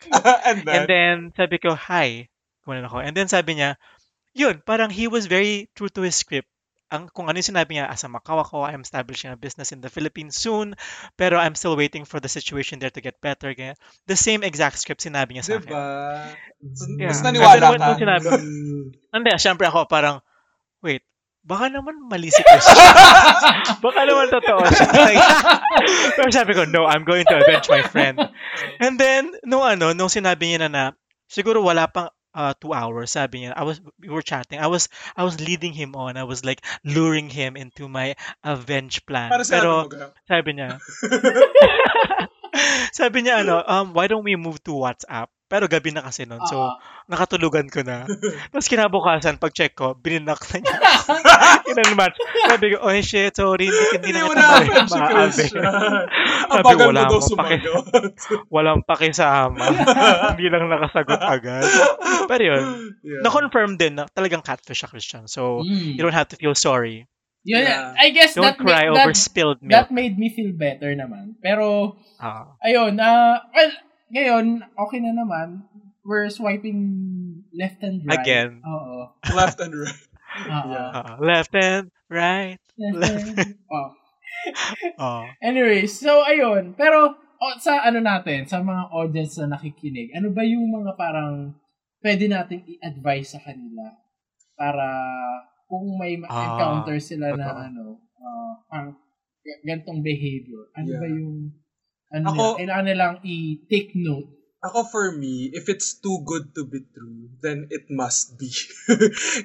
and 0.49 0.64
then, 0.64 0.72
And 0.72 0.82
then 0.88 1.14
sabi 1.36 1.61
ko, 1.61 1.76
hi. 1.76 2.32
Kumanan 2.64 2.88
ako. 2.88 3.05
And 3.05 3.12
then 3.12 3.28
sabi 3.28 3.61
niya, 3.61 3.76
yun, 4.35 4.61
parang 4.64 4.91
he 4.91 5.09
was 5.09 5.26
very 5.26 5.68
true 5.74 5.89
to 5.91 6.03
his 6.03 6.16
script. 6.16 6.49
Ang, 6.89 7.12
kung 7.12 7.29
ano 7.29 7.37
yung 7.37 7.53
sinabi 7.53 7.76
niya, 7.76 7.85
as 7.85 8.01
a 8.05 8.09
Macau 8.09 8.41
ako, 8.41 8.64
I'm 8.64 8.81
establishing 8.81 9.29
a 9.29 9.37
business 9.37 9.76
in 9.76 9.85
the 9.85 9.93
Philippines 9.93 10.41
soon, 10.41 10.72
pero 11.20 11.37
I'm 11.37 11.53
still 11.53 11.76
waiting 11.76 12.09
for 12.09 12.16
the 12.16 12.33
situation 12.33 12.81
there 12.81 12.89
to 12.89 13.05
get 13.05 13.20
better. 13.20 13.53
Ganyan. 13.53 13.76
The 14.09 14.16
same 14.16 14.41
exact 14.41 14.81
script 14.81 15.05
sinabi 15.05 15.37
niya 15.37 15.45
sa 15.45 15.61
akin. 15.61 15.68
diba? 15.68 15.85
So, 16.72 16.89
Yeah. 16.97 17.12
Mas 17.12 17.20
naniwala 17.20 17.76
ka. 17.76 17.93
sinabi, 18.01 18.24
Mm. 18.41 18.85
hindi, 19.20 19.31
syempre 19.37 19.68
ako 19.68 19.85
parang, 19.85 20.24
wait, 20.81 21.05
baka 21.45 21.68
naman 21.68 22.09
mali 22.09 22.33
si 22.33 22.41
Christian. 22.41 22.81
baka 23.85 24.01
naman 24.09 24.33
totoo 24.33 24.64
siya. 24.72 24.89
Pero 26.16 26.29
sabi 26.33 26.57
ko, 26.57 26.64
no, 26.64 26.89
I'm 26.89 27.05
going 27.05 27.29
to 27.29 27.37
avenge 27.37 27.68
my 27.68 27.85
friend. 27.85 28.16
And 28.81 28.97
then, 28.97 29.37
nung 29.45 29.61
ano, 29.61 29.93
nung 29.93 30.09
sinabi 30.09 30.57
niya 30.57 30.64
na 30.64 30.70
na, 30.72 30.85
siguro 31.29 31.61
wala 31.61 31.85
pang 31.85 32.09
uh, 32.35 32.55
two 32.61 32.72
hours, 32.72 33.12
sabi 33.12 33.41
niya, 33.43 33.53
I 33.57 33.64
was, 33.64 33.81
we 34.01 34.09
were 34.09 34.22
chatting, 34.22 34.59
I 34.59 34.66
was, 34.68 34.89
I 35.16 35.24
was 35.24 35.41
leading 35.41 35.72
him 35.72 35.97
on, 35.97 36.16
I 36.16 36.24
was 36.24 36.45
like, 36.45 36.64
luring 36.85 37.31
him 37.31 37.57
into 37.57 37.89
my 37.89 38.16
avenge 38.45 39.05
plan. 39.07 39.31
Para 39.31 39.45
sa 39.45 39.61
Pero, 39.61 39.89
sabi 40.29 40.53
niya, 40.55 40.79
sabi 42.98 43.22
niya, 43.22 43.42
ano, 43.42 43.62
um, 43.62 43.92
why 43.92 44.06
don't 44.06 44.22
we 44.22 44.34
move 44.34 44.59
to 44.62 44.74
WhatsApp? 44.74 45.28
Pero 45.48 45.64
gabi 45.64 45.96
na 45.96 46.04
kasi 46.04 46.28
nun. 46.28 46.44
So, 46.44 46.61
nakatulugan 47.09 47.72
ko 47.72 47.80
na. 47.80 48.04
Tapos 48.52 48.68
kinabukasan, 48.68 49.40
pag 49.40 49.56
check 49.56 49.72
ko, 49.72 49.96
bininak 49.96 50.36
na 50.52 50.61
niya. 50.61 50.76
Inanmatch. 51.72 52.20
Sabi 52.44 52.76
ko, 52.76 52.84
oh 52.84 52.92
shit, 53.00 53.32
sorry, 53.32 53.72
hindi, 53.72 53.84
hindi 53.96 54.11
na 54.12 54.28
kita 54.28 54.36
na 54.36 54.44
ma- 54.44 54.61
friend 54.61 54.88
si 54.88 54.98
ma- 55.00 55.09
Christian. 55.09 55.64
Ang 55.64 56.61
Sabi, 56.61 56.72
mo 56.76 56.80
wala 56.92 57.00
akong 57.09 57.32
paki-. 57.32 57.64
Walang 58.52 58.80
pakisama. 58.84 59.64
hindi 60.36 60.46
lang 60.52 60.68
nakasagot 60.68 61.16
agad. 61.16 61.64
Pero 62.28 62.42
yun, 62.44 62.64
Yeah. 63.00 63.22
na-confirm 63.24 63.80
din 63.80 63.96
na 63.96 64.04
talagang 64.04 64.44
catfish 64.44 64.84
siya, 64.84 64.92
Christian. 64.92 65.24
So, 65.32 65.64
Mm. 65.64 65.96
you 65.96 66.02
don't 66.04 66.12
have 66.12 66.28
to 66.28 66.36
feel 66.36 66.52
sorry. 66.52 67.09
Yun, 67.47 67.62
Yeah. 67.62 67.95
I 67.97 68.11
guess 68.11 68.34
Don't 68.34 68.45
that, 68.45 68.59
cry 68.59 68.89
made, 68.89 68.95
over 68.95 69.12
that, 69.12 69.16
spilled 69.16 69.59
that 69.62 69.89
milk. 69.89 69.95
made 69.95 70.14
me 70.18 70.28
feel 70.28 70.53
better 70.53 70.93
naman. 70.95 71.39
Pero, 71.41 71.97
Ah. 72.18 72.59
ayun, 72.61 72.99
na 72.99 73.39
well, 73.53 73.72
ngayon, 74.11 74.45
okay 74.76 74.99
na 75.01 75.12
naman. 75.14 75.64
We're 76.03 76.32
swiping 76.32 76.80
left 77.53 77.84
and 77.84 78.01
right. 78.09 78.16
Again. 78.16 78.64
Oo. 78.64 79.12
Left 79.36 79.61
and 79.61 79.76
right. 79.76 80.01
Oo. 80.57 80.72
Yeah. 80.72 80.89
Ah, 80.93 81.14
left 81.20 81.53
and 81.53 81.93
right. 82.09 82.57
Left 82.80 83.36
and, 83.36 83.61
oh. 83.74 83.91
Oh. 84.97 85.24
Anyways, 85.45 85.93
so 86.01 86.24
ayun. 86.24 86.72
Pero 86.80 87.12
oh, 87.18 87.55
sa 87.61 87.84
ano 87.84 88.01
natin, 88.01 88.49
sa 88.49 88.64
mga 88.64 88.89
audience 88.89 89.36
na 89.41 89.57
nakikinig, 89.61 90.16
ano 90.16 90.32
ba 90.32 90.41
yung 90.49 90.64
mga 90.72 90.97
parang 90.97 91.53
pwede 92.01 92.24
nating 92.24 92.64
i-advise 92.78 93.36
sa 93.36 93.41
kanila 93.45 93.93
para 94.57 94.86
kung 95.69 96.01
may 96.01 96.16
ma-encounter 96.16 96.97
sila 96.99 97.37
na 97.37 97.47
totoo. 97.47 97.61
ano, 97.62 97.85
uh, 98.16 98.53
ang 98.73 98.87
gantong 99.62 100.01
behavior, 100.01 100.69
ano 100.73 100.89
Yeah. 100.89 101.01
ba 101.01 101.07
yung 101.07 101.35
ano 102.09 102.25
Ako- 102.27 102.37
nila, 102.37 102.57
kailangan 102.59 102.87
nilang 102.87 103.16
i-take 103.23 103.93
note. 103.95 104.33
Ako 104.59 104.91
for 104.91 105.14
me, 105.14 105.53
if 105.55 105.71
it's 105.71 105.95
too 105.95 106.19
good 106.27 106.51
to 106.51 106.66
be 106.66 106.83
true, 106.91 107.31
then 107.39 107.71
it 107.71 107.87
must 107.87 108.35
be. 108.35 108.51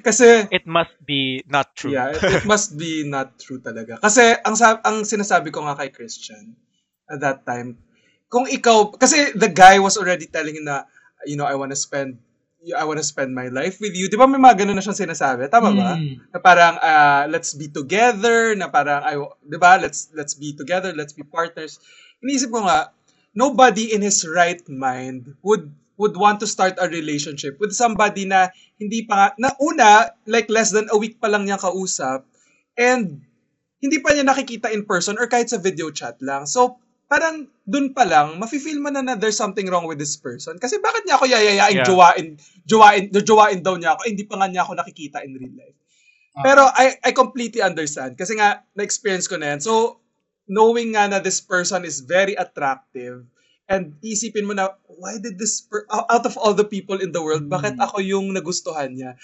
Kasi 0.06 0.50
It 0.50 0.66
must 0.66 0.96
be 1.00 1.38
not 1.46 1.70
true. 1.76 1.94
Yeah, 1.94 2.10
it, 2.10 2.18
it 2.18 2.44
must 2.50 2.74
be 2.74 3.06
not 3.06 3.38
true 3.38 3.62
talaga. 3.62 4.00
Kasi 4.00 4.34
ang 4.42 4.58
sab- 4.58 4.82
ang 4.82 5.06
sinasabi 5.06 5.54
ko 5.54 5.62
nga 5.62 5.78
kay 5.78 5.94
Christian 5.94 6.58
at 7.06 7.22
that 7.22 7.46
time, 7.46 7.78
kung 8.26 8.50
ikaw 8.50 8.90
kasi 8.90 9.30
the 9.38 9.46
guy 9.46 9.78
was 9.78 9.94
already 9.94 10.26
telling 10.26 10.58
him 10.58 10.66
na 10.66 10.82
you 11.24 11.38
know, 11.38 11.46
I 11.46 11.54
want 11.54 11.70
to 11.70 11.78
spend 11.78 12.18
I 12.72 12.88
want 12.88 12.96
to 12.96 13.04
spend 13.04 13.36
my 13.36 13.52
life 13.52 13.76
with 13.82 13.92
you. 13.92 14.08
'Di 14.08 14.16
ba 14.16 14.24
may 14.24 14.40
mga 14.40 14.64
ganun 14.64 14.78
na 14.78 14.84
siyang 14.84 14.96
sinasabi? 14.96 15.52
Tama 15.52 15.76
ba? 15.76 16.00
Hmm. 16.00 16.16
Na 16.32 16.38
parang 16.40 16.74
ah, 16.80 17.28
let's 17.28 17.52
be 17.52 17.68
together, 17.68 18.56
na 18.56 18.72
parang 18.72 19.04
ay 19.04 19.20
'di 19.44 19.58
ba? 19.60 19.76
Let's 19.76 20.08
let's 20.16 20.32
be 20.32 20.56
together, 20.56 20.96
let's 20.96 21.12
be 21.12 21.26
partners. 21.26 21.76
Iniisip 22.24 22.48
ko 22.48 22.64
nga 22.64 22.88
nobody 23.36 23.92
in 23.92 24.00
his 24.00 24.24
right 24.24 24.64
mind 24.70 25.36
would 25.44 25.68
would 26.00 26.16
want 26.16 26.40
to 26.42 26.48
start 26.48 26.74
a 26.80 26.90
relationship 26.90 27.58
with 27.62 27.70
somebody 27.70 28.26
na 28.26 28.50
hindi 28.80 29.06
pa 29.06 29.14
nga, 29.14 29.28
na 29.38 29.50
una, 29.62 30.10
like 30.26 30.50
less 30.50 30.74
than 30.74 30.90
a 30.90 30.98
week 30.98 31.22
pa 31.22 31.30
lang 31.30 31.46
niyang 31.46 31.62
kausap, 31.62 32.26
and 32.74 33.22
hindi 33.78 34.00
pa 34.02 34.10
niya 34.10 34.26
nakikita 34.26 34.72
in 34.72 34.82
person 34.82 35.14
or 35.20 35.28
kahit 35.30 35.52
sa 35.52 35.60
video 35.60 35.92
chat 35.94 36.18
lang. 36.18 36.48
So, 36.48 36.82
parang 37.14 37.46
dun 37.62 37.94
pa 37.94 38.02
lang, 38.02 38.42
mafe-feel 38.42 38.82
mo 38.82 38.90
na 38.90 39.06
na 39.06 39.14
there's 39.14 39.38
something 39.38 39.70
wrong 39.70 39.86
with 39.86 40.02
this 40.02 40.18
person. 40.18 40.58
Kasi 40.58 40.82
bakit 40.82 41.06
niya 41.06 41.14
ako 41.14 41.30
yayayain, 41.30 41.78
Yeah. 41.78 41.86
jowain, 41.86 42.26
jowain, 42.66 43.02
jowain 43.22 43.62
daw 43.62 43.78
niya 43.78 43.94
ako, 43.94 44.02
eh, 44.02 44.10
hindi 44.10 44.26
pa 44.26 44.34
nga 44.42 44.50
niya 44.50 44.66
ako 44.66 44.72
nakikita 44.74 45.22
in 45.22 45.38
real 45.38 45.54
life. 45.54 45.78
Ah. 46.34 46.42
Pero 46.42 46.62
I, 46.74 46.98
I 47.06 47.10
completely 47.14 47.62
understand. 47.62 48.18
Kasi 48.18 48.34
nga, 48.34 48.66
na-experience 48.74 49.30
ko 49.30 49.38
na 49.38 49.54
yan. 49.54 49.62
So, 49.62 50.02
knowing 50.50 50.98
nga 50.98 51.06
na 51.06 51.22
this 51.22 51.38
person 51.38 51.86
is 51.86 52.02
very 52.02 52.34
attractive, 52.34 53.22
and 53.70 53.94
isipin 54.02 54.44
mo 54.44 54.52
na, 54.52 54.74
why 54.98 55.16
did 55.22 55.38
this, 55.38 55.62
per- 55.62 55.86
out 55.88 56.26
of 56.26 56.34
all 56.34 56.52
the 56.52 56.66
people 56.66 56.98
in 56.98 57.14
the 57.14 57.22
world, 57.22 57.46
bakit 57.46 57.78
Mm. 57.78 57.86
ako 57.86 58.02
yung 58.02 58.26
nagustuhan 58.34 58.90
niya? 58.92 59.14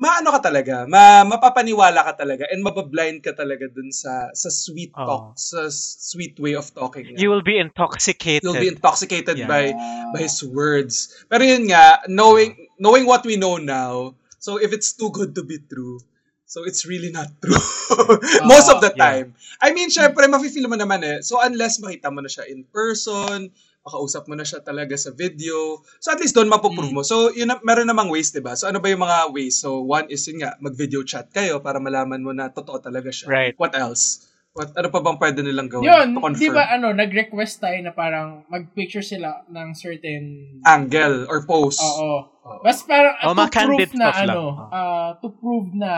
Maano 0.00 0.32
ka 0.32 0.40
talaga, 0.40 0.88
ma, 0.88 1.28
mapapaniwala 1.28 2.00
ka 2.00 2.24
talaga, 2.24 2.48
and 2.48 2.64
mabablind 2.64 3.20
ka 3.20 3.36
talaga 3.36 3.68
dun 3.68 3.92
sa, 3.92 4.32
sa 4.32 4.48
sweet 4.48 4.96
Oo. 4.96 5.04
talk, 5.04 5.24
sa 5.36 5.68
sweet 5.68 6.40
way 6.40 6.56
of 6.56 6.64
talking. 6.72 7.04
niya. 7.12 7.20
You 7.20 7.28
will 7.28 7.44
be 7.44 7.60
intoxicated. 7.60 8.40
You'll 8.40 8.56
be 8.56 8.72
intoxicated 8.72 9.36
Yeah. 9.36 9.44
by 9.44 9.76
by 10.16 10.24
his 10.24 10.40
words. 10.40 11.12
Pero 11.28 11.44
yun 11.44 11.68
nga, 11.68 12.00
knowing 12.08 12.56
knowing 12.80 13.04
what 13.04 13.28
we 13.28 13.36
know 13.36 13.60
now, 13.60 14.16
so 14.40 14.56
if 14.56 14.72
it's 14.72 14.96
too 14.96 15.12
good 15.12 15.36
to 15.36 15.44
be 15.44 15.60
true, 15.60 16.00
so 16.48 16.64
it's 16.64 16.88
really 16.88 17.12
not 17.12 17.28
true. 17.44 17.60
Most 18.48 18.72
of 18.72 18.80
the 18.80 18.96
Yeah. 18.96 19.04
time. 19.04 19.36
I 19.60 19.76
mean, 19.76 19.92
syempre, 19.92 20.24
mafe-feel 20.24 20.64
mo 20.64 20.80
naman 20.80 21.04
eh. 21.04 21.20
So 21.20 21.44
unless 21.44 21.76
makita 21.76 22.08
mo 22.08 22.24
na 22.24 22.32
siya 22.32 22.48
in 22.48 22.64
person, 22.72 23.52
makausap 23.90 24.22
mo 24.24 24.38
na 24.38 24.46
siya 24.46 24.62
talaga 24.62 24.94
sa 24.94 25.10
video, 25.10 25.58
so 25.98 26.08
at 26.08 26.22
least 26.22 26.32
doon 26.32 26.46
mapuprove 26.46 26.94
mo. 26.94 27.02
So 27.02 27.28
yun, 27.30 27.50
na- 27.50 27.58
meron 27.60 27.90
namang 27.90 28.06
ways, 28.06 28.30
di 28.30 28.38
ba? 28.38 28.54
So 28.54 28.70
ano 28.70 28.78
ba 28.78 28.86
yung 28.86 29.02
mga 29.02 29.34
ways? 29.34 29.58
So 29.58 29.82
one 29.82 30.06
is 30.06 30.22
yun 30.24 30.40
nga, 30.40 30.54
mag-video 30.58 31.02
chat 31.02 31.26
kayo 31.28 31.58
para 31.58 31.82
malaman 31.82 32.22
mo 32.22 32.30
na 32.30 32.46
totoo 32.48 32.78
talaga 32.78 33.10
siya. 33.10 33.26
Right. 33.26 33.54
What 33.58 33.74
else? 33.74 34.30
What, 34.50 34.74
ano 34.74 34.90
pa 34.90 34.98
bang 34.98 35.14
pwede 35.16 35.46
nilang 35.46 35.70
gawin 35.70 35.86
Yun, 35.86 36.06
to 36.10 36.20
confirm? 36.20 36.42
di 36.42 36.50
ba 36.50 36.64
ano, 36.70 36.90
nag-request 36.90 37.62
tayo 37.62 37.78
na 37.80 37.90
parang 37.90 38.42
mag-picture 38.46 39.02
sila 39.02 39.46
ng 39.46 39.68
certain 39.74 40.22
Angle 40.62 41.26
or 41.26 41.46
pose. 41.46 41.78
Oo. 41.78 42.26
Oo. 42.26 42.58
Bas 42.58 42.82
parang 42.82 43.14
Oh, 43.22 43.30
to 43.32 43.46
prove 43.46 43.94
na 43.94 44.10
lang. 44.10 44.26
ano, 44.26 44.42
Oh. 44.58 44.74
ah, 44.74 45.10
to 45.18 45.30
prove 45.30 45.70
na 45.70 45.92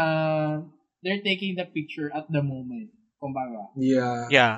they're 1.00 1.24
taking 1.24 1.56
the 1.56 1.64
picture 1.64 2.12
at 2.12 2.28
the 2.28 2.44
moment. 2.44 2.92
Kumbaga. 3.16 3.72
Yeah. 3.74 4.26
Yeah. 4.28 4.54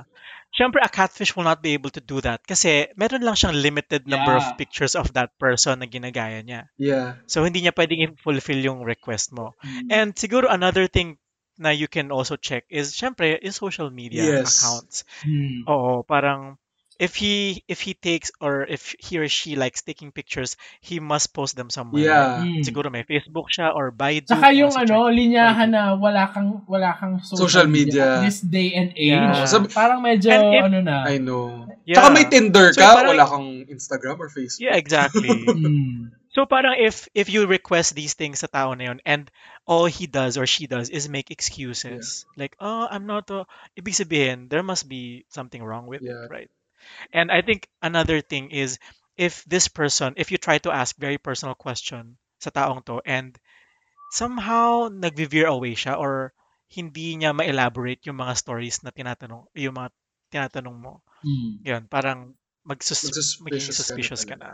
Siyempre, 0.55 0.79
a 0.79 0.89
catfish 0.89 1.35
will 1.35 1.43
not 1.43 1.59
be 1.67 1.75
able 1.75 1.91
to 1.91 1.99
do 1.99 2.23
that 2.23 2.47
kasi 2.47 2.87
meron 2.95 3.27
lang 3.27 3.35
siyang 3.35 3.59
limited 3.59 4.07
number 4.07 4.39
Yeah. 4.39 4.55
of 4.55 4.55
pictures 4.55 4.95
of 4.95 5.11
that 5.19 5.35
person 5.35 5.83
na 5.83 5.91
ginagaya 5.91 6.47
niya. 6.47 6.71
Yeah. 6.79 7.19
So, 7.27 7.43
hindi 7.43 7.59
niya 7.67 7.75
pwedeng 7.75 8.07
i-fulfill 8.07 8.63
yung 8.63 8.87
request 8.87 9.35
mo. 9.35 9.59
Mm. 9.67 9.89
And 9.91 10.09
siguro 10.15 10.47
another 10.47 10.87
thing 10.87 11.19
na 11.59 11.75
you 11.75 11.91
can 11.91 12.15
also 12.15 12.39
check 12.39 12.67
is, 12.71 12.95
syempre, 12.95 13.35
is 13.39 13.59
social 13.59 13.91
media 13.91 14.23
Yes. 14.43 14.59
accounts. 14.63 14.97
Hmm. 15.23 15.67
Oo, 15.67 16.03
parang 16.07 16.59
if 16.99 17.15
he 17.19 17.65
if 17.67 17.81
he 17.81 17.95
takes 17.95 18.31
or 18.41 18.63
if 18.65 18.95
he 18.99 19.19
or 19.19 19.29
she 19.29 19.57
likes 19.57 19.83
taking 19.83 20.13
pictures, 20.13 20.57
he 20.81 21.01
must 21.01 21.35
post 21.35 21.57
them 21.57 21.69
somewhere. 21.71 22.05
Yeah. 22.07 22.43
Hmm. 22.43 22.63
Siguro 22.63 22.91
may 22.93 23.03
Facebook 23.03 23.51
siya 23.51 23.75
or 23.75 23.91
Baidu. 23.91 24.31
Saka 24.31 24.51
kung 24.51 24.59
yung 24.59 24.71
nasa 24.73 24.83
ano, 24.87 24.97
check. 25.11 25.17
linyahan 25.19 25.69
na 25.75 25.83
wala 25.99 26.25
kang 26.31 26.63
wala 26.71 26.95
kang 26.95 27.19
social, 27.25 27.47
Social 27.51 27.67
media. 27.67 28.23
at 28.23 28.29
this 28.29 28.41
day 28.41 28.73
and 28.79 28.95
age. 28.95 29.15
Yeah. 29.19 29.45
Sab- 29.51 29.71
parang 29.71 30.01
medyo 30.03 30.31
And 30.31 30.43
if- 30.55 30.65
ano 30.71 30.79
na. 30.81 30.97
I 31.07 31.19
know. 31.19 31.67
Yeah. 31.85 31.99
Tsaka 32.01 32.09
may 32.15 32.25
Tinder 32.31 32.73
So, 32.73 32.81
ka, 32.81 32.95
parang- 33.03 33.11
wala 33.19 33.25
kang 33.27 33.49
Instagram 33.69 34.17
or 34.21 34.29
Facebook. 34.31 34.63
Yeah, 34.63 34.77
exactly. 34.79 35.29
Hmm. 35.55 36.15
So 36.35 36.51
parang 36.51 36.75
if 36.75 37.07
if 37.15 37.31
you 37.31 37.47
request 37.47 37.95
these 37.95 38.19
things 38.19 38.43
sa 38.43 38.51
tao 38.51 38.75
na 38.75 38.91
yun 38.91 38.99
and 39.07 39.31
all 39.71 39.87
he 39.87 40.11
does 40.11 40.35
or 40.35 40.51
she 40.51 40.67
does 40.67 40.91
is 40.91 41.07
make 41.07 41.31
excuses. 41.31 42.27
Like, 42.35 42.59
oh, 42.59 42.91
I'm 42.91 43.07
not 43.07 43.31
uh, 43.31 43.47
ibig 43.79 43.95
sabihin, 43.95 44.51
there 44.51 44.67
must 44.67 44.91
be 44.91 45.31
something 45.31 45.63
wrong 45.63 45.87
with 45.87 46.03
Yeah. 46.03 46.27
it, 46.27 46.35
right? 46.35 46.51
And 47.13 47.31
I 47.31 47.43
think 47.43 47.69
another 47.83 48.21
thing 48.21 48.51
is 48.51 48.79
if 49.17 49.45
this 49.45 49.69
person, 49.69 50.15
if 50.17 50.31
you 50.31 50.39
try 50.39 50.59
to 50.63 50.71
ask 50.71 50.97
very 50.97 51.19
personal 51.19 51.55
question 51.55 52.19
sa 52.43 52.51
taong 52.51 52.85
to 52.87 53.01
and 53.07 53.39
somehow 54.11 54.91
nag-veer 54.91 55.47
away 55.47 55.75
siya 55.75 55.99
or 55.99 56.35
hindi 56.71 57.15
niya 57.15 57.35
ma-elaborate 57.35 58.03
yung 58.07 58.19
mga 58.19 58.35
stories 58.35 58.83
na 58.83 58.91
tinatanong, 58.91 59.47
yung 59.55 59.75
mga 59.75 59.91
tinatanong 60.31 60.77
mo. 60.77 61.03
Hmm. 61.23 61.63
Yun, 61.63 61.83
parang 61.87 62.35
magsus- 62.67 63.07
Magsuspicious 63.07 63.39
ka 63.39 63.71
na 63.71 63.79
suspicious 63.79 64.23
ka 64.27 64.37
na. 64.37 64.51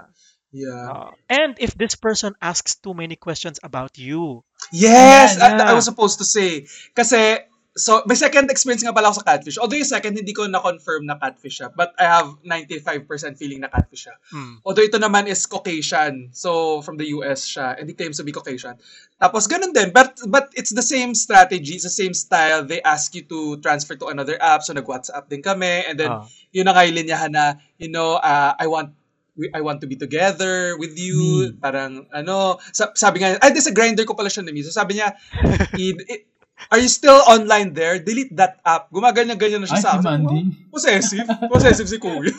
Yeah. 0.51 0.91
Uh, 0.91 1.11
and 1.31 1.55
if 1.63 1.79
this 1.79 1.95
person 1.95 2.35
asks 2.43 2.75
too 2.75 2.93
many 2.93 3.15
questions 3.15 3.63
about 3.63 3.97
you, 3.97 4.43
yes! 4.75 5.39
Ayan, 5.39 5.63
I, 5.63 5.71
I 5.71 5.71
yeah. 5.71 5.79
was 5.79 5.87
supposed 5.87 6.19
to 6.19 6.27
say. 6.27 6.67
Kasi, 6.91 7.39
so, 7.81 8.05
may 8.05 8.13
second 8.13 8.53
experience 8.53 8.85
nga 8.85 8.93
pala 8.93 9.09
ako 9.09 9.25
sa 9.25 9.33
catfish. 9.33 9.57
Although 9.57 9.81
yung 9.81 9.89
second, 9.89 10.13
hindi 10.13 10.31
ko 10.31 10.45
na-confirm 10.45 11.09
na 11.09 11.17
catfish 11.17 11.59
siya. 11.59 11.73
But 11.73 11.97
I 11.97 12.05
have 12.05 12.37
95% 12.45 13.01
feeling 13.35 13.65
na 13.65 13.73
catfish 13.73 14.05
siya. 14.05 14.15
hmm, 14.29 14.61
Although 14.61 14.85
ito 14.85 15.01
naman 15.01 15.25
is 15.27 15.49
Caucasian. 15.49 16.29
So, 16.31 16.83
from 16.85 17.01
the 17.01 17.09
US 17.17 17.49
siya. 17.49 17.81
And 17.81 17.89
he 17.89 17.97
claims 17.97 18.21
to 18.21 18.25
be 18.25 18.31
Caucasian. 18.31 18.77
Tapos, 19.17 19.49
ganun 19.49 19.73
din. 19.73 19.91
But, 19.91 20.21
but 20.29 20.53
it's 20.53 20.71
the 20.71 20.85
same 20.85 21.17
strategy. 21.17 21.81
It's 21.81 21.89
the 21.89 21.93
same 21.93 22.13
style. 22.13 22.63
They 22.63 22.85
ask 22.85 23.17
you 23.17 23.25
to 23.27 23.57
transfer 23.59 23.97
to 23.97 24.13
another 24.13 24.37
app. 24.37 24.61
So, 24.61 24.77
nag-WhatsApp 24.77 25.27
din 25.27 25.41
kami. 25.41 25.89
And 25.89 25.97
then, 25.97 26.13
ah, 26.13 26.29
yun 26.53 26.69
na 26.69 26.77
nga 26.77 26.85
yung 26.85 26.97
linyahan 27.01 27.33
na, 27.33 27.45
you 27.81 27.89
know, 27.89 28.21
uh, 28.21 28.53
I 28.55 28.69
want 28.69 28.93
we- 29.39 29.49
I 29.55 29.63
want 29.63 29.81
to 29.81 29.89
be 29.89 29.97
together 29.97 30.77
with 30.77 30.99
you. 31.01 31.17
Hmm. 31.55 31.63
Parang, 31.63 31.93
ano, 32.13 32.61
sa- 32.75 32.93
sabi 32.93 33.25
nga, 33.25 33.39
ay, 33.41 33.55
di 33.55 33.63
sa 33.63 33.73
grinder 33.73 34.05
ko 34.05 34.13
pala 34.13 34.29
siya 34.29 34.45
na 34.45 34.53
So, 34.61 34.75
sabi 34.75 35.01
niya, 35.01 35.17
i- 35.81 35.97
i- 35.97 36.25
are 36.69 36.77
you 36.77 36.87
still 36.87 37.25
online 37.25 37.73
there? 37.73 37.97
Delete 37.97 38.37
that 38.37 38.61
app. 38.63 38.93
Gumaganyan-ganyan 38.93 39.65
na 39.65 39.69
siya 39.69 39.81
Ay, 39.81 39.85
sa 39.85 39.91
akin. 39.97 40.05
demanding. 40.05 40.47
Wow, 40.53 40.77
Possessive. 40.77 41.27
Possessive 41.53 41.89
si 41.89 41.97
Kuya. 41.97 42.31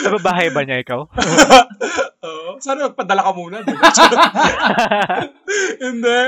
nababahay 0.00 0.48
ba 0.50 0.64
niya 0.64 0.80
ikaw? 0.80 1.04
Oo. 2.20 2.60
sana 2.60 2.92
magpadala 2.92 3.24
ka 3.24 3.32
muna. 3.32 3.56
Di 3.60 3.72
ba? 3.72 3.88
Hindi. 5.84 6.20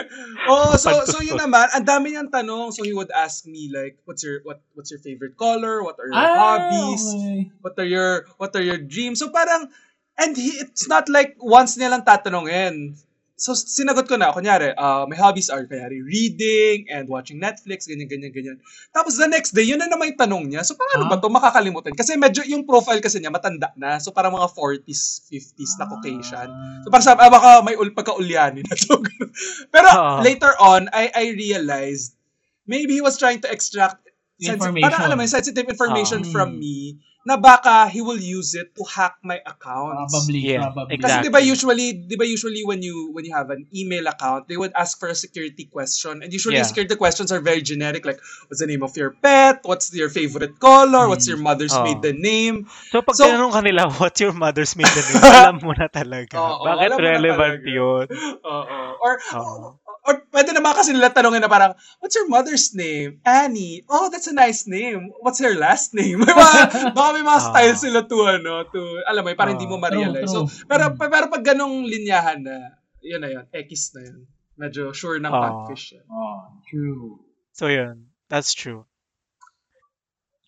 Oh, 0.48 0.72
so 0.76 0.88
so 1.04 1.20
yun 1.20 1.36
naman, 1.36 1.68
ang 1.72 1.84
dami 1.84 2.12
niyang 2.12 2.32
tanong. 2.32 2.72
So 2.72 2.80
he 2.82 2.92
would 2.96 3.12
ask 3.12 3.44
me 3.44 3.68
like, 3.68 4.00
what's 4.04 4.24
your 4.24 4.40
what 4.44 4.60
what's 4.72 4.88
your 4.88 5.00
favorite 5.00 5.36
color? 5.36 5.84
What 5.84 6.00
are 6.00 6.08
your 6.08 6.16
Ah, 6.16 6.36
hobbies? 6.36 7.04
okay. 7.04 7.38
what 7.60 7.74
are 7.76 7.88
your 7.88 8.24
what 8.40 8.52
are 8.56 8.64
your 8.64 8.80
dreams 8.80 9.20
so 9.20 9.28
parang 9.28 9.68
And 10.12 10.36
he, 10.36 10.60
it's 10.60 10.92
not 10.92 11.08
like 11.08 11.40
once 11.40 11.80
niya 11.80 11.88
lang 11.88 12.04
tatanungin. 12.04 13.00
So, 13.42 13.58
sinagot 13.58 14.06
ko 14.06 14.14
na, 14.14 14.30
kunyari, 14.30 14.70
uh, 14.78 15.02
my 15.10 15.18
hobbies 15.18 15.50
are, 15.50 15.66
kunyari, 15.66 15.98
reading 15.98 16.86
and 16.86 17.10
watching 17.10 17.42
Netflix, 17.42 17.90
ganyan, 17.90 18.06
ganyan, 18.06 18.30
ganyan. 18.30 18.56
Tapos 18.94 19.18
the 19.18 19.26
next 19.26 19.50
day, 19.50 19.66
yun 19.66 19.82
na 19.82 19.90
naman 19.90 20.14
yung 20.14 20.20
tanong 20.22 20.44
niya. 20.46 20.62
So, 20.62 20.78
paano 20.78 21.10
Ah. 21.10 21.10
ba 21.10 21.18
to 21.18 21.26
makakalimutan? 21.26 21.90
Kasi 21.90 22.14
medyo 22.14 22.46
yung 22.46 22.62
profile 22.62 23.02
kasi 23.02 23.18
niya, 23.18 23.34
matanda 23.34 23.74
na. 23.74 23.98
So, 23.98 24.14
parang 24.14 24.30
mga 24.30 24.46
40s, 24.54 25.26
50s 25.26 25.74
na 25.74 25.90
Caucasian. 25.90 26.48
So, 26.86 26.94
parang 26.94 27.02
sabi, 27.02 27.18
ah, 27.18 27.32
baka 27.34 27.50
may 27.66 27.74
ul 27.74 27.90
pagka-ulyani 27.90 28.62
na 28.62 28.74
to. 28.78 29.02
Pero 29.74 29.90
Oo. 29.90 30.22
later 30.22 30.54
on, 30.62 30.86
I 30.94 31.10
I 31.10 31.24
realized, 31.34 32.14
maybe 32.62 32.94
he 32.94 33.02
was 33.02 33.18
trying 33.18 33.42
to 33.42 33.50
extract 33.50 34.06
sensi- 34.38 34.54
Information. 34.54 34.86
parang 34.86 35.02
alam 35.02 35.18
mo, 35.18 35.26
sensitive 35.26 35.66
information 35.66 36.22
Ah. 36.22 36.30
from 36.30 36.54
me 36.54 37.02
na 37.22 37.38
baka 37.38 37.86
he 37.86 38.02
will 38.02 38.18
use 38.18 38.54
it 38.54 38.74
to 38.74 38.82
hack 38.82 39.14
my 39.22 39.38
accounts. 39.46 40.10
Probably, 40.10 40.42
Yeah, 40.42 40.66
probably. 40.74 40.98
Kasi 40.98 41.22
exactly. 41.22 41.22
'di 41.22 41.32
ba 41.32 41.40
usually, 41.40 41.86
'di 41.94 42.16
ba 42.18 42.26
usually 42.26 42.62
when 42.66 42.82
you 42.82 43.14
when 43.14 43.22
you 43.22 43.30
have 43.30 43.50
an 43.54 43.66
email 43.70 44.10
account, 44.10 44.50
they 44.50 44.58
would 44.58 44.74
ask 44.74 44.98
for 44.98 45.06
a 45.06 45.14
security 45.14 45.70
question 45.70 46.22
and 46.22 46.34
usually 46.34 46.58
Yeah. 46.58 46.66
security 46.66 46.98
questions 46.98 47.30
are 47.30 47.38
very 47.38 47.62
generic 47.62 48.02
like 48.02 48.18
what's 48.50 48.58
the 48.58 48.66
name 48.66 48.82
of 48.82 48.90
your 48.98 49.14
pet, 49.22 49.62
what's 49.62 49.94
your 49.94 50.10
favorite 50.10 50.58
color, 50.58 51.06
what's 51.06 51.30
your 51.30 51.38
mother's 51.38 51.74
Oh. 51.74 51.86
maiden 51.86 52.18
name. 52.18 52.66
So, 52.90 53.00
pag 53.06 53.14
So- 53.14 53.30
tinanong 53.30 53.54
kanila, 53.54 53.86
what's 54.02 54.18
your 54.18 54.34
mother's 54.34 54.74
maiden 54.74 55.02
name? 55.06 55.22
alam 55.46 55.62
mo 55.62 55.72
na 55.78 55.86
talaga. 55.86 56.34
Bakit 56.36 56.90
alam 56.90 56.96
mo 56.98 57.02
na 57.02 57.10
relevant 57.14 57.60
yun? 57.62 58.06
Oo. 58.42 58.78
Or 59.02 59.14
Oo. 59.38 59.66
Or 60.02 60.26
pwede 60.34 60.50
naman 60.50 60.74
kasi 60.74 60.90
nila 60.90 61.10
tanongin 61.10 61.42
na 61.42 61.50
parang, 61.50 61.72
what's 62.02 62.14
your 62.18 62.26
mother's 62.26 62.74
name? 62.74 63.22
Annie. 63.22 63.86
Oh, 63.86 64.10
that's 64.10 64.26
a 64.26 64.34
nice 64.34 64.66
name. 64.66 65.14
What's 65.22 65.38
her 65.38 65.54
last 65.54 65.94
name? 65.94 66.18
May 66.26 66.34
mga, 66.34 66.90
baka 66.90 67.08
may 67.14 67.22
mga 67.22 67.38
Ah. 67.38 67.46
style 67.54 67.76
sila 67.78 68.00
to, 68.02 68.18
ano, 68.26 68.66
to, 68.66 68.80
alam 69.06 69.22
mo, 69.22 69.30
parang 69.38 69.54
hindi 69.54 69.70
mo 69.70 69.78
Ah. 69.78 69.86
ma-realize. 69.86 70.26
True, 70.30 70.46
So, 70.46 70.66
pero, 70.66 70.90
Mm. 70.90 70.98
pero 70.98 71.24
pag 71.30 71.44
ganong 71.46 71.86
linyahan 71.86 72.42
na, 72.42 72.56
yun 72.98 73.22
na 73.22 73.30
yun, 73.30 73.44
X 73.54 73.94
na 73.94 74.02
yun. 74.10 74.26
Medyo 74.58 74.90
sure 74.92 75.22
ng 75.22 75.30
Ah. 75.30 75.42
catfish 75.66 75.94
yan. 75.94 76.04
Oh, 76.10 76.50
true. 76.66 77.22
So, 77.54 77.70
yun. 77.70 78.10
That's 78.26 78.52
true. 78.52 78.84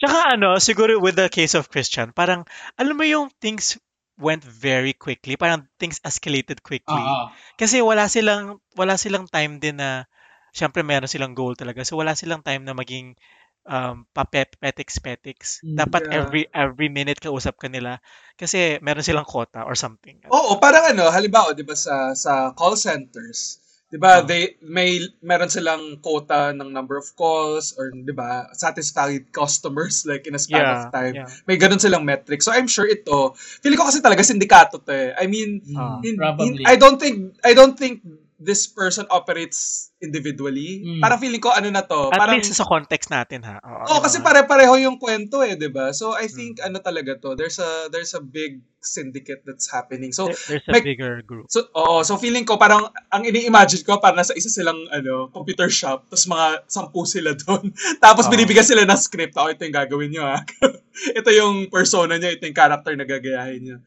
Tsaka 0.02 0.34
ano, 0.34 0.58
siguro 0.58 0.98
with 0.98 1.14
the 1.14 1.30
case 1.30 1.54
of 1.54 1.70
Christian, 1.70 2.10
parang, 2.10 2.44
alam 2.74 2.98
mo 2.98 3.06
yung 3.06 3.30
things 3.38 3.78
went 4.18 4.42
very 4.46 4.94
quickly. 4.94 5.34
Parang 5.34 5.66
things 5.78 5.98
escalated 6.02 6.62
quickly. 6.62 7.02
Oo. 7.02 7.30
Kasi 7.58 7.82
wala 7.82 8.06
silang, 8.06 8.62
wala 8.78 8.94
silang 8.94 9.26
time 9.26 9.58
din 9.58 9.78
na, 9.78 10.06
syempre 10.54 10.86
meron 10.86 11.10
silang 11.10 11.34
goal 11.34 11.58
talaga. 11.58 11.82
So, 11.82 11.98
wala 11.98 12.14
silang 12.14 12.46
time 12.46 12.62
na 12.62 12.78
maging 12.78 13.18
um, 13.66 14.06
papet-petiks-petiks. 14.14 15.64
Mm, 15.66 15.76
Dapat 15.76 16.02
yeah. 16.06 16.14
every 16.22 16.42
every 16.54 16.88
minute 16.92 17.18
kausap 17.18 17.58
ka 17.58 17.66
nila. 17.66 17.98
Kasi 18.38 18.78
meron 18.84 19.02
silang 19.04 19.26
quota 19.26 19.64
or 19.66 19.74
something. 19.74 20.20
Oo, 20.30 20.60
parang 20.60 20.94
ano, 20.94 21.08
halimbawa, 21.10 21.56
'di 21.56 21.64
ba 21.66 21.74
sa 21.74 22.12
sa 22.14 22.52
call 22.54 22.76
centers, 22.78 23.63
'di 23.90 23.98
ba, 24.00 24.20
Oh. 24.20 24.26
they 24.26 24.56
may 24.60 24.98
meron 25.20 25.46
silang 25.48 26.00
quota 26.00 26.50
ng 26.50 26.72
number 26.72 26.96
of 26.96 27.06
calls 27.14 27.76
or 27.76 27.92
'di 27.92 28.10
ba, 28.10 28.48
satisfied 28.52 29.28
customers 29.30 30.02
like 30.10 30.26
in 30.26 30.34
a 30.34 30.40
span 30.40 30.64
Yeah, 30.64 30.74
of 30.74 30.82
time. 30.90 31.14
yeah. 31.14 31.28
May 31.46 31.56
ganun 31.60 31.78
silang 31.78 32.02
metric. 32.02 32.42
So 32.42 32.50
I'm 32.50 32.66
sure 32.66 32.88
ito, 32.88 33.36
feeling 33.36 33.78
ko 33.78 33.86
kasi 33.86 34.00
talaga 34.02 34.24
sindikato 34.26 34.80
'to 34.82 34.92
eh. 34.92 35.10
I 35.14 35.26
mean, 35.28 35.62
Ah. 35.76 36.00
in- 36.02 36.18
in-. 36.18 36.66
I 36.66 36.74
don't 36.74 36.98
think 36.98 37.36
I 37.44 37.52
don't 37.52 37.76
think 37.76 38.02
this 38.36 38.66
person 38.66 39.06
operates 39.08 39.90
individually. 39.98 40.82
Mm. 40.82 41.00
Parang 41.00 41.18
feeling 41.18 41.38
ko 41.38 41.48
ano 41.48 41.68
na 41.68 41.80
to, 41.80 42.10
At 42.10 42.18
parang 42.18 42.38
least 42.38 42.52
sa 42.52 42.66
context 42.66 43.08
natin 43.08 43.40
ha. 43.42 43.56
Oo, 43.58 43.86
Oh, 43.88 44.00
kasi 44.00 44.18
diba? 44.18 44.30
pare-pareho 44.30 44.74
yung 44.80 44.96
kwento 44.96 45.40
eh, 45.40 45.54
'di 45.54 45.70
ba? 45.70 45.90
So 45.90 46.12
I 46.12 46.26
think 46.26 46.58
Mm. 46.58 46.66
ano 46.66 46.76
talaga 46.78 47.14
to, 47.16 47.34
there's 47.34 47.56
a 47.56 47.86
there's 47.88 48.12
a 48.12 48.20
big 48.20 48.58
syndicate 48.78 49.40
that's 49.42 49.66
happening. 49.66 50.10
So 50.10 50.28
There- 50.28 50.60
there's 50.60 50.66
a 50.66 50.72
may- 50.72 50.84
bigger 50.84 51.24
group. 51.24 51.48
So, 51.48 51.64
oo. 51.72 52.04
So, 52.04 52.20
feeling 52.20 52.44
ko 52.44 52.60
parang, 52.60 52.84
ang 53.08 53.24
ini-imagine 53.24 53.80
ko, 53.80 53.96
parang 53.96 54.20
nasa 54.20 54.36
isa 54.36 54.52
silang, 54.52 54.76
ano, 54.92 55.32
computer 55.32 55.72
shop, 55.72 56.04
tapos 56.12 56.28
mga 56.28 56.46
sampu 56.68 57.08
sila 57.08 57.32
doon. 57.32 57.72
tapos 58.04 58.28
Oo. 58.28 58.32
binibigyan 58.36 58.60
sila 58.68 58.84
ng 58.84 59.00
script. 59.00 59.40
Oh, 59.40 59.48
ito 59.48 59.64
yung 59.64 59.72
gagawin 59.72 60.12
nyo, 60.12 60.28
ha. 60.28 60.44
ito 61.16 61.30
yung 61.32 61.72
persona 61.72 62.20
niya, 62.20 62.36
ito 62.36 62.44
yung 62.44 62.52
character 62.52 62.92
na 62.92 63.08
gagayahin 63.08 63.60
niya. 63.64 63.78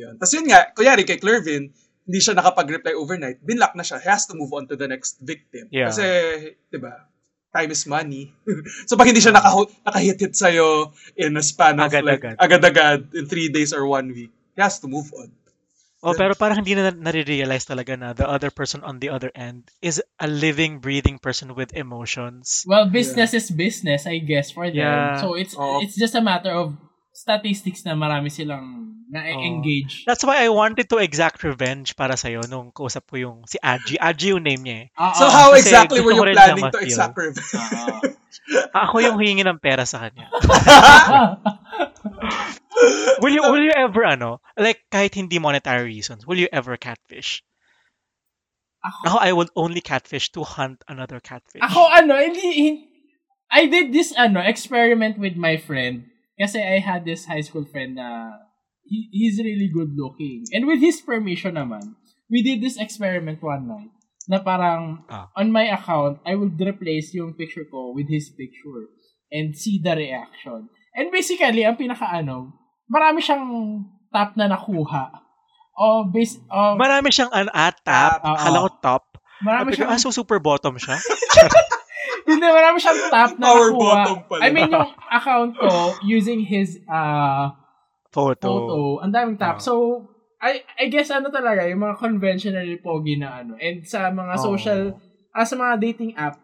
Yun. 0.00 0.14
Tapos 0.16 0.32
yun 0.32 0.46
nga, 0.48 0.60
kunyari 0.72 1.04
kay 1.04 1.20
Clervin, 1.20 1.68
hindi 2.08 2.24
siya 2.24 2.40
nakapag-reply 2.40 2.96
overnight, 2.96 3.38
binlock 3.44 3.76
na 3.76 3.84
siya. 3.84 4.00
He 4.00 4.08
has 4.08 4.24
to 4.24 4.34
move 4.34 4.48
on 4.56 4.64
to 4.72 4.80
the 4.80 4.88
next 4.88 5.20
victim. 5.20 5.68
Yeah. 5.68 5.92
Kasi, 5.92 6.04
di 6.72 6.80
ba, 6.80 7.04
time 7.52 7.68
is 7.68 7.84
money. 7.84 8.32
so, 8.88 8.96
pag 8.96 9.12
hindi 9.12 9.20
siya 9.20 9.36
naka- 9.36 9.68
nakahit-hit 9.84 10.32
sa'yo 10.32 10.96
in 11.20 11.36
a 11.36 11.44
span 11.44 11.76
of 11.76 11.92
Agad-agad. 11.92 12.40
like, 12.40 12.40
agad-agad, 12.40 13.12
in 13.12 13.28
three 13.28 13.52
days 13.52 13.76
or 13.76 13.84
one 13.84 14.08
week, 14.08 14.32
he 14.56 14.60
has 14.64 14.80
to 14.80 14.88
move 14.88 15.12
on. 15.12 15.28
Oh, 15.98 16.14
pero 16.14 16.30
parang 16.38 16.62
hindi 16.62 16.78
na 16.78 16.94
nare-realize 16.94 17.66
talaga 17.66 17.98
na 17.98 18.14
the 18.14 18.22
other 18.22 18.54
person 18.54 18.86
on 18.86 19.02
the 19.02 19.10
other 19.10 19.34
end 19.34 19.66
is 19.82 19.98
a 20.22 20.30
living, 20.30 20.78
breathing 20.78 21.18
person 21.18 21.58
with 21.58 21.74
emotions. 21.74 22.62
Well, 22.70 22.86
business 22.86 23.34
is 23.34 23.50
business, 23.50 24.06
I 24.06 24.22
guess, 24.22 24.54
for 24.54 24.70
them. 24.70 24.78
Yeah. 24.78 25.18
So 25.18 25.34
it's 25.34 25.58
Oo. 25.58 25.82
it's 25.82 25.98
just 25.98 26.14
a 26.14 26.22
matter 26.22 26.54
of 26.54 26.78
statistics 27.18 27.82
na 27.82 27.98
marami 27.98 28.30
silang 28.30 28.94
na-engage. 29.10 30.06
That's 30.06 30.22
why 30.22 30.44
I 30.44 30.52
wanted 30.54 30.86
to 30.94 31.02
exact 31.02 31.42
revenge 31.42 31.98
para 31.98 32.14
sa'yo 32.14 32.46
nung 32.46 32.70
kausap 32.70 33.10
ko 33.10 33.16
yung 33.18 33.36
si 33.50 33.58
Aji. 33.58 33.98
Aji 33.98 34.36
yung 34.36 34.44
name 34.46 34.62
niya 34.62 34.76
eh. 34.86 34.86
Oo. 34.94 35.14
So, 35.18 35.24
how 35.26 35.50
kasi 35.50 35.66
exactly 35.66 35.98
were 35.98 36.14
you 36.14 36.22
planning 36.22 36.70
to 36.70 36.78
exact 36.78 37.18
revenge? 37.18 37.42
Oo. 37.58 38.14
Ako 38.70 39.02
yung 39.02 39.18
hingi 39.18 39.42
ng 39.42 39.58
pera 39.58 39.82
sa 39.82 40.06
kanya. 40.06 40.30
Will 43.18 43.34
you 43.34 43.42
will 43.42 43.64
you 43.64 43.74
ever 43.74 44.06
ano, 44.06 44.38
like 44.54 44.86
kahit 44.86 45.10
hindi 45.18 45.42
monetary 45.42 45.82
reasons, 45.90 46.22
will 46.22 46.38
you 46.38 46.46
ever 46.54 46.78
catfish? 46.78 47.42
Ako- 48.78 49.10
Ako, 49.10 49.16
I 49.18 49.30
would 49.34 49.50
only 49.58 49.82
catfish 49.82 50.30
to 50.38 50.46
hunt 50.46 50.86
another 50.86 51.18
catfish. 51.18 51.58
Ako 51.58 51.90
ano, 51.90 52.14
hindi, 52.14 52.46
hin- 52.54 52.86
I 53.50 53.66
did 53.66 53.90
this 53.90 54.14
ano 54.14 54.38
experiment 54.38 55.18
with 55.18 55.34
my 55.34 55.58
friend 55.58 56.06
kasi 56.38 56.62
I 56.62 56.78
had 56.78 57.02
this 57.02 57.26
high 57.26 57.42
school 57.42 57.66
friend 57.66 57.98
na 57.98 58.30
he, 58.86 59.10
he's 59.12 59.42
really 59.42 59.68
good 59.68 59.92
looking. 59.98 60.46
And 60.54 60.64
with 60.64 60.80
his 60.80 61.02
permission 61.02 61.58
naman, 61.58 61.98
we 62.30 62.40
did 62.40 62.62
this 62.62 62.78
experiment 62.78 63.42
one 63.42 63.68
night 63.68 63.92
na 64.28 64.38
parang 64.40 65.04
Ah. 65.08 65.28
on 65.34 65.50
my 65.50 65.66
account, 65.68 66.20
I 66.22 66.36
would 66.36 66.60
replace 66.60 67.12
yung 67.16 67.34
picture 67.34 67.64
ko 67.66 67.92
with 67.96 68.06
his 68.08 68.28
picture 68.32 68.92
and 69.32 69.56
see 69.56 69.80
the 69.80 69.96
reaction. 69.96 70.68
And 70.96 71.08
basically, 71.12 71.64
ang 71.64 71.76
pinaka-ano, 71.76 72.52
marami 72.88 73.20
siyang 73.20 73.44
top 74.12 74.36
na 74.36 74.48
nakuha. 74.48 75.24
O, 75.78 76.04
base, 76.10 76.42
o, 76.50 76.74
Marami 76.74 77.08
siyang 77.12 77.30
an 77.30 77.48
ah, 77.54 77.70
top. 77.72 78.20
Oo. 78.24 78.34
Akala 78.34 78.58
ko 78.64 78.68
top. 78.82 79.04
marami 79.38 79.70
Sabi 79.70 79.70
ko, 79.70 79.78
siyang, 79.78 79.90
ah, 79.94 80.00
so 80.00 80.10
super 80.10 80.40
bottom 80.42 80.74
siya? 80.76 80.98
hindi, 82.28 82.44
marami 82.44 82.76
siyang 82.76 83.00
top 83.08 83.32
na 83.40 83.46
Power 83.48 83.68
nakuha. 83.72 83.88
bottom 83.96 84.18
pala. 84.28 84.40
I 84.44 84.48
mean, 84.52 84.68
yung 84.68 84.90
account 85.08 85.52
ko, 85.56 85.72
using 86.04 86.44
his 86.44 86.76
uh, 86.84 87.48
Photo. 88.08 88.46
photo, 88.46 88.78
ang 89.00 89.12
daming 89.12 89.36
top. 89.36 89.56
Oo. 89.56 89.64
So, 89.64 89.72
I 90.38 90.62
I 90.76 90.86
guess 90.86 91.08
ano 91.10 91.32
talaga, 91.32 91.66
yung 91.66 91.82
mga 91.82 91.96
conventionally 91.98 92.78
pogi 92.78 93.16
na 93.16 93.42
ano. 93.42 93.56
And 93.56 93.82
sa 93.82 94.12
mga 94.12 94.34
Oo. 94.38 94.44
social, 94.44 94.80
ah, 95.32 95.42
sa 95.42 95.56
mga 95.56 95.74
dating 95.82 96.12
app, 96.14 96.38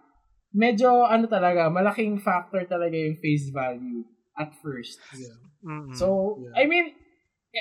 medyo 0.51 1.05
ano 1.05 1.29
talaga, 1.29 1.69
malaking 1.69 2.19
factor 2.19 2.65
talaga 2.65 2.95
yung 2.95 3.21
face 3.21 3.53
value 3.53 4.03
at 4.35 4.51
first. 4.59 4.99
Mm-mm. 5.63 5.95
So, 5.95 6.37
Yeah. 6.43 6.55
I 6.59 6.63
mean, 6.67 6.91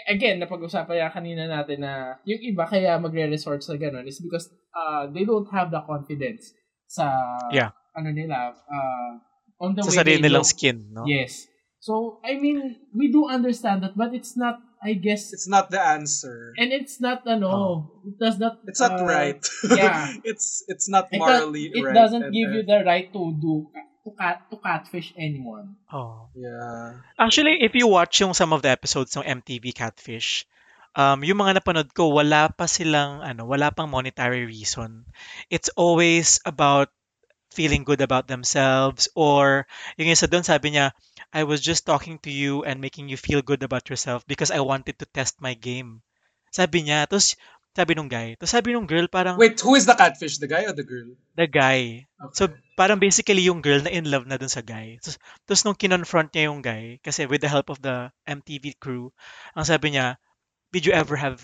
again, 0.09 0.41
napag-usapan 0.41 1.05
yan 1.05 1.11
kanina 1.13 1.43
natin 1.45 1.86
na 1.86 2.17
yung 2.26 2.41
iba 2.41 2.65
kaya 2.65 2.97
magre-resort 2.97 3.61
sa 3.61 3.78
ganun 3.78 4.03
is 4.03 4.17
because 4.17 4.49
uh, 4.74 5.05
they 5.13 5.21
don't 5.21 5.47
have 5.53 5.69
the 5.69 5.80
confidence 5.86 6.49
sa 6.89 7.13
Yeah. 7.53 7.71
Ano 7.95 8.09
nila, 8.11 8.53
uh, 8.53 9.11
on 9.61 9.73
the 9.77 9.81
sa 9.85 9.89
way 9.89 9.97
sarili 10.01 10.19
nilang 10.25 10.43
look. 10.43 10.51
skin, 10.51 10.77
no? 10.91 11.05
Yes. 11.05 11.47
So, 11.83 12.23
I 12.23 12.39
mean, 12.39 12.79
we 12.95 13.11
do 13.11 13.27
understand 13.27 13.83
that, 13.83 13.95
but 13.99 14.15
it's 14.15 14.39
not, 14.39 14.63
I 14.79 14.95
guess, 14.95 15.35
It's 15.35 15.47
not 15.51 15.67
the 15.67 15.83
answer. 15.83 16.55
and 16.55 16.71
it's 16.71 17.03
not, 17.03 17.27
ano, 17.27 17.91
it 18.07 18.15
does 18.15 18.39
not, 18.39 18.63
It's 18.63 18.79
not 18.79 19.03
uh, 19.03 19.05
right. 19.05 19.43
yeah. 19.67 20.15
it's 20.23 20.63
it's 20.71 20.87
not 20.87 21.11
It, 21.11 21.19
does, 21.19 21.43
morally 21.43 21.71
it 21.75 21.83
right. 21.83 21.91
It 21.91 21.95
doesn't 21.95 22.31
give 22.31 22.55
you 22.55 22.63
the 22.63 22.87
right 22.87 23.11
to 23.11 23.21
do, 23.35 23.67
to 24.07 24.09
cat, 24.15 24.47
to 24.47 24.55
catfish 24.63 25.11
anyone. 25.19 25.75
Oh. 25.91 26.31
Yeah. 26.35 27.03
Actually, 27.19 27.63
if 27.67 27.75
you 27.75 27.87
watch 27.91 28.23
yung 28.23 28.31
some 28.31 28.55
of 28.55 28.63
the 28.63 28.71
episodes 28.71 29.15
ng 29.19 29.27
MTV 29.43 29.75
Catfish, 29.75 30.47
um, 30.95 31.19
yung 31.23 31.39
mga 31.39 31.59
napanood 31.59 31.91
ko, 31.91 32.15
wala 32.15 32.47
pa 32.47 32.63
silang, 32.63 33.19
ano, 33.19 33.43
wala 33.43 33.75
pang 33.75 33.91
monetary 33.91 34.47
reason. 34.47 35.03
It's 35.51 35.67
always 35.75 36.39
about 36.47 36.95
feeling 37.54 37.86
good 37.86 38.01
about 38.01 38.26
themselves 38.26 39.08
or 39.14 39.70
yung 39.95 40.10
isa 40.10 40.26
doon 40.26 40.41
sabi 40.41 40.74
niya, 40.74 40.91
I 41.30 41.45
was 41.45 41.62
just 41.62 41.86
talking 41.86 42.18
to 42.26 42.32
you 42.34 42.66
and 42.66 42.82
making 42.82 43.08
you 43.08 43.18
feel 43.18 43.45
good 43.45 43.62
about 43.62 43.88
yourself 43.93 44.26
because 44.26 44.49
I 44.49 44.66
wanted 44.66 44.97
to 44.99 45.08
test 45.08 45.38
my 45.39 45.54
game. 45.54 46.01
Sabi 46.49 46.89
niya. 46.89 47.06
Tapos 47.06 47.38
sabi 47.74 47.97
nung 47.97 48.10
guy. 48.10 48.38
Tapos 48.38 48.54
sabi 48.54 48.74
nung 48.74 48.86
girl 48.86 49.10
parang 49.10 49.38
Wait, 49.38 49.58
who 49.62 49.74
is 49.74 49.89
the 49.89 49.97
catfish? 49.97 50.38
The 50.38 50.49
guy 50.49 50.66
or 50.70 50.74
the 50.74 50.86
girl? 50.86 51.14
the 51.34 51.49
guy. 51.49 52.06
Okay. 52.06 52.34
So, 52.38 52.43
parang 52.78 53.01
basically 53.01 53.41
yung 53.49 53.66
girl 53.66 53.82
na 53.82 53.89
in 53.89 54.06
love 54.06 54.30
na 54.30 54.38
dun 54.38 54.49
sa 54.49 54.62
guy. 54.62 55.01
Tapos, 55.01 55.18
tapos 55.49 55.62
nung 55.66 55.78
kinonfront 55.78 56.30
niya 56.34 56.54
yung 56.54 56.62
guy, 56.62 57.01
kasi 57.01 57.26
with 57.26 57.41
the 57.41 57.49
help 57.49 57.74
of 57.74 57.82
the 57.82 58.14
MTV 58.30 58.78
crew, 58.78 59.10
ang 59.58 59.66
sabi 59.66 59.97
niya, 59.97 60.22
did 60.70 60.86
you 60.86 60.93
ever 60.93 61.18
have 61.18 61.41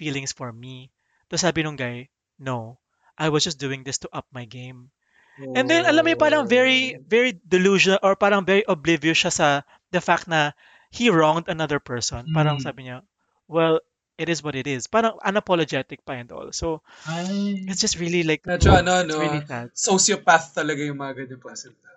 feelings 0.00 0.32
for 0.32 0.52
me? 0.52 0.88
Tapos 1.28 1.44
sabi 1.44 1.60
nung 1.64 1.76
guy, 1.76 2.08
no. 2.40 2.80
I 3.16 3.32
was 3.32 3.44
just 3.44 3.60
doing 3.60 3.84
this 3.84 4.00
to 4.04 4.12
up 4.12 4.28
my 4.32 4.44
game. 4.44 4.92
And 5.36 5.68
then, 5.68 5.84
alam 5.84 6.00
mo 6.00 6.10
yun, 6.16 6.20
parang 6.20 6.44
very, 6.48 6.96
very 6.96 7.36
delusional 7.44 8.00
or 8.00 8.16
parang 8.16 8.48
very 8.48 8.64
oblivious 8.64 9.20
siya 9.20 9.32
sa 9.32 9.48
the 9.92 10.00
fact 10.00 10.24
na 10.26 10.56
he 10.88 11.12
wronged 11.12 11.48
another 11.52 11.76
person. 11.76 12.32
Parang 12.32 12.56
Mm. 12.56 12.64
sabi 12.64 12.80
niya, 12.88 13.04
well, 13.44 13.84
it 14.16 14.32
is 14.32 14.40
what 14.40 14.56
it 14.56 14.64
is. 14.64 14.88
Parang 14.88 15.20
unapologetic 15.20 16.00
pa 16.08 16.16
and 16.16 16.32
all. 16.32 16.48
So, 16.56 16.80
Ay. 17.04 17.68
it's 17.68 17.84
just 17.84 18.00
really 18.00 18.24
like, 18.24 18.48
Medyo 18.48 18.80
ano, 18.80 19.04
no, 19.04 19.20
really 19.20 19.44
sad. 19.44 19.76
sociopath 19.76 20.56
talaga 20.56 20.80
yung 20.80 20.96
mga 20.96 21.12
ganyan 21.28 21.36
ng 21.36 21.44
tao. 21.44 21.94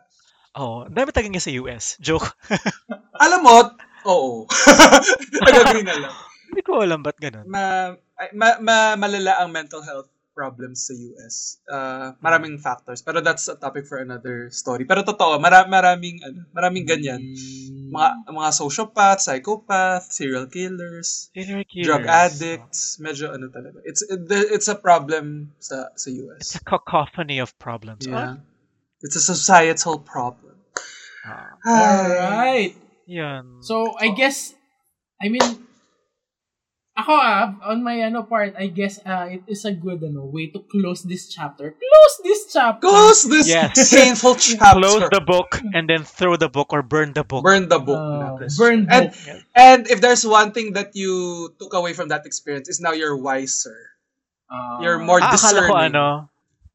Oh, 0.59 0.77
dami 0.91 1.15
tagang 1.15 1.31
niya 1.31 1.45
sa 1.47 1.53
US. 1.63 1.95
Joke. 2.03 2.27
Alam 3.23 3.39
mo, 3.45 3.55
oo. 4.03 4.43
Nag-agree 5.47 5.87
na 5.87 5.95
lang. 5.95 6.13
Hindi 6.49 6.61
ko 6.65 6.81
alam 6.81 6.99
ba't 7.05 7.15
ganun. 7.21 7.45
Ma, 7.47 7.93
ma, 8.33 8.47
ma, 8.59 8.75
malala 8.97 9.39
ang 9.39 9.53
mental 9.53 9.85
health 9.85 10.09
problems 10.39 10.87
sa 10.87 10.95
US. 10.95 11.59
Uh, 11.67 12.15
maraming 12.23 12.55
factors. 12.63 13.03
Pero 13.03 13.19
that's 13.19 13.51
a 13.51 13.59
topic 13.59 13.83
for 13.83 13.99
another 13.99 14.47
story. 14.55 14.87
Pero 14.87 15.03
totoo, 15.03 15.35
mara, 15.35 15.67
maraming, 15.67 16.23
ano, 16.23 16.47
maraming 16.55 16.87
ganyan. 16.87 17.19
Mm. 17.19 17.91
Mga, 17.91 18.09
mga 18.31 18.49
sociopath, 18.55 19.19
psychopath, 19.19 20.07
serial 20.15 20.47
killers, 20.47 21.27
Serial 21.35 21.67
drug 21.83 22.07
killers. 22.07 22.23
addicts. 22.23 22.79
Medyo 23.03 23.35
ano 23.35 23.51
talaga. 23.51 23.83
It's 23.83 23.99
it's 24.55 24.69
a 24.71 24.77
problem 24.79 25.51
sa 25.59 25.91
sa 25.99 26.07
US. 26.07 26.39
It's 26.39 26.55
a 26.55 26.63
cacophony 26.63 27.43
of 27.43 27.51
problems. 27.59 28.07
Yeah. 28.07 28.39
It's 29.03 29.19
a 29.19 29.25
societal 29.25 29.99
problem. 29.99 30.55
Ah, 31.27 31.59
Alright. 31.67 32.75
yun. 33.09 33.59
So, 33.65 33.97
I 33.99 34.11
guess, 34.15 34.55
I 35.19 35.27
mean, 35.27 35.67
ako 36.99 37.13
ah, 37.15 37.55
on 37.65 37.81
my 37.81 37.99
ano 38.01 38.23
part, 38.23 38.53
I 38.59 38.67
guess 38.67 38.99
uh, 39.01 39.27
it 39.29 39.43
is 39.47 39.63
a 39.63 39.71
good 39.71 40.03
ano 40.03 40.25
way 40.25 40.51
to 40.51 40.59
close 40.67 41.01
this 41.03 41.27
chapter. 41.27 41.71
Close 41.73 42.15
this 42.23 42.51
chapter! 42.51 42.83
Close 42.83 43.23
this 43.25 43.47
Yes. 43.47 43.73
painful 43.89 44.35
chapter. 44.41 44.75
Close 44.77 45.05
the 45.09 45.23
book 45.23 45.59
and 45.73 45.87
then 45.87 46.03
throw 46.03 46.35
the 46.35 46.49
book 46.49 46.71
or 46.71 46.83
burn 46.83 47.13
the 47.13 47.23
book. 47.23 47.43
Burn 47.43 47.67
the 47.71 47.79
book. 47.79 47.97
Uh, 47.99 48.19
na, 48.19 48.27
Christian. 48.37 48.59
burn 48.59 48.79
And, 48.91 49.03
book. 49.09 49.19
Yes. 49.25 49.39
and 49.55 49.79
if 49.87 49.99
there's 50.03 50.25
one 50.27 50.51
thing 50.51 50.73
that 50.73 50.95
you 50.95 51.49
took 51.59 51.73
away 51.73 51.93
from 51.93 52.09
that 52.09 52.25
experience 52.25 52.67
is 52.69 52.79
now 52.79 52.91
you're 52.91 53.15
wiser. 53.17 53.95
Uh, 54.49 54.81
You're 54.81 54.97
more 54.97 55.21
Ah, 55.21 55.29
discerning 55.29 55.69
ko 55.69 55.77
ano, 55.77 56.07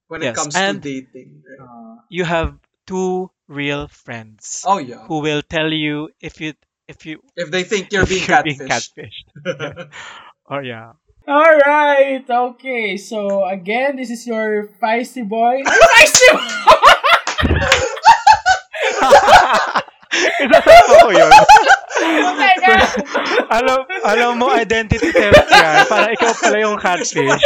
when 0.07 0.23
it 0.23 0.35
comes 0.39 0.55
and- 0.55 0.79
to 0.79 0.87
dating. 0.87 1.43
right? 1.43 1.59
uh, 1.59 1.99
you 2.07 2.23
have 2.23 2.55
two 2.87 3.35
real 3.51 3.89
friends 3.91 4.63
Oh 4.63 4.79
yeah. 4.79 5.03
who 5.11 5.19
will 5.21 5.43
tell 5.43 5.69
you 5.75 6.09
if 6.23 6.39
you 6.41 6.55
if 6.89 7.07
you 7.07 7.21
If 7.37 7.51
they 7.51 7.65
think 7.65 7.93
you're 7.93 8.07
being 8.13 8.25
you're 8.29 8.37
catfished. 8.43 8.69
catfished. 8.69 9.27
or 10.47 10.59
oh, 10.59 10.61
yeah. 10.61 10.93
All 11.27 11.57
right. 11.65 12.21
Okay. 12.29 12.97
So 12.97 13.45
again, 13.49 13.97
this 13.97 14.11
is 14.11 14.27
your 14.27 14.69
feisty 14.83 15.27
boy. 15.27 15.63
Ay, 15.67 16.05
feisty 16.05 16.29
boy! 16.37 16.45
Isasama 20.15 20.95
ko 21.03 21.09
yun. 21.11 21.33
oh 21.33 22.35
my 22.39 22.55
God! 22.63 22.87
alam, 23.51 23.79
alam 24.07 24.33
mo, 24.39 24.47
identity 24.55 25.11
theft 25.11 25.49
yan. 25.51 25.89
Para 25.91 26.15
ikaw 26.15 26.31
pala 26.39 26.59
yung 26.63 26.79
catfish. 26.79 27.43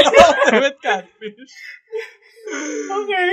With 0.53 0.77
catfish. 0.85 1.53
Okay. 2.93 3.33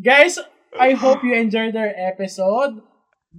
Guys, 0.00 0.38
I 0.78 0.92
hope 0.96 1.20
you 1.24 1.34
enjoyed 1.36 1.76
our 1.76 1.92
episode. 1.92 2.80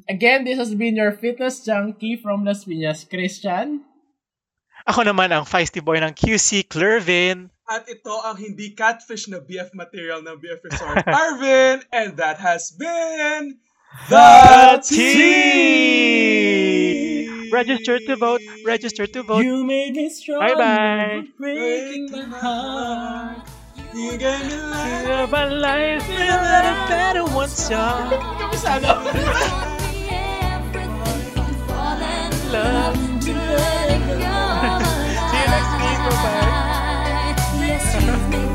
Again, 0.08 0.46
this 0.46 0.58
has 0.58 0.74
been 0.74 0.96
your 0.96 1.12
fitness 1.12 1.66
junkie 1.66 2.16
from 2.16 2.46
Las 2.46 2.64
Piñas, 2.64 3.04
Christian. 3.04 3.84
Ako 4.88 5.04
naman 5.04 5.30
ang 5.36 5.46
feisty 5.46 5.84
boy 5.84 6.00
ng 6.00 6.16
QC, 6.16 6.66
Clervin. 6.72 7.52
At 7.68 7.86
ito 7.92 8.16
ang 8.24 8.40
hindi 8.40 8.72
catfish 8.74 9.28
na 9.28 9.44
BF 9.44 9.76
material 9.76 10.24
ng 10.24 10.40
BF 10.40 10.64
Resort, 10.64 11.06
Arvin. 11.08 11.84
And 11.92 12.18
that 12.18 12.40
has 12.40 12.72
been 12.72 13.60
The 14.08 14.80
Tea! 14.84 16.32
Register 17.52 18.00
to 18.00 18.16
vote. 18.16 18.40
Register 18.64 19.06
to 19.12 19.24
vote. 19.24 19.44
You 19.44 19.68
made 19.68 19.92
me 19.92 20.08
strong. 20.10 20.40
Bye-bye. 20.40 21.28
Breaking 21.36 22.08
my 22.12 22.24
heart. 22.40 23.44
You 23.92 24.16
gave 24.16 24.48
me 24.48 24.56
life. 24.56 25.04
Feel 25.04 25.28
my 25.28 25.52
life 25.52 26.08
is 26.08 26.24
a 28.64 29.61
love 32.52 32.96
to 33.22 33.34
let 33.34 33.92
it 33.92 34.04
go. 34.20 34.38
See 35.30 35.40
you 35.40 35.48
next 35.54 35.74
week. 35.82 36.00
Bye 36.06 36.16
bye. 36.24 37.68
Yes, 37.68 38.51